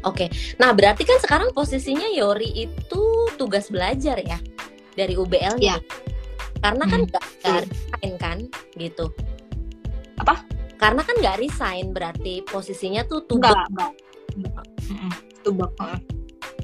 Oke, 0.05 0.29
nah 0.57 0.73
berarti 0.73 1.05
kan 1.05 1.21
sekarang 1.21 1.53
posisinya 1.53 2.09
Yori 2.17 2.65
itu 2.65 3.01
tugas 3.37 3.69
belajar 3.69 4.17
ya 4.25 4.41
dari 4.97 5.13
UBL 5.13 5.61
ya. 5.61 5.77
Karena 6.57 6.89
kan 6.89 7.05
hmm. 7.05 7.13
gak, 7.13 7.25
gak 7.45 8.17
kan 8.17 8.37
gitu. 8.75 9.13
Apa? 10.17 10.41
karena 10.77 11.01
kan 11.01 11.17
nggak 11.17 11.41
resign 11.41 11.89
berarti 11.89 12.45
posisinya 12.45 13.01
tuh 13.09 13.25
enggak 13.33 13.65
tubak. 13.65 13.93
enggak. 15.41 15.99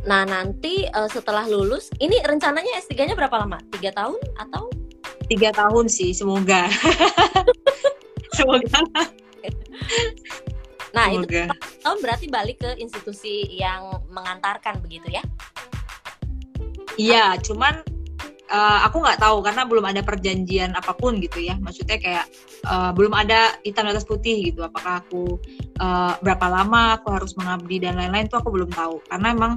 Nah 0.05 0.21
nanti 0.21 0.86
eh, 0.86 1.09
setelah 1.09 1.49
lulus, 1.49 1.89
ini 1.97 2.21
rencananya 2.21 2.77
S3-nya 2.77 3.17
berapa 3.17 3.34
lama? 3.41 3.57
Tiga 3.73 3.89
tahun 3.89 4.21
atau? 4.38 4.69
tiga 5.23 5.55
tahun 5.55 5.88
sih 5.88 6.11
semoga 6.11 6.67
semoga 8.38 8.79
Nah 10.93 11.09
itu 11.09 11.25
semoga 11.25 11.55
tahun 11.81 11.97
berarti 12.03 12.25
balik 12.29 12.57
ke 12.61 12.75
institusi 12.77 13.47
yang 13.55 14.03
mengantarkan 14.13 14.77
begitu 14.84 15.09
ya? 15.09 15.23
Iya, 16.99 17.41
cuman 17.41 17.81
eh, 18.54 18.80
aku 18.86 19.01
nggak 19.01 19.18
tahu 19.18 19.41
karena 19.41 19.66
belum 19.66 19.86
ada 19.89 20.01
perjanjian 20.06 20.78
apa 20.78 20.93
pun 20.93 21.18
gitu 21.18 21.41
ya. 21.41 21.58
Maksudnya 21.58 21.97
kayak 21.97 22.26
eh, 22.64 22.91
belum 22.93 23.14
ada 23.18 23.58
hitam 23.66 23.89
di 23.89 23.91
atas 23.97 24.06
putih 24.06 24.54
gitu. 24.54 24.62
Apakah 24.62 25.01
aku 25.01 25.41
eh, 25.82 26.14
berapa 26.22 26.45
lama 26.47 27.01
aku 27.01 27.10
harus 27.10 27.34
mengabdi 27.34 27.82
dan 27.82 27.97
lain-lain 27.97 28.30
tuh 28.30 28.38
aku 28.38 28.54
belum 28.54 28.70
tahu. 28.70 29.01
Karena 29.10 29.28
emang 29.34 29.54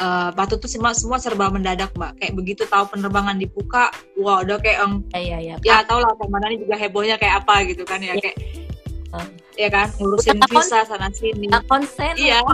eh, 0.00 0.28
waktu 0.32 0.56
itu 0.56 0.66
semua 0.66 0.96
semua 0.96 1.20
serba 1.20 1.52
mendadak 1.52 1.92
mbak. 1.92 2.16
Kayak 2.16 2.34
begitu 2.34 2.62
tahu 2.64 2.88
penerbangan 2.88 3.36
dibuka, 3.36 3.92
wah 4.16 4.40
udah 4.40 4.56
kayak 4.58 4.78
em, 4.82 4.92
Iya 5.12 5.38
iya. 5.44 5.54
ya 5.60 5.84
tau 5.84 6.00
lah 6.00 6.16
Tamanani 6.16 6.56
juga 6.56 6.80
hebohnya 6.80 7.20
kayak 7.20 7.44
apa 7.44 7.68
gitu 7.68 7.84
kan 7.84 8.00
ya 8.00 8.16
Iya. 8.16 8.32
kayak 8.32 8.38
Oh. 9.08 9.24
ya 9.56 9.72
kan 9.72 9.88
ngurusin 9.96 10.36
Udah 10.36 10.52
visa 10.52 10.84
sana 10.84 11.08
sini. 11.08 11.48
Konsen. 11.64 12.12
Iya, 12.20 12.44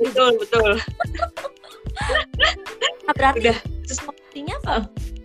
betul 0.00 0.32
betul. 0.40 0.80
Nah, 3.04 3.12
berarti 3.12 3.38
Udah 3.44 3.58
terus 3.84 4.00
posisinya 4.00 4.56
Heeh. 4.64 4.84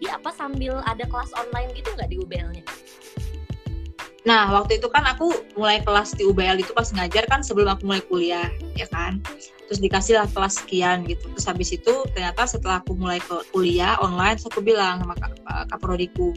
Apa 0.09 0.29
sambil 0.33 0.81
ada 0.85 1.05
kelas 1.07 1.31
online 1.35 1.71
gitu 1.73 1.89
nggak 1.95 2.09
di 2.09 2.17
UBL-nya? 2.21 2.65
Nah, 4.25 4.49
waktu 4.49 4.81
itu 4.81 4.89
kan 4.89 5.05
aku 5.05 5.29
mulai 5.53 5.85
kelas 5.85 6.17
di 6.17 6.25
UBL 6.25 6.57
itu 6.57 6.73
pas 6.73 6.89
ngajar 6.89 7.29
kan 7.29 7.45
sebelum 7.45 7.77
aku 7.77 7.85
mulai 7.85 8.01
kuliah, 8.09 8.49
ya 8.73 8.89
kan. 8.89 9.21
Terus 9.69 9.77
dikasih 9.77 10.17
lah 10.17 10.25
kelas 10.33 10.65
sekian 10.65 11.05
gitu. 11.05 11.29
Terus 11.29 11.45
habis 11.45 11.69
itu 11.69 11.93
ternyata 12.09 12.49
setelah 12.49 12.81
aku 12.81 12.97
mulai 12.97 13.21
kuliah 13.53 13.93
online, 14.01 14.41
aku 14.41 14.65
bilang 14.65 15.05
sama 15.05 15.13
kak, 15.13 15.77
prodiku, 15.77 16.33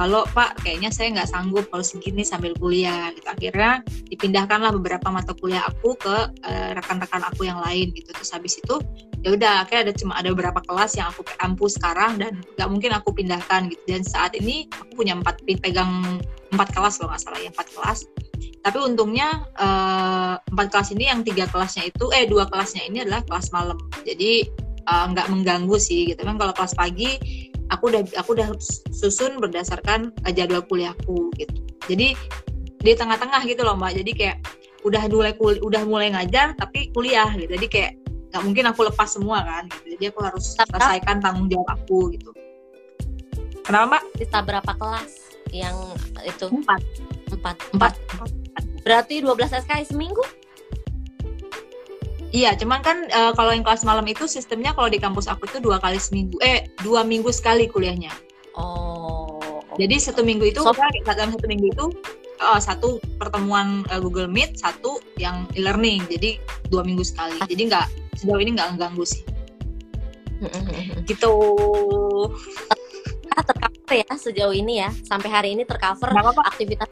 kalau 0.00 0.24
Pak 0.32 0.64
kayaknya 0.64 0.88
saya 0.88 1.12
nggak 1.12 1.28
sanggup 1.28 1.68
kalau 1.68 1.84
segini 1.84 2.24
sambil 2.24 2.56
kuliah. 2.56 3.12
Gitu. 3.12 3.28
Akhirnya 3.28 3.84
dipindahkanlah 4.08 4.72
beberapa 4.72 5.08
mata 5.12 5.36
kuliah 5.36 5.60
aku 5.68 5.92
ke 6.00 6.16
eh, 6.40 6.72
rekan-rekan 6.72 7.20
aku 7.20 7.44
yang 7.44 7.60
lain 7.60 7.92
gitu. 7.92 8.16
Terus 8.16 8.32
habis 8.32 8.56
itu 8.56 8.80
ya 9.26 9.34
udah 9.34 9.66
akhirnya 9.66 9.90
ada 9.90 9.94
cuma 9.98 10.14
ada 10.14 10.30
beberapa 10.30 10.62
kelas 10.62 10.94
yang 10.94 11.10
aku 11.10 11.26
ampu 11.42 11.66
sekarang 11.66 12.14
dan 12.22 12.38
nggak 12.54 12.68
mungkin 12.70 12.94
aku 12.94 13.10
pindahkan 13.10 13.66
gitu. 13.74 13.82
Dan 13.90 14.06
saat 14.06 14.38
ini 14.38 14.70
aku 14.70 15.02
punya 15.02 15.18
empat 15.18 15.42
pegang 15.42 16.22
empat 16.54 16.70
kelas 16.70 17.02
kalau 17.02 17.10
nggak 17.10 17.22
salah 17.26 17.40
ya 17.42 17.50
empat 17.50 17.68
kelas. 17.74 17.98
Tapi 18.62 18.78
untungnya 18.78 19.42
eh, 19.58 20.34
empat 20.38 20.66
kelas 20.70 20.94
ini 20.94 21.10
yang 21.10 21.26
tiga 21.26 21.50
kelasnya 21.50 21.90
itu 21.90 22.06
eh 22.14 22.30
dua 22.30 22.46
kelasnya 22.46 22.86
ini 22.86 23.02
adalah 23.02 23.26
kelas 23.26 23.50
malam. 23.50 23.74
Jadi 24.06 24.46
eh, 24.86 25.04
nggak 25.10 25.26
mengganggu 25.26 25.74
sih 25.74 26.14
gitu. 26.14 26.22
Kan 26.22 26.38
kalau 26.38 26.54
kelas 26.54 26.78
pagi 26.78 27.18
aku 27.74 27.90
udah 27.90 28.06
aku 28.22 28.38
udah 28.38 28.54
susun 28.94 29.42
berdasarkan 29.42 30.14
eh, 30.22 30.30
jadwal 30.38 30.62
kuliahku 30.70 31.34
gitu. 31.34 31.66
Jadi 31.90 32.14
di 32.78 32.92
tengah-tengah 32.94 33.42
gitu 33.42 33.66
loh 33.66 33.74
mbak. 33.74 33.98
Jadi 33.98 34.12
kayak 34.14 34.38
udah 34.86 35.02
mulai 35.10 35.34
kul 35.34 35.58
udah 35.66 35.82
mulai 35.82 36.14
ngajar 36.14 36.54
tapi 36.54 36.94
kuliah 36.94 37.26
gitu. 37.34 37.50
Jadi 37.58 37.66
kayak 37.66 38.06
nggak 38.30 38.42
mungkin 38.42 38.64
aku 38.68 38.80
lepas 38.88 39.08
semua 39.12 39.42
kan 39.42 39.64
gitu 39.70 39.96
jadi 39.96 40.04
aku 40.12 40.20
harus 40.24 40.44
selesaikan 40.54 41.22
tanggung 41.22 41.46
jawab 41.48 41.68
aku 41.78 42.12
gitu 42.14 42.30
kenapa 43.64 43.98
mbak 43.98 44.02
Sisa 44.18 44.38
berapa 44.42 44.72
kelas 44.76 45.12
yang 45.54 45.76
itu? 46.26 46.46
empat 46.50 46.82
Empat. 47.32 47.56
empat 47.74 47.92
Berarti 48.86 49.18
12 49.18 49.50
SKS 49.50 49.90
seminggu? 49.90 50.22
Iya, 52.30 52.54
cuman 52.54 52.78
kan 52.86 53.02
eh, 53.10 53.32
kalau 53.34 53.50
yang 53.50 53.66
kelas 53.66 53.82
malam 53.82 54.06
itu 54.06 54.30
sistemnya 54.30 54.70
kalau 54.78 54.86
di 54.86 55.02
kampus 55.02 55.26
aku 55.26 55.50
itu 55.50 55.58
dua 55.58 55.82
kali 55.82 55.98
seminggu, 55.98 56.38
eh 56.38 56.70
dua 56.86 57.02
minggu 57.02 57.30
sekali 57.34 57.66
kuliahnya. 57.66 58.14
Oh. 58.54 59.62
Jadi 59.74 59.98
satu 59.98 60.22
minggu 60.22 60.54
itu 60.54 60.62
So- 60.62 60.70
kita 60.70 61.18
dalam 61.18 61.34
satu 61.34 61.46
minggu 61.50 61.66
itu 61.66 61.84
eh, 62.36 62.60
satu 62.60 63.00
pertemuan 63.16 63.84
eh, 63.88 64.00
Google 64.00 64.28
Meet, 64.28 64.60
satu 64.60 65.00
yang 65.16 65.48
e-learning. 65.56 66.04
Jadi 66.08 66.40
dua 66.68 66.84
minggu 66.84 67.02
sekali. 67.02 67.40
Jadi 67.48 67.62
nggak 67.72 67.86
sejauh 68.20 68.40
ini 68.40 68.56
nggak 68.56 68.76
mengganggu 68.76 69.04
sih. 69.04 69.22
Gitu. 71.08 71.32
Ah, 73.36 73.44
tercover 73.44 73.92
ya 73.92 74.10
sejauh 74.16 74.54
ini 74.56 74.80
ya. 74.80 74.90
Sampai 75.04 75.28
hari 75.28 75.48
ini 75.56 75.64
tercover 75.64 76.12
aktivitas 76.44 76.88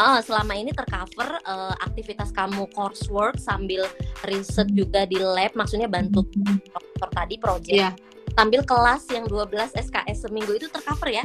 Ah, 0.00 0.24
selama 0.24 0.56
ini 0.56 0.72
tercover 0.72 1.36
eh, 1.44 1.74
aktivitas 1.84 2.32
kamu 2.32 2.64
coursework 2.72 3.36
sambil 3.36 3.84
riset 4.24 4.72
juga 4.72 5.04
di 5.04 5.20
lab, 5.20 5.52
maksudnya 5.52 5.86
bantu 5.86 6.24
dokter 6.32 7.08
tadi 7.12 7.36
project. 7.36 7.76
Iya. 7.76 7.90
Sambil 8.32 8.64
kelas 8.64 9.04
yang 9.12 9.28
12 9.28 9.76
SKS 9.76 10.24
seminggu 10.24 10.56
itu 10.56 10.72
tercover 10.72 11.12
ya? 11.12 11.24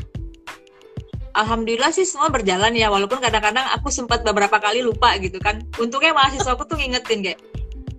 Alhamdulillah 1.38 1.93
sih 1.93 2.01
semua 2.01 2.33
berjalan 2.33 2.73
ya, 2.73 2.89
walaupun 2.89 3.21
kadang-kadang 3.21 3.61
aku 3.77 3.93
sempat 3.93 4.25
beberapa 4.25 4.57
kali 4.57 4.81
lupa 4.81 5.13
gitu 5.21 5.38
kan. 5.38 5.61
Untungnya 5.77 6.17
mahasiswa 6.17 6.57
aku 6.57 6.65
tuh 6.65 6.81
ngingetin 6.81 7.21
kayak, 7.21 7.39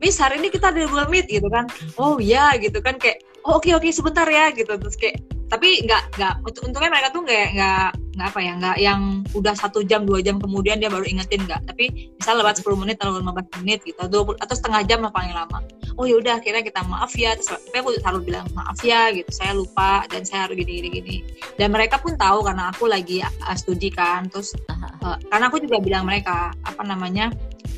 Miss 0.02 0.18
hari 0.18 0.42
ini 0.42 0.50
kita 0.50 0.74
ada 0.74 0.82
Google 0.90 1.06
Meet 1.06 1.30
gitu 1.30 1.46
kan. 1.46 1.70
Oh 1.94 2.18
iya 2.18 2.50
gitu 2.58 2.82
kan 2.82 2.98
kayak, 2.98 3.22
oh 3.46 3.62
oke 3.62 3.70
oke 3.70 3.86
sebentar 3.94 4.26
ya 4.26 4.50
gitu. 4.50 4.74
Terus 4.74 4.98
kayak, 4.98 5.22
tapi 5.48 5.80
nggak 5.84 6.20
nggak 6.20 6.34
untuk 6.44 6.62
untungnya 6.68 6.92
mereka 6.92 7.08
tuh 7.08 7.24
nggak 7.24 7.46
nggak 7.56 7.88
nggak 8.18 8.28
apa 8.34 8.40
ya 8.42 8.52
nggak 8.58 8.76
yang 8.82 9.00
udah 9.32 9.54
satu 9.54 9.80
jam 9.86 10.02
dua 10.02 10.20
jam 10.20 10.36
kemudian 10.42 10.76
dia 10.76 10.92
baru 10.92 11.08
ingetin 11.08 11.46
nggak. 11.48 11.64
Tapi 11.70 12.12
misal 12.18 12.36
lewat 12.42 12.60
10 12.60 12.74
menit 12.76 12.96
atau 13.00 13.16
15 13.16 13.62
menit 13.62 13.80
gitu 13.86 13.96
atau 14.02 14.26
20 14.28 14.42
atau 14.42 14.54
setengah 14.54 14.80
jam 14.84 15.00
lah 15.00 15.12
paling 15.14 15.32
lama. 15.32 15.58
Oh 15.96 16.04
ya 16.06 16.18
udah 16.18 16.38
akhirnya 16.38 16.62
kita 16.62 16.82
maaf 16.86 17.10
ya 17.16 17.34
terus 17.34 17.48
tapi 17.50 17.76
aku 17.80 17.96
selalu 18.02 18.20
bilang 18.28 18.46
maaf 18.52 18.78
ya 18.84 19.08
gitu. 19.14 19.30
Saya 19.30 19.54
lupa 19.54 20.04
dan 20.10 20.26
saya 20.26 20.46
harus 20.46 20.58
gini 20.58 20.82
gini 20.82 20.88
gini 21.00 21.16
dan 21.56 21.72
mereka 21.72 21.96
pun 22.02 22.18
tahu 22.18 22.44
karena 22.44 22.74
aku 22.74 22.90
lagi 22.90 23.22
uh, 23.22 23.56
studi 23.56 23.88
kan 23.88 24.26
terus 24.28 24.52
uh, 24.68 25.16
karena 25.30 25.48
aku 25.48 25.62
juga 25.62 25.78
bilang 25.78 26.04
mereka 26.04 26.52
apa 26.66 26.82
namanya 26.82 27.30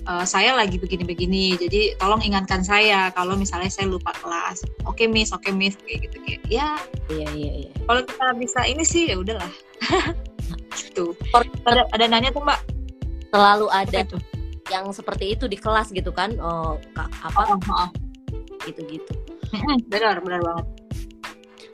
uh, 0.06 0.24
saya 0.26 0.56
lagi 0.56 0.76
begini-begini 0.80 1.56
jadi 1.58 1.96
tolong 2.00 2.22
ingatkan 2.24 2.60
saya 2.64 3.08
kalau 3.14 3.34
misalnya 3.34 3.70
saya 3.72 3.88
lupa 3.90 4.14
kelas 4.18 4.64
oke 4.86 5.02
miss 5.08 5.30
oke 5.34 5.48
miss 5.54 5.78
kayak 5.86 6.10
gitu 6.10 6.16
kayak 6.24 6.40
ya 6.50 6.76
Iya 7.10 7.28
iya 7.34 7.52
iya. 7.66 7.70
kalau 7.86 8.06
kita 8.06 8.26
bisa 8.38 8.60
ini 8.66 8.86
sih 8.86 9.10
ya 9.10 9.18
udahlah 9.18 9.50
gitu 10.78 11.14
ada 11.66 11.86
ada 11.90 12.04
nanya 12.06 12.30
tuh 12.30 12.42
mbak 12.44 12.60
Selalu 13.30 13.66
ada 13.70 13.98
apa 14.02 14.06
itu 14.06 14.18
yang 14.70 14.86
seperti 14.94 15.34
itu 15.34 15.50
di 15.50 15.58
kelas 15.58 15.90
gitu 15.90 16.14
kan? 16.14 16.34
Oh, 16.38 16.78
ka- 16.94 17.10
oh, 17.26 17.42
apa 17.42 17.42
oh, 17.58 17.58
oh. 17.74 17.88
gitu-gitu. 18.66 19.10
benar 19.90 20.22
benar 20.22 20.38
banget 20.46 20.66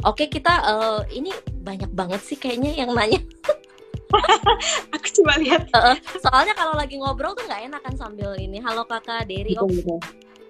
Oke 0.04 0.30
kita 0.30 0.52
eh, 0.64 1.00
ini 1.18 1.32
banyak 1.60 1.90
banget 1.90 2.20
sih 2.22 2.38
kayaknya 2.38 2.84
yang 2.84 2.94
nanya. 2.94 3.18
aku 4.94 5.06
coba 5.22 5.32
lihat 5.42 5.66
Soalnya 6.22 6.54
kalau 6.54 6.74
lagi 6.78 6.96
ngobrol 7.00 7.34
tuh 7.34 7.44
nggak 7.46 7.72
enak 7.72 7.80
kan 7.82 7.94
sambil 7.98 8.34
ini. 8.38 8.62
Halo 8.62 8.86
kakak 8.86 9.26
Derry, 9.26 9.58
oh. 9.58 9.68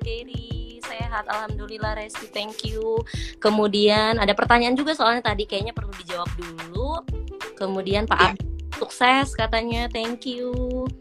Derry 0.05 0.79
sehat, 0.87 1.27
alhamdulillah 1.27 1.99
Resti, 1.99 2.31
thank 2.31 2.63
you. 2.63 3.03
Kemudian 3.43 4.23
ada 4.23 4.33
pertanyaan 4.33 4.79
juga 4.79 4.95
soalnya 4.95 5.35
tadi 5.35 5.45
kayaknya 5.49 5.75
perlu 5.75 5.91
dijawab 6.05 6.31
dulu. 6.39 7.03
Kemudian 7.59 8.07
Pak 8.07 8.19
Ya. 8.21 8.27
Abdi, 8.33 8.45
sukses 8.79 9.29
katanya, 9.35 9.89
thank 9.91 10.29
you. 10.29 10.53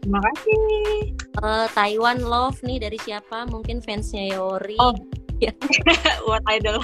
terima 0.02 0.20
kasih 0.32 1.14
Eh, 1.36 1.66
Taiwan 1.76 2.24
Love 2.24 2.58
nih 2.64 2.80
dari 2.80 2.98
siapa? 2.98 3.44
Mungkin 3.46 3.84
fansnya 3.84 4.34
Yori. 4.34 4.80
Oh. 4.80 4.96
what 6.28 6.40
idol 6.48 6.80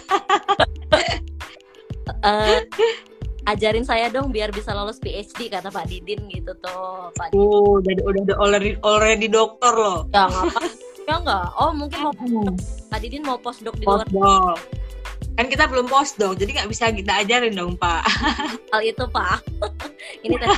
Eh, 2.21 2.61
ajarin 3.51 3.83
saya 3.83 4.07
dong 4.13 4.31
biar 4.31 4.55
bisa 4.55 4.71
lolos 4.75 5.03
PhD 5.03 5.51
kata 5.51 5.69
Pak 5.71 5.91
Didin 5.91 6.31
gitu 6.31 6.55
tuh. 6.63 7.11
Pak 7.19 7.35
Didin. 7.35 7.43
oh 7.43 7.83
udah 7.83 7.93
udah 8.07 8.21
udah 8.29 8.37
already 8.39 8.71
already 8.87 9.27
dokter 9.27 9.73
loh 9.75 10.07
Ya 10.15 10.31
ngapa? 10.31 10.61
Ya 11.03 11.15
enggak. 11.19 11.47
Oh 11.59 11.71
mungkin 11.75 11.99
mau 12.07 12.13
Pak 12.89 12.99
Didin 13.03 13.23
mau 13.27 13.39
postdoc 13.39 13.75
di 13.79 13.85
luar 13.87 14.07
postdoc 14.07 14.59
kan 15.33 15.49
kita 15.49 15.65
belum 15.65 15.89
postdoc 15.89 16.37
jadi 16.37 16.61
nggak 16.61 16.69
bisa 16.69 16.93
kita 16.93 17.25
ajarin 17.25 17.57
dong 17.57 17.73
pak 17.81 18.05
hal 18.73 18.81
itu 18.81 19.05
Pak. 19.05 19.45
Ini 20.25 20.35
tadi. 20.41 20.57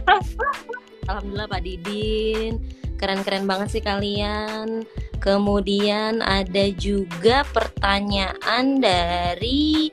Alhamdulillah 1.11 1.51
Pak 1.51 1.62
Didin. 1.66 2.62
Keren-keren 2.95 3.45
banget 3.45 3.68
sih 3.74 3.82
kalian. 3.82 4.87
Kemudian 5.18 6.22
ada 6.22 6.70
juga 6.78 7.43
pertanyaan 7.51 8.78
dari 8.78 9.91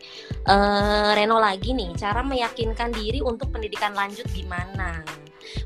eh, 0.47 1.09
Reno 1.17 1.37
lagi 1.37 1.73
nih, 1.75 1.93
cara 1.97 2.21
meyakinkan 2.25 2.93
diri 2.93 3.19
untuk 3.21 3.51
pendidikan 3.53 3.93
lanjut 3.93 4.25
gimana? 4.31 5.01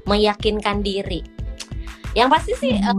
Meyakinkan 0.07 0.81
diri. 0.81 1.21
Yang 2.15 2.29
pasti 2.31 2.53
sih 2.55 2.73
eh, 2.75 2.97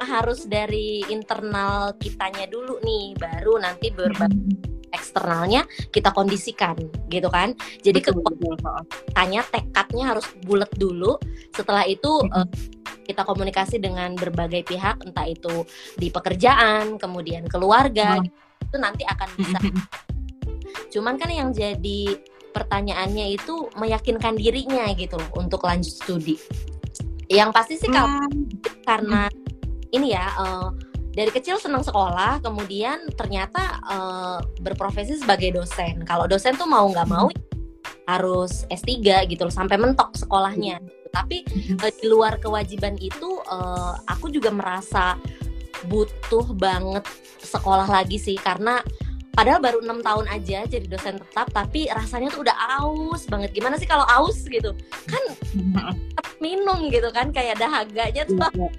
harus 0.00 0.48
dari 0.48 1.04
internal 1.12 1.94
kitanya 2.00 2.48
dulu 2.48 2.80
nih, 2.82 3.14
baru 3.18 3.60
nanti 3.60 3.92
berbagai 3.92 4.70
eksternalnya 4.90 5.62
kita 5.94 6.10
kondisikan 6.10 6.74
gitu 7.06 7.30
kan. 7.30 7.54
Jadi 7.80 8.02
betul. 8.02 8.26
kekuatannya 8.26 9.42
tekadnya 9.54 10.04
harus 10.10 10.26
bulat 10.42 10.70
dulu. 10.74 11.14
Setelah 11.54 11.86
itu 11.86 12.26
eh, 12.26 12.48
kita 13.10 13.26
komunikasi 13.26 13.82
dengan 13.82 14.14
berbagai 14.14 14.62
pihak 14.70 15.02
entah 15.02 15.26
itu 15.26 15.66
di 15.98 16.14
pekerjaan 16.14 16.94
kemudian 16.94 17.42
keluarga 17.50 18.22
Hmm. 18.22 18.30
itu 18.70 18.76
nanti 18.78 19.02
akan 19.02 19.28
bisa 19.34 19.58
cuman 20.90 21.14
kan 21.16 21.30
yang 21.30 21.54
jadi 21.54 22.18
pertanyaannya 22.50 23.38
itu 23.38 23.70
meyakinkan 23.78 24.34
dirinya 24.34 24.90
gitu 24.98 25.14
loh 25.16 25.30
untuk 25.38 25.62
lanjut 25.62 25.94
studi. 25.94 26.36
Yang 27.30 27.50
pasti 27.54 27.74
sih 27.78 27.88
kalau 27.88 28.10
Hmm. 28.10 28.42
karena 28.82 29.30
ini 29.94 30.14
ya 30.14 30.26
eh, 30.34 30.68
dari 31.14 31.30
kecil 31.30 31.58
senang 31.62 31.86
sekolah 31.86 32.42
kemudian 32.42 33.06
ternyata 33.14 33.78
eh, 33.86 34.38
berprofesi 34.62 35.22
sebagai 35.22 35.54
dosen. 35.54 36.02
Kalau 36.02 36.26
dosen 36.26 36.58
tuh 36.58 36.66
mau 36.66 36.86
nggak 36.90 37.08
mau 37.08 37.30
harus 38.10 38.66
S3 38.66 39.30
gitu 39.30 39.46
loh 39.46 39.54
sampai 39.54 39.78
mentok 39.78 40.18
sekolahnya. 40.18 40.82
Tapi 41.14 41.46
eh, 41.78 41.92
di 42.02 42.06
luar 42.10 42.42
kewajiban 42.42 42.98
itu 42.98 43.38
eh, 43.46 43.94
aku 44.10 44.26
juga 44.34 44.50
merasa 44.50 45.14
butuh 45.86 46.50
banget 46.58 47.06
sekolah 47.40 47.88
lagi 47.88 48.20
sih 48.20 48.36
karena 48.36 48.82
padahal 49.34 49.62
baru 49.62 49.78
enam 49.82 50.02
tahun 50.02 50.26
aja 50.28 50.66
jadi 50.66 50.86
dosen 50.90 51.18
tetap 51.18 51.48
tapi 51.54 51.86
rasanya 51.90 52.28
tuh 52.34 52.42
udah 52.44 52.56
aus 52.82 53.24
banget. 53.30 53.50
Gimana 53.54 53.78
sih 53.78 53.86
kalau 53.86 54.04
aus 54.06 54.44
gitu? 54.46 54.74
Kan 55.06 55.22
tetap 55.46 56.26
minum 56.42 56.90
gitu 56.90 57.08
kan 57.14 57.30
kayak 57.30 57.58
dahaganya 57.58 58.24
tuh. 58.26 58.40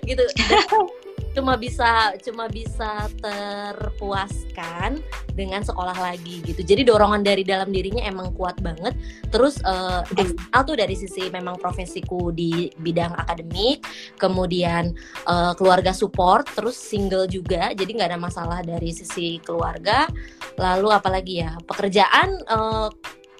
Gitu. 0.00 0.22
Dan 0.48 0.64
cuma 1.30 1.54
bisa 1.54 2.14
cuma 2.22 2.50
bisa 2.50 3.06
terpuaskan 3.22 4.98
dengan 5.38 5.62
sekolah 5.62 5.94
lagi 5.94 6.42
gitu. 6.42 6.60
Jadi 6.60 6.82
dorongan 6.82 7.22
dari 7.22 7.46
dalam 7.46 7.70
dirinya 7.70 8.02
emang 8.02 8.34
kuat 8.34 8.58
banget. 8.58 8.98
Terus 9.30 9.62
Betul. 9.62 10.34
eksternal 10.34 10.62
tuh 10.66 10.76
dari 10.76 10.94
sisi 10.98 11.22
memang 11.30 11.56
profesiku 11.56 12.34
di 12.34 12.68
bidang 12.82 13.14
akademik 13.14 13.86
kemudian 14.18 14.90
eh, 15.26 15.52
keluarga 15.54 15.94
support 15.94 16.50
terus 16.52 16.74
single 16.74 17.30
juga. 17.30 17.70
Jadi 17.72 17.90
nggak 17.94 18.10
ada 18.14 18.20
masalah 18.20 18.60
dari 18.66 18.90
sisi 18.90 19.38
keluarga. 19.40 20.10
Lalu 20.58 20.88
apalagi 20.90 21.46
ya 21.46 21.54
pekerjaan 21.62 22.28
eh, 22.42 22.88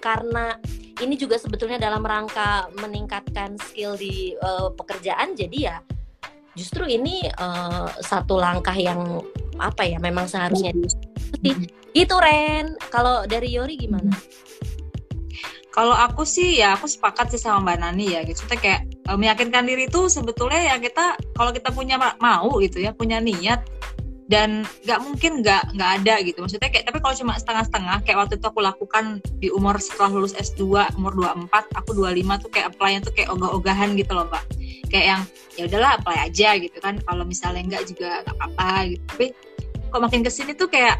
karena 0.01 0.57
ini 1.01 1.13
juga 1.17 1.37
sebetulnya 1.37 1.77
dalam 1.77 2.01
rangka 2.01 2.71
meningkatkan 2.79 3.59
skill 3.59 3.99
di 3.99 4.33
eh, 4.33 4.69
pekerjaan 4.73 5.35
jadi 5.35 5.59
ya 5.59 5.77
justru 6.57 6.83
ini 6.87 7.27
eh, 7.27 7.87
satu 8.03 8.37
langkah 8.39 8.75
yang 8.75 9.23
apa 9.61 9.85
ya 9.85 9.97
memang 10.01 10.25
seharusnya 10.25 10.73
gitu 11.91 12.15
Ren. 12.17 12.75
Kalau 12.89 13.27
dari 13.27 13.51
Yori 13.55 13.75
gimana? 13.75 14.11
Kalau 15.71 15.95
aku 15.95 16.27
sih 16.27 16.59
ya 16.59 16.75
aku 16.75 16.83
sepakat 16.83 17.31
sih 17.31 17.39
sama 17.39 17.71
Mbak 17.71 17.77
Nani 17.79 18.05
ya 18.11 18.19
gitu. 18.27 18.43
Maksudnya 18.43 18.59
kayak 18.59 18.81
eh, 19.07 19.17
meyakinkan 19.17 19.63
diri 19.63 19.87
itu 19.87 20.11
sebetulnya 20.11 20.75
ya 20.75 20.75
kita 20.79 21.15
kalau 21.35 21.51
kita 21.55 21.71
punya 21.71 21.95
ma- 21.95 22.19
mau 22.19 22.59
gitu 22.59 22.83
ya, 22.83 22.91
punya 22.91 23.23
niat 23.23 23.63
dan 24.31 24.63
nggak 24.87 24.99
mungkin 25.03 25.43
nggak 25.43 25.75
nggak 25.75 25.91
ada 25.99 26.15
gitu. 26.23 26.39
Maksudnya 26.39 26.71
kayak 26.71 26.87
tapi 26.87 27.03
kalau 27.03 27.15
cuma 27.19 27.35
setengah-setengah 27.35 27.97
kayak 28.07 28.17
waktu 28.23 28.33
itu 28.39 28.45
aku 28.47 28.63
lakukan 28.63 29.19
di 29.43 29.51
umur 29.51 29.75
setelah 29.83 30.07
lulus 30.15 30.31
S2 30.39 30.95
umur 30.95 31.11
24, 31.19 31.51
aku 31.75 31.91
25 31.91 32.47
tuh 32.47 32.49
kayak 32.49 32.67
apply 32.71 32.91
tuh 33.03 33.11
kayak 33.11 33.29
ogah-ogahan 33.35 33.91
gitu 33.99 34.15
loh, 34.15 34.23
Mbak. 34.31 34.43
Kayak 34.87 35.05
yang 35.05 35.21
ya 35.59 35.63
udahlah 35.67 35.91
apply 35.99 36.17
aja 36.31 36.49
gitu 36.63 36.77
kan. 36.79 36.95
Kalau 37.03 37.27
misalnya 37.27 37.75
nggak 37.75 37.83
juga 37.91 38.23
nggak 38.23 38.35
apa-apa 38.39 38.71
gitu. 38.95 39.03
Tapi 39.11 39.25
kok 39.91 39.99
makin 39.99 40.21
ke 40.23 40.31
sini 40.31 40.55
tuh 40.55 40.71
kayak 40.71 40.95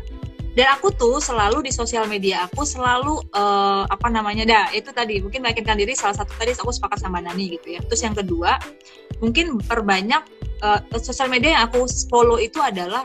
dan 0.51 0.67
aku 0.75 0.91
tuh 0.91 1.23
selalu 1.23 1.63
di 1.63 1.71
sosial 1.71 2.11
media 2.11 2.43
aku 2.43 2.67
selalu 2.67 3.23
eh, 3.31 3.83
apa 3.87 4.11
namanya 4.11 4.43
dah 4.43 4.65
itu 4.75 4.91
tadi 4.91 5.23
mungkin 5.23 5.47
meyakinkan 5.47 5.79
diri 5.79 5.95
salah 5.95 6.11
satu 6.11 6.35
tadi 6.35 6.51
aku 6.51 6.75
sepakat 6.75 6.99
sama 6.99 7.23
Nani 7.23 7.55
gitu 7.55 7.71
ya 7.71 7.79
terus 7.87 8.03
yang 8.03 8.11
kedua 8.11 8.59
mungkin 9.23 9.63
perbanyak 9.63 10.19
eh, 10.61 10.79
sosial 11.01 11.27
media 11.27 11.57
yang 11.57 11.63
aku 11.67 11.85
follow 12.07 12.37
itu 12.37 12.61
adalah 12.61 13.01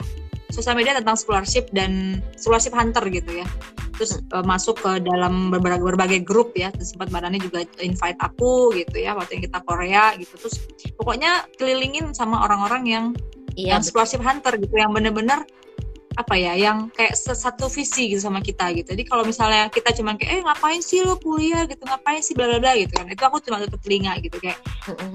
sosial 0.52 0.78
media 0.78 0.96
tentang 0.96 1.18
scholarship 1.18 1.68
dan 1.74 2.22
scholarship 2.38 2.72
hunter 2.72 3.02
gitu 3.10 3.42
ya. 3.42 3.48
Terus 3.96 4.20
eh, 4.20 4.44
masuk 4.44 4.80
ke 4.80 4.92
dalam 5.02 5.48
berbagai, 5.52 5.84
berbagai 5.84 6.20
grup 6.22 6.52
ya. 6.54 6.70
Terus 6.72 6.94
sempat 6.94 7.10
Nani 7.10 7.40
juga 7.40 7.64
invite 7.80 8.20
aku 8.20 8.72
gitu 8.76 8.96
ya 9.00 9.16
waktu 9.16 9.40
yang 9.40 9.44
kita 9.50 9.58
Korea 9.64 10.04
gitu. 10.20 10.34
Terus 10.40 10.56
pokoknya 10.96 11.48
kelilingin 11.56 12.12
sama 12.12 12.44
orang-orang 12.44 12.84
yang 12.86 13.04
iya 13.56 13.76
yang 13.76 13.82
scholarship 13.82 14.20
hunter 14.20 14.54
gitu 14.60 14.76
yang 14.76 14.92
bener-bener 14.92 15.42
apa 16.16 16.32
ya 16.32 16.56
yang 16.56 16.88
kayak 16.96 17.12
satu 17.12 17.68
visi 17.68 18.08
gitu 18.08 18.24
sama 18.24 18.40
kita 18.40 18.72
gitu. 18.72 18.96
Jadi 18.96 19.04
kalau 19.04 19.22
misalnya 19.28 19.68
kita 19.68 19.92
cuman 19.92 20.16
kayak 20.16 20.40
eh 20.40 20.42
ngapain 20.42 20.80
sih 20.80 21.04
lo 21.04 21.20
kuliah 21.20 21.68
gitu 21.68 21.84
ngapain 21.84 22.24
sih 22.24 22.32
bla 22.32 22.48
bla 22.48 22.58
bla 22.58 22.72
gitu 22.72 22.96
kan. 22.96 23.04
Itu 23.12 23.22
aku 23.28 23.44
cuma 23.44 23.60
tutup 23.60 23.84
telinga 23.84 24.16
gitu 24.24 24.40
kayak 24.40 24.56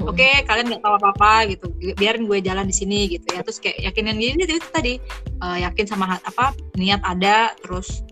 oke 0.05 0.29
kalian 0.45 0.65
nggak 0.69 0.81
tahu 0.85 0.93
apa 1.01 1.07
apa 1.17 1.33
gitu 1.49 1.65
biarin 1.97 2.29
gue 2.29 2.37
jalan 2.45 2.69
di 2.69 2.75
sini 2.77 3.09
gitu 3.17 3.25
ya. 3.33 3.41
Terus 3.41 3.57
kayak 3.57 3.81
yakinin 3.81 4.21
diri 4.21 4.45
itu, 4.45 4.69
tadi 4.69 5.01
eh, 5.41 5.57
yakin 5.65 5.85
sama 5.89 6.21
apa 6.21 6.53
niat 6.77 7.01
ada 7.01 7.57
terus 7.65 8.05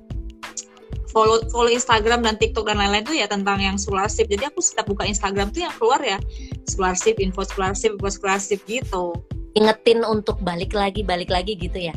follow 1.14 1.46
follow 1.54 1.70
Instagram 1.70 2.26
dan 2.26 2.42
TikTok 2.42 2.70
dan 2.70 2.82
lain-lain 2.82 3.06
tuh 3.06 3.14
ya 3.14 3.30
tentang 3.30 3.62
yang 3.62 3.78
scholarship. 3.78 4.26
Jadi 4.26 4.50
aku 4.50 4.66
setiap 4.66 4.90
buka 4.90 5.06
Instagram 5.06 5.54
tuh 5.54 5.62
yang 5.70 5.74
keluar 5.78 6.02
ya 6.02 6.18
scholarship 6.66 7.22
info 7.22 7.46
scholarship 7.46 8.02
info 8.02 8.10
scholarship 8.10 8.60
gitu. 8.66 9.14
Ingetin 9.54 10.02
untuk 10.06 10.42
balik 10.42 10.74
lagi 10.74 11.06
balik 11.06 11.30
lagi 11.30 11.54
gitu 11.58 11.90
ya 11.90 11.94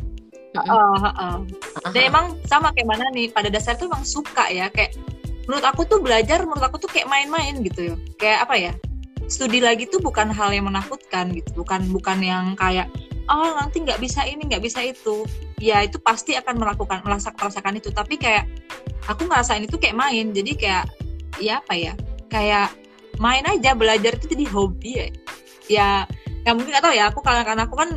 Heeh, 0.53 0.95
heeh. 1.01 1.35
Dan 1.89 2.01
emang 2.13 2.25
sama 2.45 2.69
kayak 2.77 2.85
mana 2.85 3.09
nih 3.09 3.33
pada 3.33 3.49
dasar 3.49 3.73
tuh 3.73 3.89
emang 3.89 4.05
suka 4.05 4.53
ya 4.53 4.69
kayak 4.69 4.93
menurut 5.49 5.65
aku 5.65 5.81
tuh 5.89 5.99
belajar 5.99 6.45
menurut 6.45 6.61
aku 6.61 6.77
tuh 6.77 6.89
kayak 6.93 7.09
main-main 7.09 7.57
gitu 7.65 7.93
ya. 7.93 7.95
Kayak 8.21 8.39
apa 8.45 8.55
ya 8.55 8.73
studi 9.25 9.63
lagi 9.63 9.89
tuh 9.89 9.97
bukan 9.97 10.29
hal 10.29 10.53
yang 10.53 10.69
menakutkan 10.69 11.33
gitu 11.33 11.63
bukan 11.63 11.89
bukan 11.89 12.19
yang 12.21 12.45
kayak 12.59 12.91
oh 13.31 13.55
nanti 13.55 13.81
nggak 13.81 13.97
bisa 13.97 14.29
ini 14.29 14.45
nggak 14.45 14.61
bisa 14.61 14.85
itu. 14.85 15.25
Ya 15.57 15.81
itu 15.81 15.97
pasti 15.97 16.37
akan 16.37 16.61
melakukan 16.61 17.01
merasakan 17.01 17.49
merasakan 17.49 17.73
itu. 17.81 17.89
Tapi 17.89 18.21
kayak 18.21 18.45
aku 19.09 19.25
ngerasain 19.25 19.65
itu 19.65 19.81
kayak 19.81 19.97
main. 19.97 20.29
Jadi 20.37 20.53
kayak 20.53 20.85
ya 21.41 21.65
apa 21.65 21.73
ya 21.73 21.93
kayak 22.29 22.69
main 23.17 23.41
aja 23.49 23.73
belajar 23.73 24.21
itu 24.21 24.37
jadi 24.37 24.45
hobi 24.53 24.91
ya. 25.01 25.07
Ya 25.65 25.87
ya 26.45 26.51
mungkin 26.53 26.77
nggak 26.77 26.85
tahu 26.85 26.93
ya 26.93 27.09
aku 27.09 27.25
karena 27.25 27.41
karena 27.41 27.63
aku 27.65 27.73
kan 27.73 27.89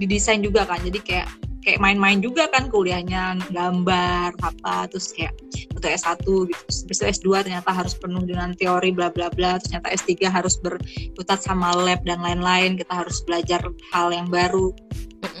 didesain 0.00 0.40
juga 0.40 0.64
kan. 0.64 0.80
Jadi 0.80 1.04
kayak 1.04 1.28
kayak 1.62 1.80
main-main 1.82 2.22
juga 2.22 2.46
kan 2.48 2.70
kuliahnya 2.70 3.38
gambar 3.50 4.34
apa 4.40 4.86
terus 4.90 5.10
kayak 5.12 5.34
untuk 5.74 5.90
S1 5.90 6.20
gitu. 6.24 6.62
Terus 6.66 6.78
habis 6.84 6.98
itu 6.98 7.04
S2 7.04 7.28
ternyata 7.46 7.70
harus 7.70 7.94
penuh 7.94 8.22
dengan 8.24 8.54
teori 8.54 8.90
bla 8.94 9.10
bla 9.10 9.28
bla. 9.30 9.58
Ternyata 9.62 9.90
S3 9.94 10.26
harus 10.30 10.58
berkutat 10.58 11.42
sama 11.42 11.74
lab 11.74 12.02
dan 12.06 12.22
lain-lain. 12.22 12.78
Kita 12.78 13.04
harus 13.04 13.22
belajar 13.26 13.62
hal 13.94 14.08
yang 14.10 14.28
baru. 14.30 14.72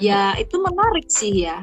Ya 0.02 0.34
itu 0.38 0.58
menarik 0.58 1.06
sih 1.10 1.46
ya. 1.46 1.62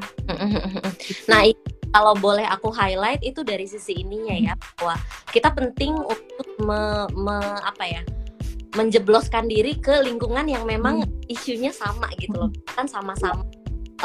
Nah, 1.27 1.47
i- 1.47 1.57
kalau 1.91 2.11
boleh 2.15 2.43
aku 2.47 2.71
highlight 2.71 3.23
itu 3.23 3.43
dari 3.43 3.63
sisi 3.67 4.03
ininya 4.03 4.35
ya 4.35 4.53
bahwa 4.79 4.99
kita 5.31 5.51
penting 5.55 5.95
untuk 5.95 6.47
me, 6.63 7.07
me- 7.15 7.61
apa 7.63 7.85
ya? 7.87 8.03
menjebloskan 8.75 9.47
diri 9.47 9.79
ke 9.79 10.03
lingkungan 10.03 10.51
yang 10.51 10.67
memang 10.67 10.99
isunya 11.31 11.71
sama 11.71 12.11
gitu 12.19 12.35
loh. 12.35 12.51
Kan 12.75 12.91
sama-sama 12.91 13.47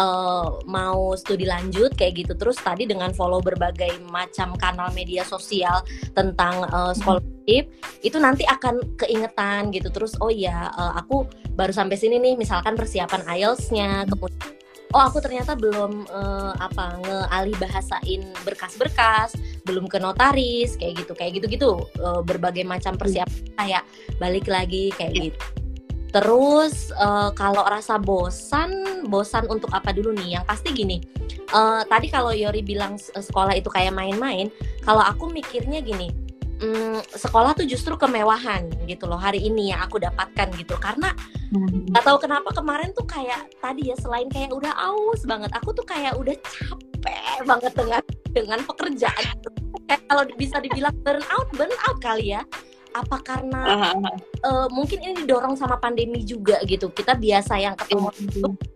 eh, 0.01 0.47
mau 0.65 1.13
studi 1.15 1.45
lanjut 1.45 1.93
kayak 1.95 2.25
gitu. 2.25 2.33
Terus 2.35 2.57
tadi 2.57 2.89
dengan 2.89 3.13
follow 3.13 3.45
berbagai 3.45 4.01
macam 4.09 4.57
kanal 4.57 4.89
media 4.97 5.23
sosial 5.29 5.85
tentang 6.17 6.65
eh, 6.65 6.93
scholarship 6.97 7.69
itu 8.01 8.17
nanti 8.17 8.49
akan 8.49 8.81
keingetan 8.97 9.69
gitu. 9.77 9.93
Terus 9.93 10.17
oh 10.25 10.33
eh, 10.33 10.51
aku 10.97 11.29
baru 11.55 11.71
sampai 11.77 12.01
sini 12.01 12.17
nih. 12.17 12.35
Misalkan 12.41 12.75
persiapan 12.75 13.29
IELTS-nya 13.29 14.09
kemudian 14.09 14.57
oh 14.91 15.03
aku 15.07 15.23
ternyata 15.23 15.55
belum 15.55 16.03
eh, 16.11 16.53
apa 16.59 16.99
ngealih 16.99 17.55
bahasain 17.63 18.27
berkas-berkas 18.43 19.39
belum 19.63 19.87
ke 19.87 20.03
notaris 20.03 20.75
kayak 20.75 21.07
gitu 21.07 21.13
kayak 21.15 21.39
gitu-gitu 21.39 21.79
Eh, 22.01 22.23
berbagai 22.25 22.65
macam 22.65 22.97
persiapan. 22.97 23.55
Kayak 23.61 23.85
balik 24.17 24.49
lagi 24.49 24.89
kayak 24.97 25.13
Iya. 25.13 25.23
gitu 25.31 25.60
terus 26.11 26.91
eh, 26.91 27.31
kalau 27.35 27.63
rasa 27.63 27.97
bosan 27.97 29.03
bosan 29.07 29.47
untuk 29.47 29.71
apa 29.71 29.95
dulu 29.95 30.11
nih? 30.15 30.39
Yang 30.39 30.45
pasti 30.47 30.69
gini 30.75 30.99
eh, 31.33 31.83
tadi 31.87 32.07
kalau 32.11 32.35
Yori 32.35 32.63
bilang 32.63 32.99
s- 32.99 33.15
sekolah 33.15 33.55
itu 33.55 33.71
kayak 33.71 33.95
main-main 33.95 34.51
kalau 34.83 35.03
aku 35.03 35.31
mikirnya 35.31 35.79
gini 35.81 36.11
mm, 36.61 37.15
sekolah 37.17 37.57
tuh 37.57 37.65
justru 37.65 37.97
kemewahan 37.97 38.69
gitu 38.85 39.09
loh 39.09 39.19
hari 39.19 39.41
ini 39.41 39.73
yang 39.73 39.81
aku 39.81 39.97
dapatkan 39.99 40.51
gitu. 40.61 40.77
Karena 40.77 41.15
nggak 41.91 42.05
tahu 42.07 42.19
kenapa 42.23 42.55
kemarin 42.55 42.95
tuh 42.95 43.03
kayak 43.09 43.51
tadi 43.59 43.91
ya 43.91 43.97
selain 43.99 44.31
kayak 44.31 44.55
udah 44.55 44.71
aus 44.77 45.27
banget 45.27 45.51
aku 45.51 45.75
tuh 45.75 45.83
kayak 45.83 46.15
udah 46.15 46.35
capek 46.39 47.43
banget 47.43 47.73
dengan 47.75 48.03
dengan 48.31 48.61
pekerjaan. 48.67 49.27
Kayak 49.91 50.03
kalau 50.07 50.23
bisa 50.39 50.63
dibilang 50.63 50.95
burn 51.03 51.25
out 51.35 51.49
burn 51.59 51.75
out 51.91 51.99
kali 51.99 52.39
ya 52.39 52.47
apa 52.91 53.23
karena 53.23 53.95
eh, 54.43 54.67
mungkin 54.75 54.99
ini 54.99 55.15
didorong 55.23 55.55
sama 55.55 55.79
pandemi 55.79 56.27
juga 56.27 56.59
gitu. 56.67 56.91
Kita 56.91 57.15
biasa 57.15 57.55
yang 57.59 57.75
ketemu 57.79 58.11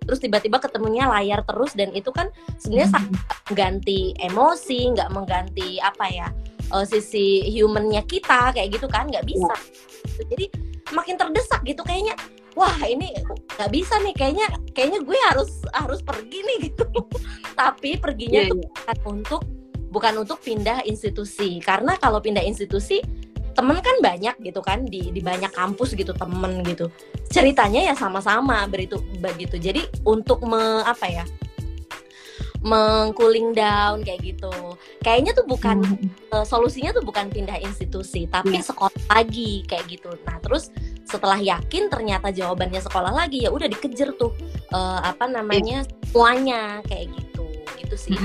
terus 0.06 0.20
tiba-tiba 0.22 0.62
ketemunya 0.62 1.10
layar 1.10 1.42
terus 1.42 1.74
dan 1.74 1.90
itu 1.90 2.14
kan 2.14 2.30
sebenarnya 2.60 2.90
sangat 2.94 3.20
mengganti 3.50 4.14
emosi 4.22 4.78
nggak 4.94 5.10
mengganti 5.10 5.82
apa 5.82 6.06
ya 6.06 6.28
eh, 6.70 6.86
sisi 6.86 7.42
humannya 7.58 8.06
kita 8.06 8.54
kayak 8.54 8.70
gitu 8.70 8.86
kan 8.86 9.10
nggak 9.10 9.26
bisa. 9.26 9.54
Jadi 10.30 10.46
makin 10.94 11.18
terdesak 11.18 11.60
gitu 11.66 11.82
kayaknya. 11.82 12.14
Wah 12.54 12.78
ini 12.86 13.10
nggak 13.58 13.70
bisa 13.74 13.98
nih 13.98 14.14
kayaknya 14.14 14.46
kayaknya 14.78 15.02
gue 15.02 15.18
harus 15.26 15.50
harus 15.74 16.00
pergi 16.06 16.38
nih 16.38 16.70
gitu. 16.70 16.86
Tapi 17.60 17.98
perginya 17.98 18.46
Iya, 18.46 18.50
tuh 18.54 18.58
bukan 18.62 18.98
untuk 19.10 19.42
bukan 19.90 20.14
untuk 20.22 20.38
pindah 20.38 20.86
institusi. 20.86 21.58
Karena 21.58 21.98
kalau 21.98 22.22
pindah 22.22 22.46
institusi 22.46 23.02
temen 23.54 23.78
kan 23.78 23.96
banyak 24.02 24.34
gitu 24.42 24.60
kan 24.60 24.82
di 24.84 25.14
di 25.14 25.22
banyak 25.22 25.50
kampus 25.54 25.94
gitu 25.94 26.10
temen 26.12 26.60
gitu. 26.66 26.90
Ceritanya 27.30 27.90
ya 27.90 27.94
sama-sama 27.94 28.66
beritu 28.66 28.98
begitu. 29.22 29.56
Jadi 29.56 29.86
untuk 30.02 30.42
me, 30.44 30.82
apa 30.82 31.06
ya 31.06 31.24
mengcooling 32.64 33.52
down 33.52 34.00
kayak 34.00 34.24
gitu. 34.24 34.50
Kayaknya 35.04 35.36
tuh 35.36 35.44
bukan 35.44 35.84
uh, 36.32 36.48
solusinya 36.48 36.96
tuh 36.96 37.04
bukan 37.04 37.28
pindah 37.28 37.60
institusi 37.60 38.24
tapi 38.24 38.56
Iya. 38.56 38.72
sekolah 38.72 39.00
lagi 39.12 39.62
kayak 39.68 39.84
gitu. 39.92 40.08
Nah 40.24 40.40
terus 40.40 40.72
setelah 41.04 41.36
yakin 41.36 41.92
ternyata 41.92 42.32
jawabannya 42.32 42.80
sekolah 42.80 43.12
lagi 43.12 43.44
ya 43.44 43.52
udah 43.52 43.68
dikejar 43.68 44.16
tuh 44.16 44.32
uh, 44.72 45.04
apa 45.04 45.28
namanya 45.28 45.84
semuanya 46.08 46.80
kayak 46.88 47.12
gitu. 47.12 47.44
Gitu 47.76 47.96
sih. 48.00 48.16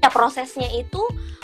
Ya 0.00 0.08
prosesnya 0.08 0.72
itu 0.72 1.02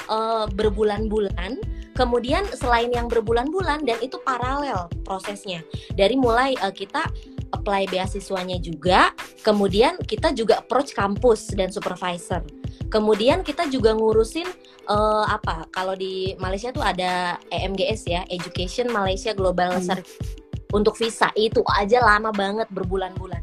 uh, 0.08 0.48
berbulan-bulan 0.56 1.60
kemudian 1.92 2.44
selain 2.56 2.92
yang 2.92 3.06
berbulan-bulan 3.08 3.84
dan 3.84 3.98
itu 4.00 4.16
paralel 4.22 4.88
prosesnya. 5.04 5.64
Dari 5.94 6.16
mulai 6.16 6.56
uh, 6.60 6.72
kita 6.72 7.08
apply 7.52 7.84
beasiswanya 7.92 8.56
juga 8.64 9.12
kemudian 9.44 10.00
kita 10.00 10.32
juga 10.32 10.64
approach 10.64 10.96
kampus 10.96 11.52
dan 11.52 11.68
supervisor. 11.68 12.40
Kemudian 12.88 13.40
kita 13.40 13.68
juga 13.72 13.96
ngurusin 13.96 14.48
uh, 14.88 15.24
apa 15.28 15.68
kalau 15.72 15.96
di 15.96 16.36
Malaysia 16.36 16.68
tuh 16.72 16.84
ada 16.84 17.40
EMGS 17.48 18.00
ya 18.08 18.20
Education 18.28 18.92
Malaysia 18.92 19.32
Global 19.32 19.80
Hmm. 19.80 19.84
Service 19.84 20.42
untuk 20.72 20.96
visa 20.96 21.28
itu 21.36 21.60
aja 21.68 22.00
lama 22.00 22.32
banget 22.32 22.66
berbulan-bulan 22.72 23.41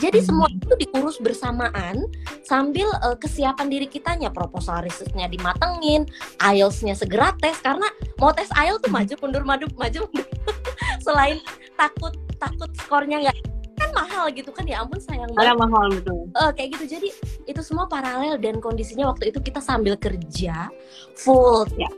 jadi 0.00 0.18
semua 0.24 0.48
itu 0.48 0.74
diurus 0.88 1.20
bersamaan 1.20 2.08
sambil 2.42 2.88
uh, 3.04 3.14
kesiapan 3.14 3.68
diri 3.68 3.86
kitanya 3.86 4.32
proposal 4.32 4.80
risetnya 4.80 5.28
dimatengin 5.28 6.08
IELTS-nya 6.40 6.96
segera 6.96 7.36
tes 7.38 7.60
karena 7.60 7.86
mau 8.16 8.32
tes 8.32 8.48
IELTS 8.56 8.80
tuh 8.88 8.90
maju 8.90 9.14
mundur 9.20 9.42
maju 9.44 9.66
maju 9.76 10.00
mundur. 10.08 10.26
selain 11.04 11.36
takut 11.76 12.16
takut 12.40 12.70
skornya 12.80 13.28
nggak 13.28 13.36
kan 13.80 13.90
mahal 13.96 14.28
gitu 14.32 14.52
kan 14.52 14.64
ya 14.68 14.84
ampun 14.84 15.00
sayang 15.00 15.28
banget 15.32 15.56
mahal 15.56 15.86
betul 15.88 16.20
Eh, 16.36 16.50
kayak 16.56 16.68
gitu 16.76 16.84
jadi 17.00 17.08
itu 17.48 17.60
semua 17.64 17.88
paralel 17.88 18.36
dan 18.36 18.60
kondisinya 18.60 19.08
waktu 19.08 19.32
itu 19.32 19.40
kita 19.40 19.60
sambil 19.60 19.96
kerja 19.96 20.68
full 21.16 21.64
Ya. 21.76 21.88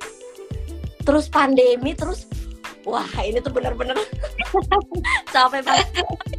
terus 1.02 1.26
pandemi 1.26 1.94
terus 1.98 2.30
wah 2.82 3.06
ini 3.22 3.38
tuh 3.38 3.50
bener-bener 3.50 3.94
capek 5.34 5.62
banget. 5.62 5.88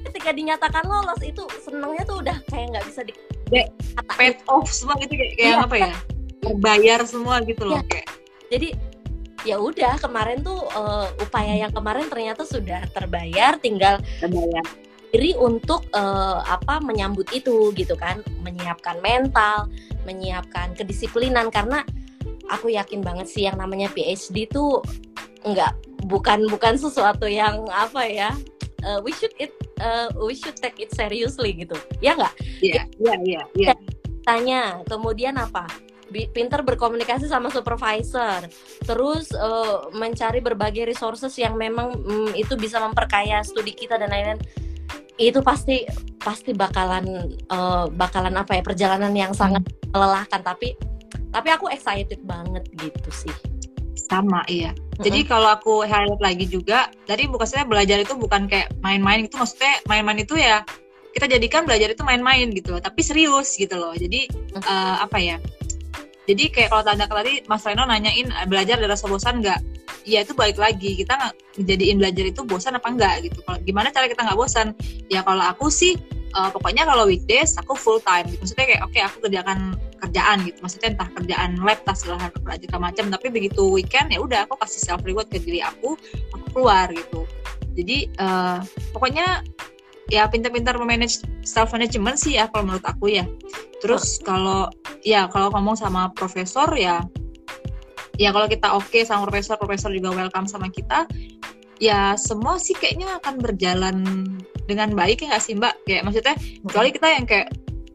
Ketika 0.09 0.29
dinyatakan 0.31 0.83
lolos 0.85 1.21
itu 1.21 1.43
senengnya 1.61 2.03
tuh 2.03 2.21
udah 2.21 2.37
kayak 2.47 2.77
nggak 2.77 2.85
bisa 2.87 3.01
di 3.03 3.13
paid 4.17 4.41
off 4.49 4.65
semua 4.67 4.97
gitu 4.99 5.13
kayak, 5.13 5.33
kayak 5.37 5.49
Iya. 5.53 5.65
apa 5.65 5.75
ya? 5.77 5.95
terbayar 6.43 6.99
semua 7.07 7.35
gitu 7.43 7.63
loh 7.63 7.79
Iya. 7.79 7.87
kayak. 7.87 8.07
Jadi 8.51 8.69
ya 9.43 9.55
udah 9.59 9.93
kemarin 9.99 10.39
tuh 10.39 10.59
eh, 10.63 11.07
upaya 11.19 11.53
yang 11.57 11.71
kemarin 11.71 12.07
ternyata 12.07 12.43
sudah 12.43 12.83
terbayar 12.91 13.59
tinggal 13.59 13.99
terbayar. 14.19 14.63
diri 15.09 15.37
untuk 15.37 15.85
eh, 15.91 16.39
apa 16.43 16.81
menyambut 16.81 17.29
itu 17.31 17.71
gitu 17.73 17.95
kan. 17.95 18.19
Menyiapkan 18.41 18.99
mental 18.99 19.69
menyiapkan 20.03 20.75
kedisiplinan 20.75 21.47
karena 21.47 21.79
aku 22.51 22.67
yakin 22.67 22.99
banget 22.99 23.31
sih 23.31 23.47
yang 23.47 23.55
namanya 23.55 23.87
PhD 23.87 24.51
tuh 24.51 24.83
enggak 25.43 25.75
bukan 26.07 26.47
bukan 26.51 26.75
sesuatu 26.75 27.27
yang 27.27 27.63
apa 27.71 28.03
ya 28.07 28.31
eh, 28.83 28.99
we 29.01 29.11
should 29.15 29.31
it 29.39 29.55
eh, 29.79 30.07
we 30.19 30.35
should 30.35 30.55
take 30.59 30.77
it 30.79 30.91
seriously 30.91 31.55
gitu. 31.55 31.75
Ya 32.03 32.15
nggak 32.15 32.33
iya 32.59 32.83
iya 32.99 33.13
iya 33.23 33.41
iya. 33.55 33.73
Tanya 34.23 34.83
kemudian 34.87 35.35
apa? 35.39 35.67
Pinter 36.13 36.61
berkomunikasi 36.61 37.25
sama 37.25 37.49
supervisor. 37.49 38.45
Terus 38.85 39.31
eh, 39.33 39.77
mencari 39.95 40.43
berbagai 40.43 40.85
resources 40.85 41.33
yang 41.39 41.55
memang 41.57 41.95
mm, 41.97 42.31
itu 42.37 42.53
bisa 42.59 42.77
memperkaya 42.83 43.41
studi 43.41 43.73
kita 43.73 43.97
dan 43.97 44.11
lain-lain. 44.11 44.39
Itu 45.17 45.41
pasti 45.41 45.87
pasti 46.21 46.51
bakalan 46.53 47.33
eh, 47.33 47.85
bakalan 47.89 48.35
apa 48.37 48.59
ya 48.59 48.61
perjalanan 48.61 49.13
yang 49.15 49.33
sangat 49.33 49.63
melelahkan. 49.89 50.43
Tapi 50.43 50.75
tapi 51.33 51.49
aku 51.49 51.65
excited 51.73 52.21
banget 52.29 52.61
gitu 52.77 53.09
sih 53.09 53.33
sama 53.97 54.41
iya. 54.49 54.73
Jadi 55.01 55.25
kalau 55.25 55.49
aku 55.49 55.81
highlight 55.85 56.21
lagi 56.21 56.45
juga 56.45 56.89
tadi 57.09 57.25
bukan 57.25 57.47
saya 57.49 57.65
belajar 57.65 57.97
itu 57.97 58.13
bukan 58.13 58.45
kayak 58.45 58.69
main-main 58.85 59.25
itu 59.25 59.33
maksudnya 59.37 59.81
main-main 59.89 60.21
itu 60.21 60.37
ya 60.37 60.61
kita 61.13 61.25
jadikan 61.29 61.65
belajar 61.65 61.93
itu 61.93 62.01
main-main 62.05 62.49
gitu 62.53 62.77
tapi 62.77 63.01
serius 63.01 63.57
gitu 63.57 63.73
loh. 63.73 63.97
Jadi 63.97 64.29
eh, 64.53 64.95
apa 65.01 65.17
ya 65.17 65.41
jadi 66.23 66.43
kayak 66.47 66.69
kalau 66.71 66.83
tanda 66.87 67.05
tadi 67.07 67.43
Mas 67.51 67.63
Reno 67.67 67.83
nanyain 67.83 68.27
eh, 68.31 68.47
belajar 68.47 68.79
ada 68.79 68.95
rasa 68.95 69.11
bosan 69.11 69.43
nggak? 69.43 69.59
Ya 70.07 70.23
itu 70.23 70.31
balik 70.35 70.59
lagi 70.59 70.95
kita 70.99 71.15
jadiin 71.59 71.99
belajar 71.99 72.23
itu 72.27 72.47
bosan 72.47 72.79
apa 72.79 72.87
enggak 72.91 73.27
gitu. 73.27 73.43
Kalau 73.43 73.59
gimana 73.63 73.91
cara 73.91 74.07
kita 74.07 74.23
nggak 74.23 74.39
bosan? 74.39 74.71
Ya 75.11 75.19
kalau 75.23 75.43
aku 75.43 75.67
sih 75.67 75.99
eh, 76.31 76.49
pokoknya 76.51 76.87
kalau 76.87 77.07
weekdays 77.11 77.59
aku 77.59 77.75
full 77.75 77.99
time. 77.99 78.27
Maksudnya 78.39 78.65
kayak 78.67 78.81
oke 78.87 78.99
aku 79.03 79.17
kerjakan 79.27 79.75
kerjaan 80.03 80.43
gitu. 80.43 80.59
Maksudnya 80.59 80.89
entah 80.95 81.09
kerjaan 81.15 81.59
lab 81.63 81.79
tas 81.87 82.03
segala 82.03 82.27
segala 82.35 82.79
macam. 82.91 83.05
Tapi 83.07 83.27
begitu 83.31 83.63
weekend 83.71 84.11
ya 84.11 84.19
udah 84.19 84.45
aku 84.45 84.59
kasih 84.59 84.81
self 84.83 85.01
reward 85.07 85.31
ke 85.31 85.39
diri 85.39 85.63
aku 85.63 85.95
aku 86.35 86.45
keluar 86.51 86.91
gitu. 86.91 87.23
Jadi 87.73 88.11
eh, 88.11 88.59
pokoknya 88.91 89.41
ya 90.11 90.27
pintar-pintar 90.27 90.75
memanage 90.75 91.23
self 91.47 91.71
management 91.71 92.19
sih 92.19 92.35
ya 92.35 92.51
kalau 92.51 92.67
menurut 92.67 92.85
aku 92.85 93.09
ya. 93.09 93.25
Terus 93.79 94.19
kalau 94.21 94.67
ya 95.01 95.31
kalau 95.31 95.49
ngomong 95.55 95.79
sama 95.79 96.11
profesor 96.13 96.67
ya 96.75 97.03
ya 98.21 98.29
kalau 98.29 98.45
kita 98.45 98.69
oke 98.77 98.99
sama 99.07 99.25
profesor 99.25 99.57
profesor 99.57 99.89
juga 99.89 100.13
welcome 100.13 100.45
sama 100.45 100.69
kita 100.69 101.09
ya 101.81 102.13
semua 102.13 102.61
sih 102.61 102.77
kayaknya 102.77 103.17
akan 103.19 103.41
berjalan 103.41 103.97
dengan 104.69 104.93
baik 104.95 105.25
ya 105.25 105.35
nggak 105.35 105.43
sih 105.43 105.57
mbak? 105.57 105.75
Kayak 105.83 106.03
maksudnya 106.07 106.35
kecuali 106.63 106.89
kita 106.93 107.07
yang 107.09 107.25
kayak 107.27 107.47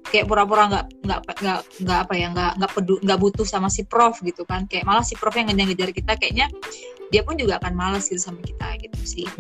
kayak 0.09 0.27
pura-pura 0.27 0.69
nggak 0.73 0.87
nggak 1.05 1.21
nggak 1.41 1.61
nggak 1.85 1.99
apa 2.09 2.15
ya 2.17 2.27
nggak 2.33 2.53
nggak 2.61 2.73
pedu 2.73 2.95
nggak 3.05 3.19
butuh 3.21 3.47
sama 3.47 3.69
si 3.69 3.85
prof 3.85 4.17
gitu 4.25 4.43
kan. 4.49 4.65
Kayak 4.67 4.89
malah 4.89 5.05
si 5.05 5.15
prof 5.15 5.37
yang 5.37 5.53
ngejar-ngejar 5.53 5.91
kita 5.93 6.13
kayaknya 6.17 6.47
dia 7.13 7.23
pun 7.25 7.37
juga 7.37 7.61
akan 7.61 7.73
males 7.77 8.09
gitu 8.09 8.21
sama 8.21 8.41
kita 8.41 8.67
gitu 8.81 9.01
sih. 9.05 9.29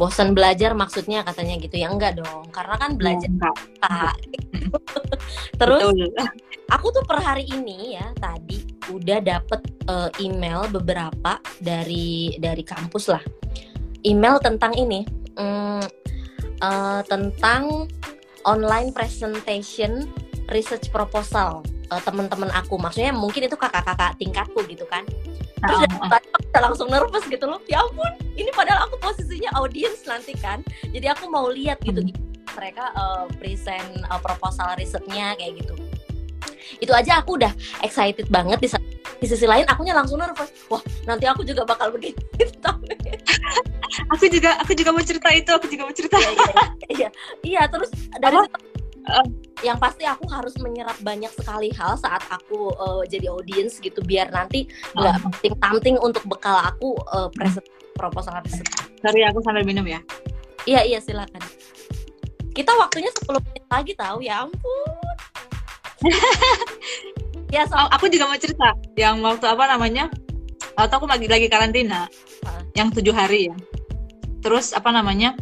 Bosan 0.00 0.32
belajar 0.32 0.72
maksudnya 0.72 1.20
katanya 1.20 1.60
gitu. 1.60 1.76
Ya 1.76 1.92
enggak 1.92 2.16
dong 2.20 2.48
karena 2.48 2.74
kan 2.80 2.96
belajar 2.96 3.28
Enggak, 3.28 3.56
Kak. 3.84 4.16
terus 5.60 5.84
betul. 5.84 6.08
aku 6.72 6.86
tuh 6.96 7.04
per 7.04 7.20
hari 7.20 7.44
ini 7.52 8.00
ya 8.00 8.08
tadi 8.16 8.64
udah 8.88 9.20
dapet 9.20 9.60
eh, 9.84 10.10
email 10.24 10.64
beberapa 10.72 11.36
dari 11.60 12.40
dari 12.40 12.64
kampus 12.64 13.12
lah. 13.12 13.22
Email 14.02 14.40
tentang 14.40 14.72
ini 14.80 15.04
eh, 15.36 15.86
tentang 17.04 17.84
online 18.44 18.90
presentation 18.90 20.10
research 20.50 20.90
proposal 20.90 21.62
eh, 21.88 22.02
teman-teman 22.02 22.50
aku. 22.52 22.76
Maksudnya 22.76 23.14
mungkin 23.14 23.46
itu 23.46 23.56
kakak-kakak 23.56 24.18
tingkatku 24.18 24.60
gitu 24.66 24.84
kan. 24.88 25.06
Terus 25.62 25.78
Ah, 26.02 26.18
dari 26.18 26.26
aku 26.34 26.58
langsung 26.58 26.88
nervous 26.90 27.22
gitu 27.30 27.46
loh. 27.46 27.62
Ya 27.70 27.78
ampun 27.86 28.10
ini 28.34 28.50
padahal 28.50 28.90
aku 28.90 28.98
posisinya 28.98 29.54
audience 29.54 30.02
nanti 30.10 30.34
kan. 30.34 30.60
Jadi 30.90 31.06
aku 31.06 31.30
mau 31.30 31.46
lihat 31.46 31.78
gitu 31.86 32.02
Hmm. 32.02 32.14
mereka 32.52 32.90
eh, 32.92 33.24
present 33.38 33.88
eh, 34.02 34.20
proposal 34.20 34.74
risetnya 34.76 35.38
kayak 35.38 35.62
gitu. 35.62 35.74
Itu 36.82 36.92
aja 36.92 37.22
aku 37.22 37.38
udah 37.38 37.52
excited 37.86 38.26
banget 38.26 38.58
di, 38.58 38.68
sa- 38.68 38.82
di 39.22 39.26
sisi 39.30 39.46
lain 39.46 39.62
akunya 39.70 39.94
langsung 39.94 40.18
nervous 40.18 40.50
wah 40.66 40.82
nanti 41.06 41.30
aku 41.30 41.46
juga 41.46 41.62
bakal 41.62 41.94
begini 41.94 42.18
aku 44.12 44.26
juga 44.26 44.58
aku 44.58 44.74
juga 44.74 44.90
mau 44.90 45.04
cerita 45.06 45.30
itu 45.30 45.50
aku 45.54 45.70
juga 45.70 45.86
mau 45.86 45.94
cerita 45.94 46.18
iya, 46.18 46.32
iya, 46.34 46.58
iya. 46.90 47.08
iya 47.46 47.62
terus 47.70 47.94
dari 48.18 48.34
Apa? 48.34 48.58
yang 49.62 49.78
pasti 49.82 50.06
aku 50.06 50.26
harus 50.30 50.54
menyerap 50.58 50.94
banyak 51.02 51.30
sekali 51.34 51.70
hal 51.74 51.94
saat 51.98 52.22
aku 52.30 52.74
eh, 52.74 53.02
jadi 53.10 53.30
audience 53.30 53.78
gitu 53.78 54.02
biar 54.02 54.30
nanti 54.34 54.66
nggak 54.94 55.22
penting 55.22 55.54
tamting 55.62 55.96
untuk 56.02 56.26
bekal 56.26 56.58
aku 56.58 56.98
eh, 57.14 57.28
present 57.34 57.66
proposal 57.94 58.34
riset 58.42 58.66
sorry 58.98 59.22
aku 59.22 59.38
sambil 59.46 59.62
minum 59.62 59.86
ya 59.86 60.02
Iya 60.62 60.80
iya 60.86 60.98
silakan. 61.02 61.42
Kita 62.54 62.70
waktunya 62.78 63.10
10 63.10 63.42
menit 63.42 63.64
lagi 63.66 63.92
tahu 63.98 64.18
ya 64.22 64.46
ampun. 64.46 65.16
ya 67.52 67.68
so 67.68 67.76
Oh, 67.76 67.88
aku 67.92 68.08
juga 68.08 68.26
mau 68.26 68.38
cerita. 68.40 68.72
Yang 68.96 69.16
waktu 69.20 69.46
apa 69.46 69.64
namanya? 69.68 70.08
Waktu 70.74 70.94
aku 70.96 71.06
lagi 71.06 71.26
lagi 71.28 71.46
karantina. 71.52 72.08
Ah. 72.42 72.58
yang 72.74 72.90
tujuh 72.90 73.14
hari 73.14 73.52
ya. 73.52 73.56
Terus 74.42 74.74
apa 74.74 74.90
namanya? 74.90 75.36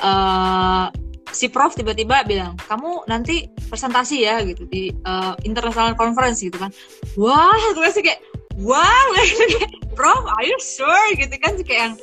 Eh 0.00 0.86
si 1.30 1.46
prof 1.46 1.78
tiba-tiba 1.78 2.26
bilang 2.26 2.58
kamu 2.66 3.06
nanti 3.06 3.46
presentasi 3.70 4.26
ya 4.26 4.42
gitu 4.42 4.66
di 4.66 4.90
eh, 4.90 5.34
international 5.46 5.94
conference 5.94 6.42
gitu 6.42 6.58
kan. 6.58 6.74
Wah 7.14 7.54
gue 7.76 7.88
sih 7.94 8.02
kayak 8.02 8.18
wow. 8.58 9.06
Kayak 9.14 9.70
prof 9.94 10.24
are 10.26 10.46
you 10.48 10.58
sure? 10.58 11.06
Gitu 11.14 11.36
kan 11.38 11.54
kayak 11.62 11.80
yang 11.80 11.94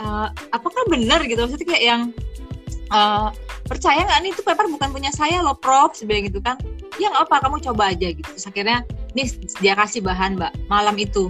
uh, 0.00 0.28
apakah 0.54 0.82
benar? 0.88 1.20
Gitu. 1.24 1.36
Maksudnya 1.36 1.68
kayak 1.68 1.84
yang 1.84 2.02
uh, 2.92 3.28
percaya 3.66 4.06
nggak 4.06 4.20
nih 4.22 4.30
itu 4.32 4.42
paper 4.42 4.66
bukan 4.70 4.88
punya 4.94 5.10
saya 5.12 5.42
loh 5.42 5.58
prof 5.58 5.92
sebenarnya 5.98 6.30
gitu 6.32 6.40
kan. 6.40 6.56
Ya 6.96 7.12
nggak 7.12 7.28
apa 7.28 7.36
kamu 7.46 7.56
coba 7.72 7.92
aja 7.92 8.08
gitu. 8.14 8.26
Terus 8.26 8.46
akhirnya 8.48 8.78
nih 9.12 9.26
dia 9.60 9.74
kasih 9.74 10.00
bahan 10.00 10.38
mbak 10.38 10.52
malam 10.70 10.96
itu. 10.96 11.28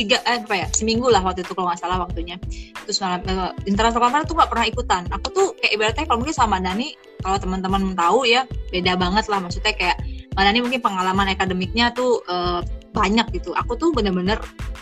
Tiga 0.00 0.16
eh, 0.24 0.40
apa 0.40 0.56
ya 0.56 0.66
seminggu 0.72 1.12
lah 1.12 1.20
waktu 1.20 1.44
itu 1.44 1.52
kalau 1.52 1.68
nggak 1.68 1.80
salah 1.80 2.00
waktunya. 2.00 2.40
Terus 2.88 2.98
malam 3.04 3.20
uh, 3.28 3.52
international 3.68 4.08
conference 4.08 4.28
tuh 4.32 4.36
nggak 4.40 4.50
pernah 4.50 4.66
ikutan. 4.66 5.02
Aku 5.12 5.26
tuh 5.28 5.46
kayak 5.60 5.72
ibaratnya 5.76 6.04
kalau 6.08 6.18
mungkin 6.24 6.36
sama 6.36 6.56
Dani 6.56 6.96
kalau 7.20 7.36
teman-teman 7.36 7.92
tahu 7.92 8.24
ya 8.24 8.48
beda 8.72 8.96
banget 8.96 9.28
lah. 9.28 9.38
Maksudnya 9.44 9.76
kayak 9.76 10.00
Mbak 10.32 10.42
Dani 10.46 10.58
mungkin 10.64 10.80
pengalaman 10.80 11.26
akademiknya 11.36 11.92
tuh 11.92 12.22
uh, 12.30 12.64
banyak 12.90 13.26
gitu. 13.34 13.54
Aku 13.54 13.78
tuh 13.78 13.94
bener-bener 13.94 14.38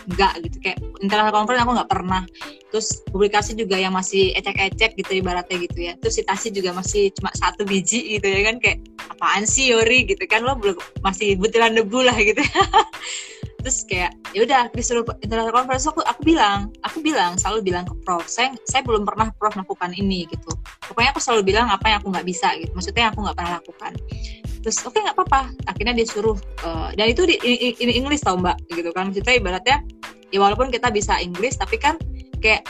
enggak 0.09 0.33
gitu. 0.45 0.57
Kayak 0.61 0.77
international 1.01 1.35
conference 1.35 1.61
aku 1.63 1.71
nggak 1.77 1.91
pernah. 1.91 2.21
Terus 2.69 2.87
publikasi 3.09 3.51
juga 3.57 3.75
yang 3.77 3.93
masih 3.93 4.33
ecek-ecek 4.37 4.97
gitu 4.97 5.11
ibaratnya 5.21 5.57
gitu 5.61 5.79
ya. 5.79 5.93
Terus 5.97 6.21
citasi 6.21 6.53
juga 6.53 6.73
masih 6.73 7.13
cuma 7.15 7.29
satu 7.37 7.65
biji 7.65 8.19
gitu 8.19 8.27
ya 8.27 8.41
kan. 8.49 8.55
Kayak 8.61 8.85
apaan 9.13 9.45
sih 9.45 9.71
Yori? 9.73 10.05
gitu 10.09 10.23
kan. 10.25 10.45
Lo 10.45 10.57
belum 10.57 10.77
masih 11.05 11.37
butiran 11.37 11.77
debu 11.77 11.99
lah 12.01 12.17
gitu. 12.17 12.41
Terus 13.59 13.83
kayak 13.91 14.15
ya 14.31 14.47
udah 14.47 14.61
disuruh 14.71 15.03
international 15.19 15.51
conference 15.51 15.83
aku 15.83 15.99
aku 16.07 16.21
bilang 16.23 16.71
aku 16.79 17.03
bilang 17.03 17.35
selalu 17.35 17.67
bilang 17.67 17.83
ke 17.83 17.91
prof 18.07 18.23
saya 18.23 18.55
saya 18.63 18.87
belum 18.87 19.03
pernah 19.03 19.35
prof 19.35 19.51
melakukan 19.51 19.91
ini 19.99 20.23
gitu. 20.31 20.47
Pokoknya 20.87 21.11
aku 21.11 21.19
selalu 21.19 21.51
bilang 21.51 21.67
apa 21.67 21.91
yang 21.91 21.99
aku 21.99 22.07
nggak 22.07 22.23
bisa 22.23 22.55
gitu. 22.55 22.71
Maksudnya 22.71 23.11
aku 23.11 23.19
nggak 23.19 23.35
pernah 23.35 23.53
lakukan 23.59 23.93
terus 24.59 24.83
oke 24.83 24.95
okay, 24.95 25.01
nggak 25.05 25.15
apa-apa. 25.15 25.41
Akhirnya 25.67 25.93
dia 25.95 26.07
suruh 26.07 26.37
uh, 26.65 26.89
dan 26.93 27.07
itu 27.11 27.23
di 27.23 27.35
ini 27.79 27.93
Inggris 27.95 28.23
tau 28.23 28.35
mbak 28.35 28.59
gitu 28.71 28.91
kan. 28.91 29.11
Maksudnya 29.11 29.35
ibaratnya 29.39 29.77
ya 30.29 30.39
walaupun 30.41 30.69
kita 30.69 30.91
bisa 30.93 31.17
Inggris 31.19 31.57
tapi 31.57 31.79
kan 31.79 31.95
kayak 32.43 32.67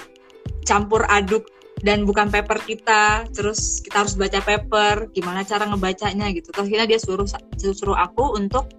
campur 0.64 1.04
aduk 1.10 1.46
dan 1.80 2.04
bukan 2.04 2.28
paper 2.28 2.60
kita 2.68 3.24
terus 3.32 3.80
kita 3.80 4.04
harus 4.04 4.20
baca 4.20 4.40
paper 4.44 5.10
gimana 5.16 5.42
cara 5.48 5.66
ngebacanya 5.66 6.30
gitu. 6.36 6.52
Terus 6.54 6.68
akhirnya 6.70 6.88
dia 6.88 7.00
suruh 7.02 7.28
suruh 7.58 7.98
aku 7.98 8.38
untuk 8.38 8.70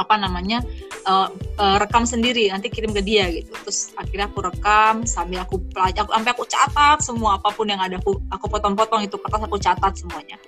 apa 0.00 0.16
namanya 0.16 0.64
uh, 1.04 1.28
uh, 1.60 1.76
rekam 1.76 2.08
sendiri 2.08 2.48
nanti 2.48 2.72
kirim 2.72 2.96
ke 2.96 3.04
dia 3.04 3.28
gitu. 3.28 3.52
Terus 3.68 3.92
akhirnya 3.98 4.26
aku 4.32 4.40
rekam 4.40 5.04
sambil 5.04 5.44
aku 5.44 5.60
pelajari 5.68 6.00
aku 6.00 6.12
sampai 6.16 6.32
aku 6.32 6.44
catat 6.48 6.98
semua 7.04 7.36
apa 7.36 7.52
pun 7.52 7.68
yang 7.68 7.82
ada 7.82 8.00
aku 8.00 8.16
aku 8.32 8.46
potong-potong 8.48 9.04
itu 9.04 9.20
kertas 9.20 9.42
aku 9.44 9.58
catat 9.60 9.92
semuanya 9.98 10.40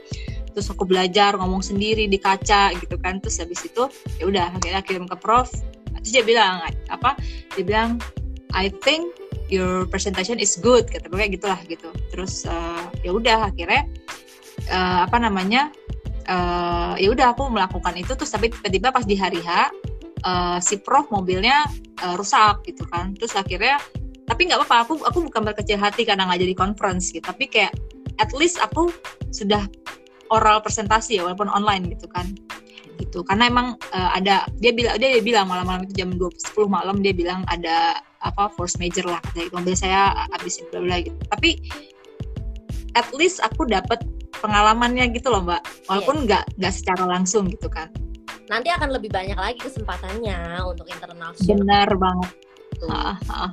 terus 0.55 0.71
aku 0.71 0.87
belajar 0.87 1.35
ngomong 1.35 1.61
sendiri 1.61 2.07
di 2.07 2.17
kaca 2.17 2.73
gitu 2.79 2.95
kan. 3.03 3.19
Terus 3.19 3.43
habis 3.43 3.61
itu 3.67 3.91
ya 4.23 4.25
udah 4.31 4.55
akhirnya 4.55 4.81
kirim 4.87 5.05
ke 5.11 5.19
prof. 5.19 5.51
Terus 6.01 6.11
dia 6.15 6.25
bilang 6.25 6.63
apa 6.89 7.19
dia 7.59 7.65
bilang 7.67 7.99
I 8.55 8.71
think 8.87 9.11
your 9.51 9.85
presentation 9.91 10.39
is 10.39 10.55
good 10.57 10.87
kata 10.87 11.11
kayak 11.11 11.37
gitulah 11.37 11.59
gitu. 11.67 11.91
Terus 12.15 12.47
uh, 12.47 12.87
ya 13.03 13.11
udah 13.13 13.51
akhirnya 13.51 13.91
uh, 14.71 15.05
apa 15.05 15.19
namanya 15.19 15.75
uh, 16.31 16.95
ya 16.97 17.11
udah 17.11 17.35
aku 17.35 17.51
melakukan 17.51 17.99
itu. 17.99 18.15
Terus 18.15 18.31
tapi 18.31 18.55
tiba-tiba 18.55 18.95
pas 18.95 19.03
di 19.03 19.19
hari 19.19 19.43
H 19.43 19.75
uh, 20.25 20.59
si 20.63 20.79
prof 20.81 21.11
mobilnya 21.11 21.67
uh, 22.07 22.15
rusak 22.15 22.63
gitu 22.71 22.87
kan. 22.89 23.13
Terus 23.19 23.35
akhirnya 23.35 23.83
tapi 24.25 24.49
nggak 24.49 24.65
apa-apa 24.65 24.89
aku 24.89 24.95
aku 25.05 25.19
bukan 25.29 25.43
berkecil 25.45 25.77
hati 25.77 26.09
karena 26.09 26.25
nggak 26.25 26.41
jadi 26.47 26.55
conference 26.57 27.13
gitu. 27.13 27.27
Tapi 27.27 27.51
kayak 27.51 27.75
at 28.23 28.31
least 28.33 28.63
aku 28.63 28.95
sudah 29.35 29.67
oral 30.33 30.61
presentasi 30.65 31.21
ya 31.21 31.23
walaupun 31.27 31.51
online 31.51 31.93
gitu 31.93 32.07
kan. 32.09 32.33
Gitu. 32.95 33.27
Karena 33.27 33.51
emang 33.51 33.75
uh, 33.91 34.11
ada 34.15 34.47
dia 34.63 34.71
bilang 34.71 34.97
dia, 34.97 35.19
dia 35.19 35.25
bilang 35.25 35.51
malam-malam 35.51 35.85
itu 35.89 35.95
jam 35.99 36.15
10 36.15 36.31
malam 36.71 37.03
dia 37.03 37.11
bilang 37.11 37.43
ada 37.51 37.99
apa 38.23 38.49
force 38.55 38.79
major 38.79 39.05
lah. 39.05 39.21
Dari 39.35 39.51
mobil 39.51 39.75
saya 39.75 40.15
habisin 40.35 40.71
bla 40.71 40.81
bla 40.81 40.97
gitu. 41.03 41.19
Tapi 41.29 41.59
at 42.95 43.11
least 43.13 43.43
aku 43.43 43.67
dapat 43.67 44.01
pengalamannya 44.39 45.11
gitu 45.11 45.29
loh 45.35 45.43
mbak. 45.43 45.63
Walaupun 45.91 46.23
iya. 46.23 46.25
nggak 46.25 46.45
yeah. 46.45 46.57
nggak 46.63 46.75
secara 46.75 47.05
langsung 47.05 47.51
gitu 47.51 47.67
kan. 47.67 47.91
Nanti 48.47 48.69
akan 48.69 48.93
lebih 48.93 49.09
banyak 49.09 49.37
lagi 49.41 49.59
kesempatannya 49.59 50.61
untuk 50.69 50.85
internal 50.87 51.33
benar 51.49 51.89
banget. 51.97 52.33
Ha, 52.85 53.17
ha. 53.17 53.49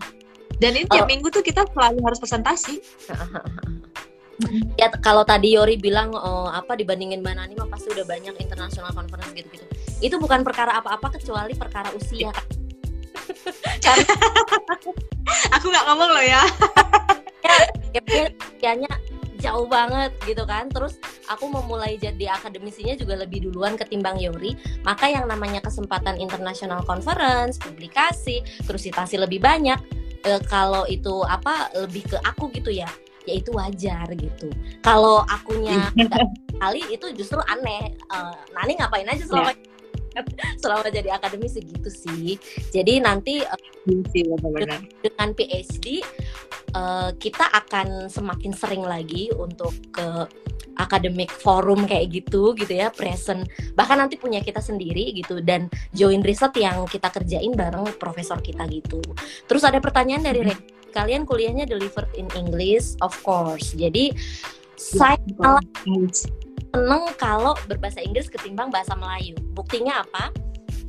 dan 0.59 0.75
ini 0.75 0.83
tiap 0.89 1.05
oh. 1.05 1.09
minggu 1.09 1.29
tuh 1.31 1.45
kita 1.45 1.63
selalu 1.71 2.03
harus 2.03 2.19
presentasi 2.19 2.81
ya 4.79 4.89
kalau 5.01 5.21
tadi 5.21 5.53
Yori 5.53 5.77
bilang 5.77 6.13
oh, 6.15 6.49
apa 6.49 6.73
dibandingin 6.73 7.21
Mbak 7.21 7.35
Nani 7.37 7.53
mah 7.57 7.69
pasti 7.69 7.93
udah 7.93 8.05
banyak 8.05 8.35
internasional 8.41 8.91
conference 8.95 9.31
gitu-gitu. 9.37 9.65
Itu 10.01 10.17
bukan 10.17 10.41
perkara 10.41 10.77
apa-apa 10.81 11.19
kecuali 11.19 11.53
perkara 11.53 11.93
usia. 11.93 12.33
Karena 13.85 14.13
aku 15.55 15.65
nggak 15.69 15.85
ngomong 15.87 16.09
loh 16.15 16.25
ya. 16.25 16.43
Ya, 18.61 18.71
ya 18.79 18.87
jauh 19.41 19.67
banget 19.67 20.15
gitu 20.23 20.47
kan. 20.47 20.71
Terus 20.71 20.95
aku 21.27 21.51
memulai 21.51 21.99
jadi 21.99 22.31
akademisinya 22.37 22.95
juga 22.95 23.19
lebih 23.19 23.51
duluan 23.51 23.75
ketimbang 23.75 24.15
Yori. 24.21 24.55
Maka 24.87 25.11
yang 25.11 25.27
namanya 25.27 25.59
kesempatan 25.59 26.21
international 26.21 26.85
conference 26.87 27.59
publikasi 27.59 28.45
krusitasi 28.63 29.19
lebih 29.19 29.43
banyak 29.43 29.75
e, 30.23 30.39
kalau 30.47 30.85
itu 30.87 31.25
apa 31.25 31.73
lebih 31.75 32.05
ke 32.07 32.17
aku 32.23 32.47
gitu 32.53 32.71
ya 32.71 32.87
ya 33.25 33.33
itu 33.37 33.49
wajar 33.53 34.07
gitu. 34.17 34.49
Kalau 34.81 35.21
akunya 35.29 35.89
kali 36.61 36.81
itu 36.89 37.09
justru 37.13 37.41
aneh. 37.49 37.93
Uh, 38.09 38.35
Nani 38.57 38.77
ngapain 38.77 39.07
aja 39.09 39.25
selama 39.25 39.53
yeah 39.53 39.71
selama 40.61 40.87
jadi 40.91 41.15
akademisi 41.15 41.63
gitu 41.63 41.89
sih. 41.89 42.35
Jadi 42.71 42.99
nanti 42.99 43.43
uh, 43.43 43.59
dengan 45.01 45.29
PhD 45.35 46.03
uh, 46.75 47.11
kita 47.15 47.45
akan 47.51 48.11
semakin 48.11 48.51
sering 48.51 48.83
lagi 48.83 49.31
untuk 49.35 49.71
ke 49.93 50.27
akademik 50.77 51.29
forum 51.29 51.85
kayak 51.85 52.11
gitu 52.11 52.53
gitu 52.57 52.73
ya 52.73 52.89
present. 52.93 53.47
Bahkan 53.75 53.97
nanti 53.97 54.15
punya 54.17 54.41
kita 54.41 54.59
sendiri 54.63 55.13
gitu 55.15 55.39
dan 55.43 55.67
join 55.93 56.21
riset 56.21 56.53
yang 56.57 56.85
kita 56.87 57.11
kerjain 57.11 57.53
bareng 57.53 57.85
profesor 57.97 58.39
kita 58.39 58.65
gitu. 58.69 59.01
Terus 59.45 59.63
ada 59.67 59.77
pertanyaan 59.77 60.23
dari 60.25 60.41
mm 60.41 60.51
-hmm. 60.51 60.91
kalian 60.91 61.23
kuliahnya 61.23 61.65
delivered 61.67 62.09
in 62.17 62.27
English? 62.35 62.95
Of 62.99 63.15
course. 63.23 63.73
Jadi 63.75 64.11
saya 64.75 65.19
seneng 66.71 67.03
kalau 67.19 67.53
berbahasa 67.67 67.99
Inggris 67.99 68.31
ketimbang 68.31 68.71
bahasa 68.71 68.95
Melayu. 68.95 69.35
Buktinya 69.51 70.01
apa? 70.01 70.31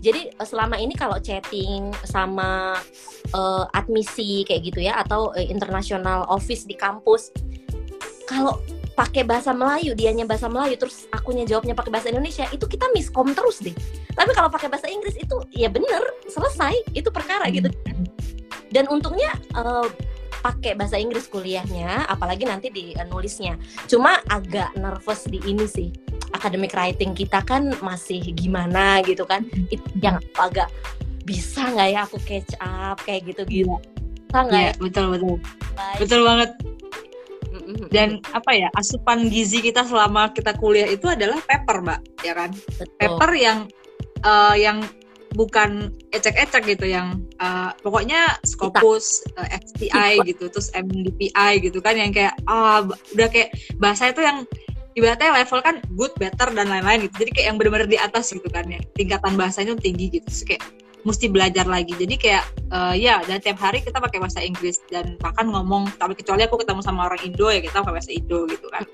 Jadi 0.02 0.34
eh, 0.34 0.46
selama 0.46 0.78
ini 0.82 0.98
kalau 0.98 1.14
chatting 1.22 1.94
sama 2.02 2.74
uh, 3.30 3.64
admisi 3.70 4.42
kayak 4.42 4.62
gitu 4.66 4.82
ya 4.82 4.98
atau 4.98 5.30
uh, 5.30 5.38
international 5.38 6.26
office 6.26 6.66
di 6.66 6.74
kampus 6.74 7.30
kalau 8.26 8.58
pakai 8.92 9.24
bahasa 9.24 9.50
Melayu 9.56 9.96
dianya 9.96 10.28
bahasa 10.28 10.46
Melayu 10.46 10.76
terus 10.76 11.08
akunya 11.12 11.48
jawabnya 11.48 11.72
pakai 11.72 11.92
bahasa 11.92 12.08
Indonesia 12.12 12.44
itu 12.52 12.64
kita 12.68 12.88
miskom 12.92 13.32
terus 13.32 13.60
deh. 13.60 13.74
Tapi 14.12 14.30
kalau 14.36 14.52
pakai 14.52 14.68
bahasa 14.68 14.88
Inggris 14.88 15.16
itu 15.16 15.36
ya 15.52 15.72
bener 15.72 16.02
selesai 16.28 16.92
itu 16.92 17.08
perkara 17.08 17.48
gitu. 17.48 17.72
Dan 18.72 18.88
untungnya 18.88 19.32
uh, 19.56 19.84
pakai 20.42 20.74
bahasa 20.74 20.98
Inggris 20.98 21.28
kuliahnya 21.28 22.08
apalagi 22.08 22.44
nanti 22.48 22.68
di 22.68 22.92
uh, 22.96 23.06
nulisnya. 23.08 23.56
Cuma 23.88 24.20
agak 24.28 24.76
nervous 24.76 25.28
di 25.28 25.40
ini 25.44 25.64
sih 25.68 25.88
academic 26.32 26.72
writing 26.72 27.12
kita 27.12 27.44
kan 27.44 27.72
masih 27.80 28.20
gimana 28.36 29.00
gitu 29.04 29.24
kan. 29.24 29.44
Itu 29.68 29.84
yang 30.00 30.20
agak 30.36 30.68
bisa 31.22 31.70
nggak 31.70 31.88
ya 31.92 32.00
aku 32.04 32.18
catch 32.26 32.52
up? 32.58 32.98
kayak 33.06 33.30
gitu 33.30 33.42
gitu 33.46 33.76
bisa 34.32 34.48
nggak 34.48 34.62
ya, 34.64 34.72
betul 34.80 35.06
betul. 35.12 35.36
Betul 36.00 36.20
banget 36.24 36.50
dan 37.90 38.22
apa 38.30 38.52
ya 38.54 38.68
asupan 38.78 39.26
gizi 39.26 39.58
kita 39.58 39.82
selama 39.82 40.30
kita 40.30 40.54
kuliah 40.60 40.86
itu 40.86 41.08
adalah 41.10 41.40
paper 41.42 41.82
mbak 41.82 42.00
ya 42.22 42.34
kan 42.36 42.50
betul. 42.78 42.94
paper 43.00 43.30
yang 43.34 43.58
uh, 44.22 44.54
yang 44.54 44.84
bukan 45.32 45.92
ecek-ecek 46.12 46.76
gitu 46.76 46.92
yang 46.92 47.24
uh, 47.40 47.72
pokoknya 47.80 48.36
Scopus, 48.44 49.24
uh, 49.36 49.48
eh, 49.48 49.58
FTI 49.64 50.12
gitu, 50.28 50.52
terus 50.52 50.68
MDPI 50.76 51.52
gitu 51.64 51.80
kan 51.80 51.96
yang 51.96 52.12
kayak 52.12 52.36
ah 52.44 52.84
uh, 52.84 52.92
udah 53.16 53.28
kayak 53.32 53.56
bahasa 53.80 54.12
itu 54.12 54.20
yang 54.20 54.44
ibaratnya 54.92 55.32
level 55.32 55.60
kan 55.64 55.80
good, 55.96 56.12
better 56.20 56.52
dan 56.52 56.68
lain-lain 56.68 57.08
gitu. 57.08 57.24
Jadi 57.24 57.30
kayak 57.32 57.46
yang 57.52 57.56
benar-benar 57.56 57.88
di 57.88 57.96
atas 57.96 58.28
gitu 58.32 58.48
kan 58.52 58.68
ya. 58.68 58.80
Tingkatan 58.92 59.40
bahasanya 59.40 59.72
tinggi 59.80 60.20
gitu. 60.20 60.28
Terus 60.28 60.44
kayak 60.44 60.62
mesti 61.02 61.26
belajar 61.30 61.66
lagi. 61.66 61.94
Jadi 61.94 62.14
kayak 62.18 62.44
uh, 62.70 62.94
ya 62.94 63.22
dan 63.26 63.42
tiap 63.42 63.58
hari 63.58 63.82
kita 63.82 63.98
pakai 63.98 64.18
bahasa 64.22 64.38
Inggris 64.42 64.78
dan 64.90 65.18
bahkan 65.18 65.50
ngomong 65.50 65.90
tapi 65.98 66.14
kecuali 66.18 66.46
aku 66.46 66.62
ketemu 66.62 66.80
sama 66.82 67.10
orang 67.10 67.20
Indo 67.26 67.50
ya 67.50 67.58
kita 67.58 67.82
pakai 67.82 67.94
bahasa 67.98 68.12
Indo 68.14 68.46
gitu 68.46 68.66
kan. 68.70 68.84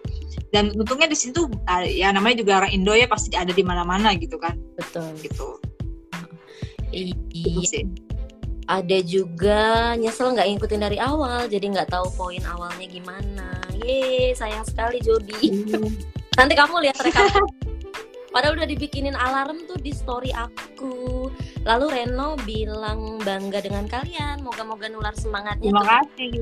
Dan 0.49 0.73
untungnya 0.77 1.09
di 1.09 1.19
situ 1.19 1.49
uh, 1.49 1.85
ya 1.85 2.09
namanya 2.13 2.41
juga 2.41 2.65
orang 2.65 2.73
Indo 2.73 2.93
ya 2.97 3.05
pasti 3.09 3.37
ada 3.37 3.53
di 3.53 3.65
mana-mana 3.65 4.17
gitu 4.17 4.41
kan. 4.41 4.57
Betul. 4.77 5.13
Gitu. 5.21 5.49
Iya. 6.93 7.85
Ada 8.69 9.01
juga 9.01 9.97
nyesel 9.97 10.37
nggak 10.37 10.45
ngikutin 10.45 10.81
dari 10.85 11.01
awal, 11.01 11.49
jadi 11.49 11.73
nggak 11.73 11.89
tahu 11.89 12.13
poin 12.13 12.45
awalnya 12.45 12.85
gimana. 12.85 13.65
Ye, 13.81 14.37
sayang 14.37 14.69
sekali 14.69 15.01
Jody. 15.01 15.65
Hmm. 15.73 15.89
Nanti 16.37 16.53
kamu 16.53 16.85
lihat 16.85 17.01
rekaman. 17.01 17.49
Padahal 18.29 18.61
udah 18.61 18.69
dibikinin 18.69 19.17
alarm 19.17 19.65
tuh 19.65 19.81
di 19.81 19.89
story 19.89 20.37
aku. 20.37 21.33
Lalu 21.69 21.87
Reno 22.01 22.41
bilang 22.49 23.21
bangga 23.21 23.61
dengan 23.61 23.85
kalian. 23.85 24.41
Moga-moga 24.41 24.89
nular 24.89 25.13
semangatnya. 25.13 25.69
Terima 25.69 25.85
tuh. 25.85 25.89
kasih. 25.93 26.33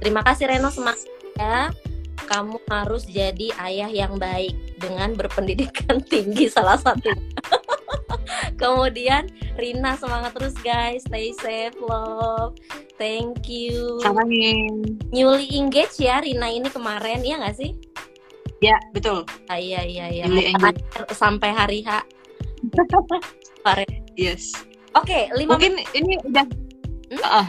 Terima 0.00 0.20
kasih 0.24 0.44
Reno. 0.48 0.72
Semangat 0.72 1.04
ya. 1.36 1.68
Kamu 2.24 2.60
harus 2.68 3.08
jadi 3.08 3.52
ayah 3.60 3.88
yang 3.88 4.16
baik 4.16 4.80
dengan 4.80 5.12
berpendidikan 5.12 6.00
tinggi 6.12 6.48
salah 6.48 6.80
satu. 6.80 7.12
Kemudian 8.60 9.28
Rina 9.60 9.94
semangat 10.00 10.32
terus 10.32 10.56
guys. 10.64 11.04
Stay 11.04 11.36
safe 11.36 11.76
love. 11.84 12.56
Thank 12.96 13.46
you. 13.46 14.02
Sarangin. 14.02 14.98
newly 15.12 15.46
engaged 15.54 16.00
ya 16.00 16.24
Rina 16.24 16.48
ini 16.48 16.72
kemarin. 16.72 17.22
Ya 17.22 17.38
nggak 17.38 17.56
sih? 17.60 17.76
Ya 18.58 18.74
betul. 18.90 19.22
Ah, 19.46 19.60
iya 19.60 19.86
iya 19.86 20.10
iya. 20.10 20.24
Sampai 21.14 21.54
hari 21.54 21.86
H 21.86 22.17
yes. 24.16 24.54
Oke, 24.96 25.28
lima 25.36 25.54
mungkin 25.54 25.84
ini 25.94 26.18
udah 26.26 26.46
Hmm? 27.08 27.24
Ah, 27.24 27.48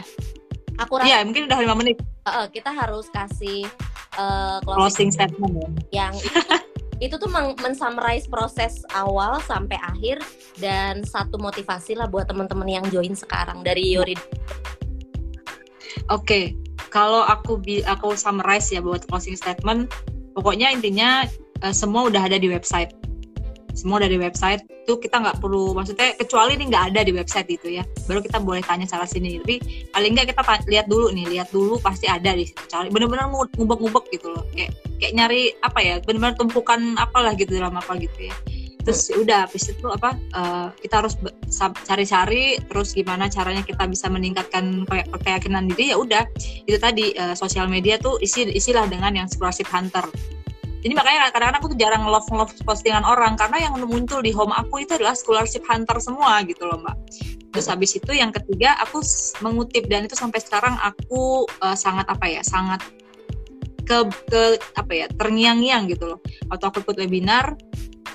aku 0.80 0.96
rasa 0.96 1.08
iya 1.08 1.18
mungkin 1.20 1.44
udah 1.44 1.58
lima 1.60 1.76
menit. 1.76 2.00
Uh, 2.24 2.48
kita 2.48 2.72
harus 2.72 3.12
kasih 3.12 3.68
uh, 4.16 4.60
closing 4.64 4.80
closing 4.80 5.10
statement 5.12 5.52
ya. 5.92 6.08
yang 6.08 6.14
itu, 7.00 7.16
tuh 7.16 7.28
mensummarize 7.64 8.24
proses 8.28 8.80
awal 8.96 9.40
sampai 9.44 9.76
akhir 9.84 10.20
dan 10.56 11.04
satu 11.04 11.36
motivasi 11.36 11.96
lah 11.96 12.08
buat 12.08 12.28
teman-teman 12.28 12.68
yang 12.68 12.84
join 12.88 13.12
sekarang 13.12 13.60
dari 13.60 13.96
Yori. 13.96 14.16
Oke, 16.08 16.56
kalau 16.88 17.24
aku 17.28 17.60
bi 17.60 17.84
aku 17.84 18.16
summarize 18.16 18.72
ya 18.72 18.80
buat 18.80 19.04
closing 19.08 19.36
statement, 19.36 19.92
pokoknya 20.32 20.72
intinya 20.72 21.28
eh, 21.60 21.74
semua 21.76 22.08
udah 22.08 22.24
ada 22.24 22.40
di 22.40 22.48
website. 22.48 22.96
Semua 23.80 23.96
udah 23.96 24.10
di 24.12 24.20
website. 24.20 24.60
Itu 24.84 25.00
kita 25.00 25.24
nggak 25.24 25.40
perlu, 25.40 25.72
maksudnya 25.72 26.12
kecuali 26.20 26.60
ini 26.60 26.68
nggak 26.68 26.84
ada 26.92 27.00
di 27.00 27.16
website 27.16 27.48
itu 27.48 27.80
ya. 27.80 27.84
Baru 28.04 28.20
kita 28.20 28.36
boleh 28.36 28.60
tanya 28.60 28.84
salah 28.84 29.08
sini. 29.08 29.40
Tapi 29.40 29.88
paling 29.88 30.12
nggak 30.12 30.36
kita 30.36 30.42
ta- 30.44 30.68
lihat 30.68 30.86
dulu 30.92 31.08
nih, 31.16 31.40
lihat 31.40 31.48
dulu 31.48 31.80
pasti 31.80 32.04
ada 32.04 32.36
di 32.36 32.44
situ. 32.44 32.60
Cari 32.68 32.92
bener-bener 32.92 33.32
ngu- 33.32 33.56
ngubek-ngubek 33.56 34.12
gitu 34.12 34.36
loh. 34.36 34.44
Kayak 34.52 34.76
kayak 35.00 35.12
nyari 35.16 35.42
apa 35.64 35.80
ya, 35.80 35.94
bener-bener 36.04 36.36
tumpukan 36.36 37.00
apalah 37.00 37.32
gitu 37.32 37.56
dalam 37.56 37.72
apa 37.72 37.96
gitu 37.96 38.28
ya. 38.28 38.36
Terus 38.80 39.12
ya 39.12 39.16
udah, 39.20 39.40
habis 39.44 39.68
itu 39.68 39.86
apa? 39.92 40.16
eh, 40.16 40.68
kita 40.80 41.04
harus 41.04 41.14
cari-cari, 41.84 42.56
terus 42.64 42.96
gimana 42.96 43.28
caranya 43.28 43.60
kita 43.60 43.84
bisa 43.84 44.08
meningkatkan 44.08 44.88
kayak 44.88 45.06
keyakinan 45.20 45.68
diri 45.68 45.92
ya 45.92 46.00
udah 46.00 46.24
itu 46.64 46.80
tadi 46.80 47.12
eh, 47.12 47.36
sosial 47.36 47.68
media 47.68 48.00
tuh 48.00 48.16
isi 48.24 48.48
isilah 48.48 48.88
dengan 48.88 49.12
yang 49.12 49.28
scholarship 49.28 49.68
hunter 49.68 50.04
jadi 50.80 50.96
makanya 50.96 51.28
kadang-kadang 51.28 51.60
aku 51.60 51.68
tuh 51.76 51.78
jarang 51.78 52.02
love 52.08 52.24
love 52.32 52.52
postingan 52.64 53.04
orang 53.04 53.36
karena 53.36 53.68
yang 53.68 53.76
muncul 53.84 54.24
di 54.24 54.32
home 54.32 54.56
aku 54.56 54.80
itu 54.80 54.96
adalah 54.96 55.12
scholarship 55.12 55.60
hunter 55.68 56.00
semua 56.00 56.40
gitu 56.48 56.64
loh 56.64 56.80
mbak. 56.80 56.96
Terus 57.52 57.66
habis 57.68 57.92
itu 57.92 58.12
yang 58.16 58.32
ketiga 58.32 58.80
aku 58.80 59.04
mengutip 59.44 59.84
dan 59.92 60.08
itu 60.08 60.16
sampai 60.16 60.40
sekarang 60.40 60.80
aku 60.80 61.44
eh, 61.60 61.76
sangat 61.76 62.08
apa 62.08 62.24
ya 62.24 62.40
sangat 62.40 62.80
ke 63.84 64.08
ke 64.32 64.42
apa 64.78 64.92
ya 64.94 65.06
terngiang-ngiang 65.20 65.84
gitu 65.92 66.16
loh. 66.16 66.18
Waktu 66.48 66.64
aku 66.72 66.76
ikut 66.88 66.96
webinar 66.96 67.60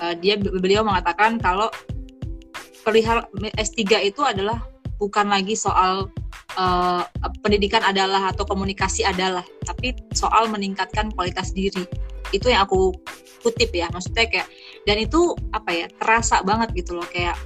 eh, 0.02 0.14
dia 0.18 0.34
beliau 0.34 0.82
mengatakan 0.82 1.38
kalau 1.38 1.70
perihal 2.82 3.30
S3 3.62 4.10
itu 4.10 4.26
adalah 4.26 4.58
bukan 4.98 5.30
lagi 5.30 5.54
soal 5.54 6.10
eh, 6.54 7.02
pendidikan 7.42 7.82
adalah 7.82 8.30
atau 8.30 8.46
komunikasi 8.46 9.02
adalah, 9.02 9.42
tapi 9.66 9.96
soal 10.14 10.46
meningkatkan 10.46 11.10
kualitas 11.14 11.50
diri. 11.50 11.82
Itu 12.30 12.50
yang 12.50 12.66
aku 12.66 12.94
kutip 13.42 13.70
ya, 13.74 13.90
maksudnya 13.90 14.26
kayak 14.26 14.48
dan 14.86 15.02
itu 15.02 15.34
apa 15.54 15.70
ya 15.70 15.86
terasa 15.98 16.42
banget 16.42 16.74
gitu 16.74 16.98
loh 16.98 17.06
kayak 17.10 17.38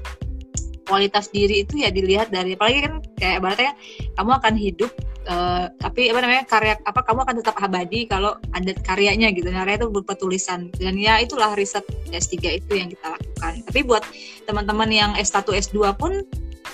kualitas 0.90 1.30
diri 1.30 1.62
itu 1.62 1.86
ya 1.86 1.94
dilihat 1.94 2.34
dari 2.34 2.58
apalagi 2.58 2.82
kan 2.82 2.94
kayak 3.14 3.38
ibaratnya 3.38 3.72
kamu 4.18 4.30
akan 4.42 4.54
hidup 4.58 4.90
eh, 5.30 5.64
tapi 5.78 6.10
apa 6.10 6.18
namanya 6.18 6.42
karya 6.50 6.74
apa 6.82 7.00
kamu 7.06 7.22
akan 7.22 7.36
tetap 7.38 7.56
abadi 7.62 8.10
kalau 8.10 8.34
ada 8.50 8.74
karyanya 8.82 9.30
gitu 9.30 9.54
karya 9.54 9.78
itu 9.78 9.86
berupa 9.86 10.18
tulisan 10.18 10.74
dan 10.82 10.98
ya 10.98 11.22
itulah 11.22 11.54
riset 11.54 11.86
S3 12.10 12.58
itu 12.58 12.72
yang 12.74 12.90
kita 12.90 13.14
lakukan 13.14 13.62
tapi 13.70 13.80
buat 13.86 14.02
teman-teman 14.50 14.90
yang 14.90 15.10
S1 15.14 15.46
S2 15.46 15.94
pun 15.94 16.26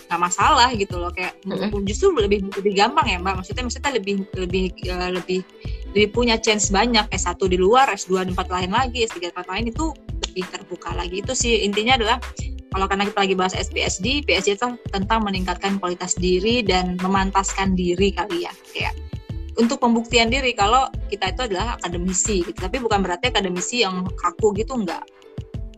nggak 0.06 0.20
masalah 0.22 0.70
gitu 0.78 1.02
loh 1.02 1.10
kayak 1.10 1.34
Mm-mm. 1.42 1.82
justru 1.82 2.14
lebih 2.14 2.46
lebih 2.54 2.72
gampang 2.78 3.06
ya 3.10 3.18
mbak. 3.18 3.42
Maksudnya 3.42 3.66
maksudnya 3.66 3.92
lebih 3.98 4.22
lebih 4.38 4.64
eh, 4.86 5.10
lebih 5.10 5.40
lebih 5.94 6.08
punya 6.14 6.38
chance 6.38 6.70
banyak. 6.70 7.10
S1 7.10 7.38
di 7.50 7.58
luar 7.58 7.90
S2 7.90 8.26
di 8.26 8.30
tempat 8.34 8.48
lain 8.50 8.70
lagi 8.70 9.02
S3 9.02 9.18
di 9.18 9.28
tempat 9.34 9.48
lain 9.50 9.64
itu 9.70 9.90
lebih 10.30 10.44
terbuka 10.46 10.90
lagi. 10.94 11.22
Itu 11.26 11.34
sih 11.34 11.66
intinya 11.66 11.98
adalah 11.98 12.18
kalau 12.70 12.86
karena 12.86 13.04
kita 13.08 13.18
lagi 13.24 13.34
bahas 13.34 13.54
SPSD 13.56 14.26
PSD 14.26 14.58
itu 14.58 14.68
tentang 14.94 15.26
meningkatkan 15.26 15.82
kualitas 15.82 16.14
diri 16.14 16.62
dan 16.62 16.94
memantaskan 17.02 17.74
diri 17.74 18.14
kali 18.14 18.46
ya. 18.46 18.52
Kayak 18.70 18.94
untuk 19.58 19.82
pembuktian 19.82 20.28
diri 20.30 20.52
kalau 20.54 20.86
kita 21.10 21.34
itu 21.34 21.50
adalah 21.50 21.74
akademisi 21.82 22.46
gitu. 22.46 22.58
Tapi 22.62 22.78
bukan 22.78 23.02
berarti 23.02 23.34
akademisi 23.34 23.82
yang 23.82 24.06
kaku 24.14 24.54
gitu 24.54 24.78
enggak 24.78 25.02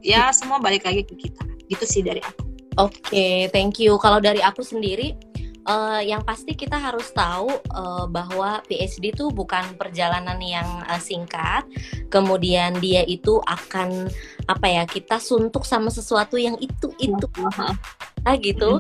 ya 0.04 0.30
semua 0.36 0.60
balik 0.60 0.84
lagi 0.84 1.08
ke 1.08 1.16
kita. 1.16 1.44
Gitu 1.68 1.84
sih 1.84 2.02
dari 2.04 2.20
aku 2.20 2.47
Oke, 2.78 3.50
thank 3.50 3.82
you. 3.82 3.98
Kalau 3.98 4.22
dari 4.22 4.38
aku 4.38 4.62
sendiri, 4.62 5.18
eh, 5.66 6.00
yang 6.06 6.22
pasti 6.22 6.54
kita 6.54 6.78
harus 6.78 7.10
tahu 7.10 7.50
eh, 7.50 8.04
bahwa 8.06 8.62
PhD 8.70 9.10
itu 9.10 9.34
bukan 9.34 9.74
perjalanan 9.74 10.38
yang 10.38 10.86
eh, 10.86 11.02
singkat. 11.02 11.66
Kemudian 12.06 12.78
dia 12.78 13.02
itu 13.02 13.42
akan 13.42 14.06
apa 14.46 14.66
ya? 14.70 14.82
Kita 14.86 15.18
suntuk 15.18 15.66
sama 15.66 15.90
sesuatu 15.90 16.38
yang 16.38 16.54
itu 16.62 16.94
itu 17.02 17.26
ah, 18.24 18.36
gitu. 18.38 18.78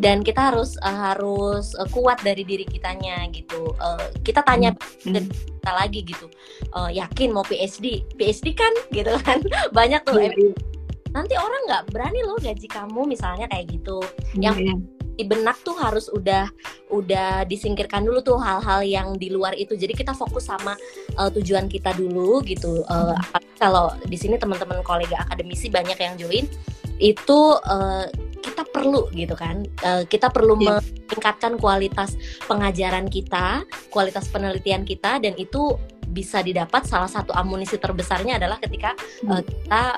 Dan 0.00 0.22
kita 0.22 0.54
harus 0.54 0.78
eh, 0.80 0.98
harus 1.10 1.74
eh, 1.74 1.88
kuat 1.90 2.22
dari 2.22 2.46
diri 2.46 2.62
kitanya 2.64 3.26
gitu. 3.34 3.74
Eh, 3.76 4.22
kita 4.22 4.46
tanya 4.46 4.72
Hmm. 5.02 5.26
kita 5.26 5.72
lagi 5.74 6.00
gitu. 6.06 6.26
Eh, 6.70 7.02
yakin 7.02 7.34
mau 7.34 7.42
PhD? 7.42 8.06
PhD 8.14 8.54
kan 8.54 8.72
gitu 8.94 9.10
kan. 9.26 9.42
Banyak 9.76 10.06
tuh 10.06 10.22
iya. 10.22 10.69
Nanti 11.10 11.34
orang 11.34 11.62
nggak 11.66 11.82
berani 11.90 12.20
loh 12.22 12.38
gaji 12.38 12.66
kamu 12.70 13.02
misalnya 13.06 13.46
kayak 13.50 13.66
gitu. 13.70 13.98
Iya, 14.38 14.54
Yang- 14.54 14.60
iya. 14.62 14.74
di 15.20 15.24
benak 15.28 15.60
tuh 15.60 15.76
harus 15.76 16.08
udah 16.08 16.48
udah 16.88 17.44
disingkirkan 17.44 18.08
dulu 18.08 18.24
tuh 18.24 18.38
hal-hal 18.40 18.80
yang 18.80 19.08
di 19.20 19.28
luar 19.28 19.52
itu. 19.52 19.76
Jadi 19.76 19.92
kita 19.92 20.16
fokus 20.16 20.48
sama 20.48 20.72
uh, 21.20 21.28
tujuan 21.28 21.68
kita 21.68 21.92
dulu 21.92 22.40
gitu. 22.48 22.80
Uh, 22.88 23.12
kalau 23.60 23.92
di 24.08 24.16
sini 24.16 24.40
teman-teman 24.40 24.80
kolega 24.80 25.20
akademisi 25.20 25.68
banyak 25.68 25.98
yang 26.00 26.16
join 26.16 26.48
itu 26.96 27.40
uh, 27.68 28.08
kita 28.40 28.64
perlu 28.72 29.12
gitu 29.12 29.36
kan. 29.36 29.60
Uh, 29.84 30.08
kita 30.08 30.32
perlu 30.32 30.56
Iya. 30.56 30.80
meningkatkan 30.80 31.60
kualitas 31.60 32.16
pengajaran 32.48 33.04
kita 33.12 33.68
kualitas 33.92 34.24
penelitian 34.32 34.88
kita 34.88 35.20
dan 35.20 35.36
itu 35.36 35.76
bisa 36.10 36.42
didapat 36.42 36.84
salah 36.84 37.08
satu 37.08 37.30
amunisi 37.32 37.78
terbesarnya 37.78 38.36
adalah 38.42 38.58
ketika 38.58 38.92
uh, 39.26 39.40
kita 39.40 39.96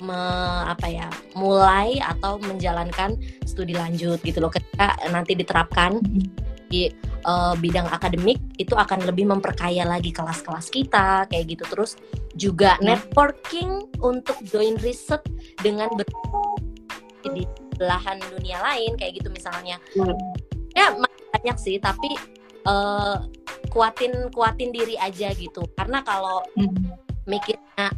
me- 0.00 0.64
apa 0.64 0.86
ya 0.88 1.08
mulai 1.36 2.00
atau 2.00 2.40
menjalankan 2.40 3.16
studi 3.44 3.76
lanjut 3.76 4.20
gitu 4.24 4.40
loh. 4.40 4.48
Ketika 4.48 4.96
nanti 5.12 5.36
diterapkan 5.36 6.00
di 6.70 6.86
eh, 7.20 7.54
bidang 7.58 7.90
akademik 7.90 8.38
itu 8.56 8.78
akan 8.78 9.02
lebih 9.02 9.26
memperkaya 9.26 9.82
lagi 9.84 10.14
kelas-kelas 10.14 10.70
kita 10.72 11.26
kayak 11.28 11.52
gitu. 11.52 11.64
Terus 11.68 11.98
juga 12.38 12.78
Ya. 12.80 12.94
networking 12.96 13.90
untuk 14.00 14.38
join 14.48 14.78
riset 14.80 15.20
dengan 15.60 15.90
ber- 15.92 16.08
di 17.36 17.44
belahan 17.76 18.16
dunia 18.32 18.62
lain 18.64 18.96
kayak 18.96 19.20
gitu 19.20 19.28
misalnya. 19.28 19.76
Hmm. 19.92 20.14
ya 20.72 20.94
banyak 21.34 21.56
sih 21.58 21.76
tapi 21.82 22.14
eh, 22.62 23.16
kuatin 23.68 24.28
kuatin 24.34 24.70
diri 24.70 24.98
aja 24.98 25.30
gitu 25.32 25.62
karena 25.74 26.02
kalau 26.02 26.42
Hmm. 26.58 26.74
mikirnya 27.24 27.92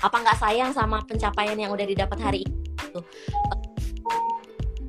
apa 0.00 0.16
nggak 0.18 0.38
sayang 0.40 0.70
sama 0.72 1.04
pencapaian 1.04 1.54
yang 1.54 1.70
udah 1.70 1.84
didapat 1.84 2.18
hari 2.18 2.38
ini 2.42 2.54
gitu. 2.80 3.00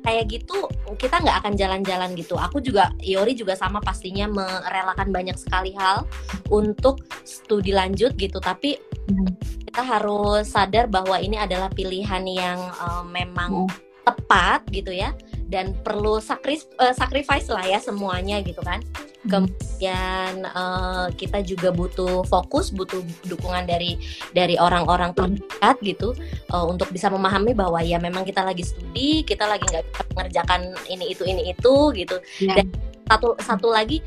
kayak 0.04 0.28
gitu 0.28 0.68
kita 1.00 1.16
nggak 1.16 1.36
akan 1.40 1.54
jalan-jalan 1.56 2.12
gitu 2.12 2.36
aku 2.36 2.60
juga 2.60 2.92
Iori 3.00 3.32
juga 3.32 3.56
sama 3.56 3.80
pastinya 3.80 4.28
merelakan 4.28 5.08
banyak 5.08 5.32
sekali 5.40 5.72
hal 5.72 6.04
untuk 6.52 7.08
studi 7.24 7.72
lanjut 7.72 8.12
gitu 8.16 8.36
tapi 8.36 8.76
Hmm. 9.04 9.28
kita 9.68 9.84
harus 9.84 10.48
sadar 10.48 10.88
bahwa 10.88 11.20
ini 11.20 11.36
adalah 11.36 11.68
pilihan 11.68 12.24
yang 12.24 12.56
eh, 12.60 13.04
memang 13.04 13.64
Hmm. 13.64 13.70
tepat 14.04 14.64
gitu 14.68 14.92
ya 14.92 15.12
dan 15.48 15.76
perlu 15.84 16.18
sakris 16.18 16.66
eh, 16.80 16.94
sacrifice 16.96 17.48
lah 17.52 17.64
ya 17.64 17.78
semuanya 17.78 18.40
gitu 18.40 18.60
kan 18.64 18.80
Hmm. 19.24 19.48
kemudian 19.48 20.44
eh, 20.44 21.06
kita 21.16 21.40
juga 21.40 21.72
butuh 21.72 22.28
fokus 22.28 22.68
butuh 22.68 23.00
dukungan 23.24 23.64
dari 23.64 23.96
dari 24.36 24.60
orang-orang 24.60 25.16
Hmm. 25.16 25.40
terdekat 25.40 25.76
gitu 25.80 26.08
eh, 26.28 26.64
untuk 26.68 26.92
bisa 26.92 27.08
memahami 27.08 27.56
bahwa 27.56 27.80
ya 27.80 27.96
memang 27.96 28.28
kita 28.28 28.44
lagi 28.44 28.60
studi 28.68 29.24
kita 29.24 29.48
lagi 29.48 29.64
nggak 29.64 29.84
bisa 29.88 30.02
mengerjakan 30.12 30.60
ini 30.92 31.16
itu 31.16 31.24
ini 31.24 31.56
itu 31.56 31.74
gitu 31.96 32.20
Ya. 32.44 32.60
dan 32.60 32.68
satu 33.08 33.32
satu 33.40 33.68
lagi 33.72 34.04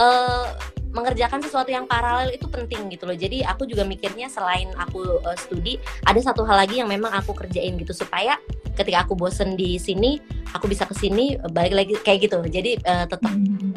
eh, 0.00 0.46
mengerjakan 0.94 1.42
sesuatu 1.42 1.68
yang 1.74 1.84
paralel 1.90 2.30
itu 2.32 2.46
penting 2.48 2.86
gitu 2.88 3.04
loh 3.04 3.18
jadi 3.18 3.44
aku 3.50 3.66
juga 3.68 3.84
mikirnya 3.84 4.32
selain 4.32 4.72
aku 4.80 5.20
eh, 5.28 5.36
studi 5.36 5.74
ada 6.08 6.20
satu 6.24 6.40
hal 6.48 6.56
lagi 6.64 6.80
yang 6.80 6.88
memang 6.88 7.12
aku 7.12 7.36
kerjain 7.36 7.76
gitu 7.76 7.92
supaya 7.92 8.40
ketika 8.74 9.06
aku 9.06 9.14
bosen 9.14 9.54
di 9.54 9.78
sini 9.78 10.18
aku 10.52 10.66
bisa 10.70 10.86
ke 10.86 10.94
sini 10.94 11.38
balik 11.50 11.74
lagi 11.74 11.94
kayak 12.02 12.30
gitu 12.30 12.38
jadi 12.46 12.78
uh, 12.84 13.06
tetap 13.06 13.32
hmm. 13.32 13.74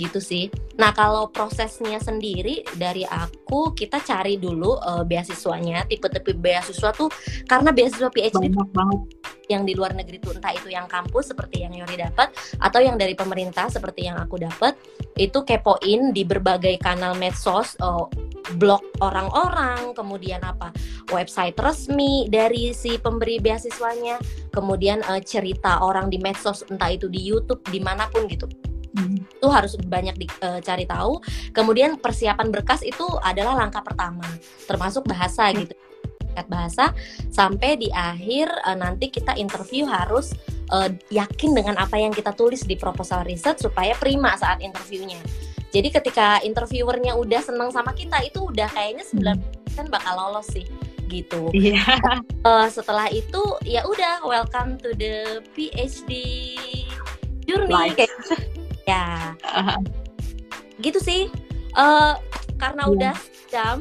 Gitu 0.00 0.16
sih. 0.16 0.48
Nah 0.80 0.96
kalau 0.96 1.28
prosesnya 1.28 2.00
sendiri 2.00 2.64
dari 2.80 3.04
aku 3.04 3.76
kita 3.76 4.00
cari 4.00 4.40
dulu 4.40 4.80
uh, 4.80 5.04
beasiswanya. 5.04 5.84
Tipe-tipe 5.84 6.32
beasiswa 6.40 6.90
tuh 6.96 7.12
karena 7.44 7.68
beasiswa 7.68 8.08
PhD 8.08 8.48
banyak 8.48 8.72
banget. 8.72 9.00
yang 9.50 9.66
di 9.66 9.74
luar 9.74 9.98
negeri 9.98 10.22
tuh 10.22 10.38
entah 10.38 10.54
itu 10.54 10.70
yang 10.70 10.86
kampus 10.86 11.34
seperti 11.34 11.66
yang 11.66 11.74
Yori 11.74 11.98
dapat 11.98 12.30
atau 12.62 12.78
yang 12.78 12.94
dari 12.94 13.18
pemerintah 13.18 13.66
seperti 13.66 14.06
yang 14.06 14.14
aku 14.22 14.38
dapat 14.38 14.78
itu 15.18 15.42
kepoin 15.42 16.14
di 16.14 16.22
berbagai 16.22 16.78
kanal 16.78 17.18
medsos 17.18 17.74
uh, 17.82 18.06
blog 18.56 18.82
orang-orang, 19.02 19.92
kemudian 19.94 20.40
apa 20.42 20.70
website 21.10 21.58
resmi 21.58 22.30
dari 22.30 22.70
si 22.70 22.96
pemberi 22.98 23.42
beasiswanya, 23.42 24.18
kemudian 24.54 25.02
uh, 25.06 25.18
cerita 25.22 25.82
orang 25.82 26.08
di 26.08 26.18
medsos 26.22 26.62
entah 26.70 26.90
itu 26.90 27.06
di 27.10 27.20
YouTube 27.20 27.62
di 27.68 27.82
mana 27.82 28.06
pun 28.10 28.26
gitu. 28.30 28.46
Hmm. 28.96 29.22
Itu 29.22 29.48
harus 29.50 29.78
banyak 29.78 30.16
dicari 30.18 30.84
uh, 30.86 30.90
tahu. 30.90 31.12
Kemudian 31.54 31.98
persiapan 31.98 32.50
berkas 32.50 32.82
itu 32.82 33.06
adalah 33.22 33.54
langkah 33.54 33.82
pertama, 33.84 34.26
termasuk 34.66 35.06
bahasa 35.06 35.50
hmm. 35.50 35.56
gitu 35.66 35.74
bahasa 36.48 36.94
sampai 37.28 37.76
di 37.76 37.92
akhir 37.92 38.48
uh, 38.64 38.78
nanti 38.78 39.12
kita 39.12 39.36
interview 39.36 39.84
harus 39.84 40.32
uh, 40.72 40.88
yakin 41.12 41.52
dengan 41.52 41.76
apa 41.76 42.00
yang 42.00 42.14
kita 42.14 42.32
tulis 42.32 42.64
di 42.64 42.78
proposal 42.78 43.26
riset 43.26 43.60
supaya 43.60 43.92
prima 43.98 44.32
saat 44.40 44.62
interviewnya. 44.64 45.20
Jadi 45.70 45.88
ketika 45.92 46.42
interviewernya 46.42 47.14
udah 47.14 47.42
seneng 47.44 47.70
sama 47.70 47.94
kita 47.94 48.18
itu 48.26 48.50
udah 48.50 48.66
kayaknya 48.72 49.04
90% 49.06 49.36
hmm. 49.36 49.86
bakal 49.92 50.14
lolos 50.16 50.48
sih 50.50 50.66
gitu. 51.10 51.50
Iya. 51.50 51.82
Yeah. 51.82 52.18
Uh, 52.46 52.66
setelah 52.70 53.10
itu 53.10 53.42
ya 53.66 53.82
udah 53.82 54.22
welcome 54.24 54.78
to 54.78 54.94
the 54.94 55.42
PhD 55.58 56.12
journey 57.44 57.92
kayak 57.98 58.10
gitu. 58.22 58.34
Ya. 58.90 59.06
Uh-huh. 59.46 59.78
Gitu 60.84 60.98
sih. 60.98 61.30
Uh, 61.78 62.18
karena 62.58 62.84
yeah. 62.86 62.92
udah 62.92 63.16
jam 63.48 63.78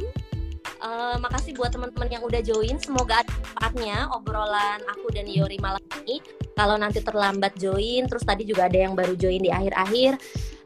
Uh, 0.79 1.19
makasih 1.19 1.59
buat 1.59 1.75
teman-teman 1.75 2.07
yang 2.07 2.23
udah 2.23 2.39
join. 2.39 2.79
Semoga 2.79 3.19
ada 3.19 3.27
manfaatnya 3.35 4.07
obrolan 4.15 4.79
aku 4.87 5.11
dan 5.11 5.27
Yori 5.27 5.59
malam 5.59 5.83
ini. 6.07 6.23
Kalau 6.55 6.79
nanti 6.79 7.03
terlambat 7.03 7.59
join, 7.59 8.07
terus 8.07 8.23
tadi 8.23 8.47
juga 8.47 8.71
ada 8.71 8.87
yang 8.87 8.95
baru 8.95 9.11
join 9.19 9.43
di 9.43 9.51
akhir-akhir 9.51 10.15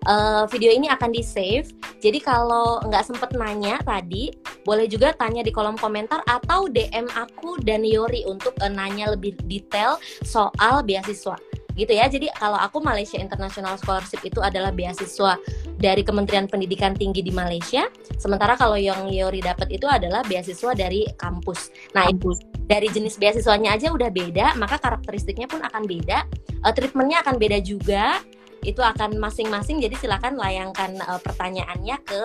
uh, 0.05 0.45
video 0.53 0.69
ini 0.69 0.85
akan 0.93 1.09
di 1.09 1.25
save. 1.25 1.73
Jadi 1.97 2.21
kalau 2.21 2.77
nggak 2.85 3.09
sempet 3.09 3.33
nanya 3.33 3.81
tadi, 3.81 4.29
boleh 4.61 4.85
juga 4.85 5.17
tanya 5.17 5.41
di 5.41 5.49
kolom 5.49 5.81
komentar 5.81 6.21
atau 6.29 6.69
DM 6.69 7.09
aku 7.09 7.57
dan 7.65 7.81
Yori 7.81 8.21
untuk 8.29 8.53
uh, 8.61 8.69
nanya 8.69 9.17
lebih 9.17 9.33
detail 9.49 9.97
soal 10.21 10.85
beasiswa 10.85 11.41
gitu 11.74 11.93
ya. 11.93 12.05
Jadi 12.09 12.30
kalau 12.38 12.57
aku 12.57 12.82
Malaysia 12.82 13.17
International 13.17 13.78
Scholarship 13.78 14.21
itu 14.26 14.39
adalah 14.39 14.69
beasiswa 14.74 15.38
dari 15.78 16.01
Kementerian 16.05 16.45
Pendidikan 16.45 16.93
Tinggi 16.93 17.26
di 17.26 17.34
Malaysia. 17.34 17.89
Sementara 18.17 18.53
kalau 18.55 18.78
yang 18.78 19.09
Yori 19.09 19.41
dapat 19.41 19.74
itu 19.74 19.86
adalah 19.89 20.21
beasiswa 20.26 20.71
dari 20.74 21.09
kampus. 21.17 21.74
Nah, 21.97 22.09
kampus. 22.09 22.41
dari 22.69 22.88
jenis 22.88 23.19
beasiswanya 23.19 23.76
aja 23.76 23.91
udah 23.91 24.07
beda, 24.07 24.55
maka 24.55 24.80
karakteristiknya 24.80 25.49
pun 25.49 25.59
akan 25.61 25.84
beda. 25.84 26.26
Uh, 26.63 26.71
treatmentnya 26.71 27.19
akan 27.26 27.36
beda 27.36 27.59
juga 27.59 28.24
itu 28.63 28.80
akan 28.80 29.19
masing-masing 29.19 29.84
jadi 29.84 29.95
silakan 29.99 30.39
layangkan 30.39 30.95
uh, 31.03 31.19
pertanyaannya 31.19 31.99
ke 32.07 32.21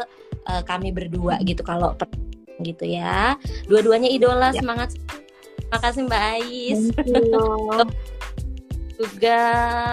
uh, 0.47 0.63
kami 0.63 0.95
berdua 0.95 1.43
gitu 1.43 1.67
kalau 1.67 1.99
gitu 2.63 2.87
ya 2.87 3.35
dua-duanya 3.67 4.07
idola 4.07 4.55
ya. 4.55 4.63
semangat 4.63 4.95
makasih 5.71 6.07
Mbak 6.07 6.23
Ais 6.23 6.81
juga 8.99 9.39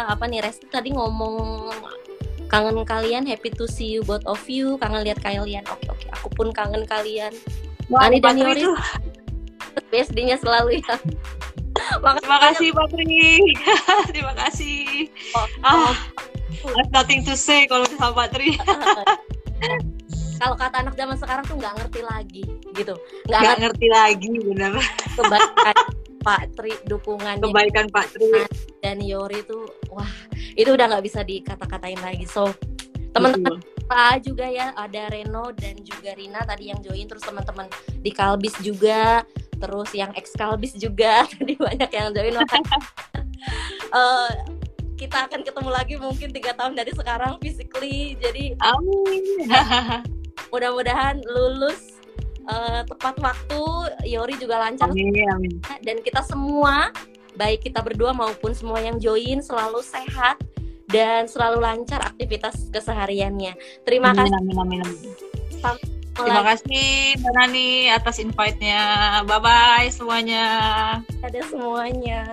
apa 0.10 0.26
nih 0.26 0.41
Resti 0.41 0.66
tadi 0.66 0.89
ngomong 0.91 1.70
kangen 2.49 2.82
kalian 2.86 3.26
happy 3.30 3.53
to 3.53 3.70
see 3.70 3.93
you 3.93 4.01
both 4.01 4.26
of 4.26 4.41
you 4.49 4.78
kangen 4.82 5.06
lihat 5.06 5.22
kalian 5.22 5.62
oke 5.70 5.86
oke 5.89 6.06
aku 6.10 6.28
pun 6.34 6.47
kangen 6.49 6.84
kalian 6.89 7.34
Wah, 7.86 8.10
Ani 8.10 8.18
dan 8.18 8.41
Yori 8.41 8.66
PSD-nya 9.93 10.41
selalu 10.41 10.82
ya 10.82 10.97
Terima 11.86 12.39
kasih 12.49 12.70
Patri. 12.74 13.38
Terima 14.10 14.34
kasih. 14.34 15.12
Oh, 15.38 15.45
ah, 15.62 15.93
I've 16.74 16.89
nothing 16.89 17.22
to 17.28 17.38
say 17.38 17.70
kalau 17.70 17.86
sama 17.86 18.26
Patri. 18.26 18.58
kalau 20.41 20.56
kata 20.58 20.82
anak 20.82 20.95
zaman 20.97 21.16
sekarang 21.20 21.43
tuh 21.45 21.56
nggak 21.60 21.74
ngerti 21.78 22.01
lagi 22.01 22.43
gitu. 22.74 22.95
Nggak 23.30 23.41
ngerti, 23.43 23.62
ngerti 23.62 23.88
lagi 23.91 24.32
benar. 24.49 24.74
Kebaikan 25.14 25.76
Pak 26.26 26.57
Tri 26.57 26.73
dukungan 26.89 27.38
kebaikan 27.38 27.86
Pak 27.93 28.17
Tri. 28.17 28.49
Dan 28.82 28.97
Yori 28.97 29.45
tuh 29.45 29.69
wah 29.93 30.09
itu 30.57 30.73
udah 30.73 30.89
nggak 30.89 31.05
bisa 31.05 31.21
dikata-katain 31.21 32.01
lagi. 32.01 32.26
So 32.26 32.49
teman-teman 33.13 33.61
Pak 33.86 34.26
juga 34.26 34.49
ya 34.49 34.73
ada 34.73 35.13
Reno 35.13 35.53
dan 35.53 35.78
juga 35.86 36.17
Rina 36.17 36.41
tadi 36.41 36.73
yang 36.73 36.82
join 36.82 37.05
terus 37.05 37.21
teman-teman 37.21 37.69
di 38.01 38.09
Kalbis 38.09 38.57
juga 38.65 39.21
terus 39.61 39.93
yang 39.93 40.09
ex 40.17 40.34
Kalbis 40.34 40.73
juga 40.73 41.23
tadi 41.38 41.53
banyak 41.53 41.89
yang 41.93 42.09
join. 42.09 42.41
Uh, 43.93 44.34
kita 44.99 45.30
akan 45.30 45.45
ketemu 45.45 45.69
lagi 45.69 45.95
mungkin 46.01 46.34
tiga 46.34 46.57
tahun 46.57 46.73
dari 46.73 46.91
sekarang 46.97 47.38
physically. 47.38 48.17
Jadi 48.17 48.57
amin. 48.65 49.45
mudah-mudahan 50.51 51.19
lulus 51.28 51.95
uh, 52.50 52.82
tepat 52.88 53.16
waktu 53.22 53.62
Yori 54.06 54.36
juga 54.38 54.62
lancar 54.62 54.89
amin, 54.91 55.60
dan 55.84 55.98
kita 56.02 56.22
semua 56.26 56.89
baik 57.36 57.68
kita 57.68 57.84
berdua 57.84 58.16
maupun 58.16 58.56
semua 58.56 58.80
yang 58.80 58.98
join 58.98 59.43
selalu 59.43 59.84
sehat 59.84 60.39
dan 60.88 61.28
selalu 61.28 61.60
lancar 61.60 62.00
aktivitas 62.06 62.72
kesehariannya 62.72 63.54
terima 63.84 64.16
amin, 64.16 64.26
kasih 64.26 64.36
amin, 64.39 64.56
amin, 64.58 64.80
amin. 64.82 65.96
Terima 66.16 66.48
kasih 66.48 67.20
Mbak 67.20 67.34
Nani 67.36 67.91
atas 67.91 68.24
invite-nya. 68.24 68.84
Bye 69.28 69.36
bye 69.43 69.91
semuanya. 69.91 70.48
Ada 71.20 71.43
semuanya. 71.52 72.24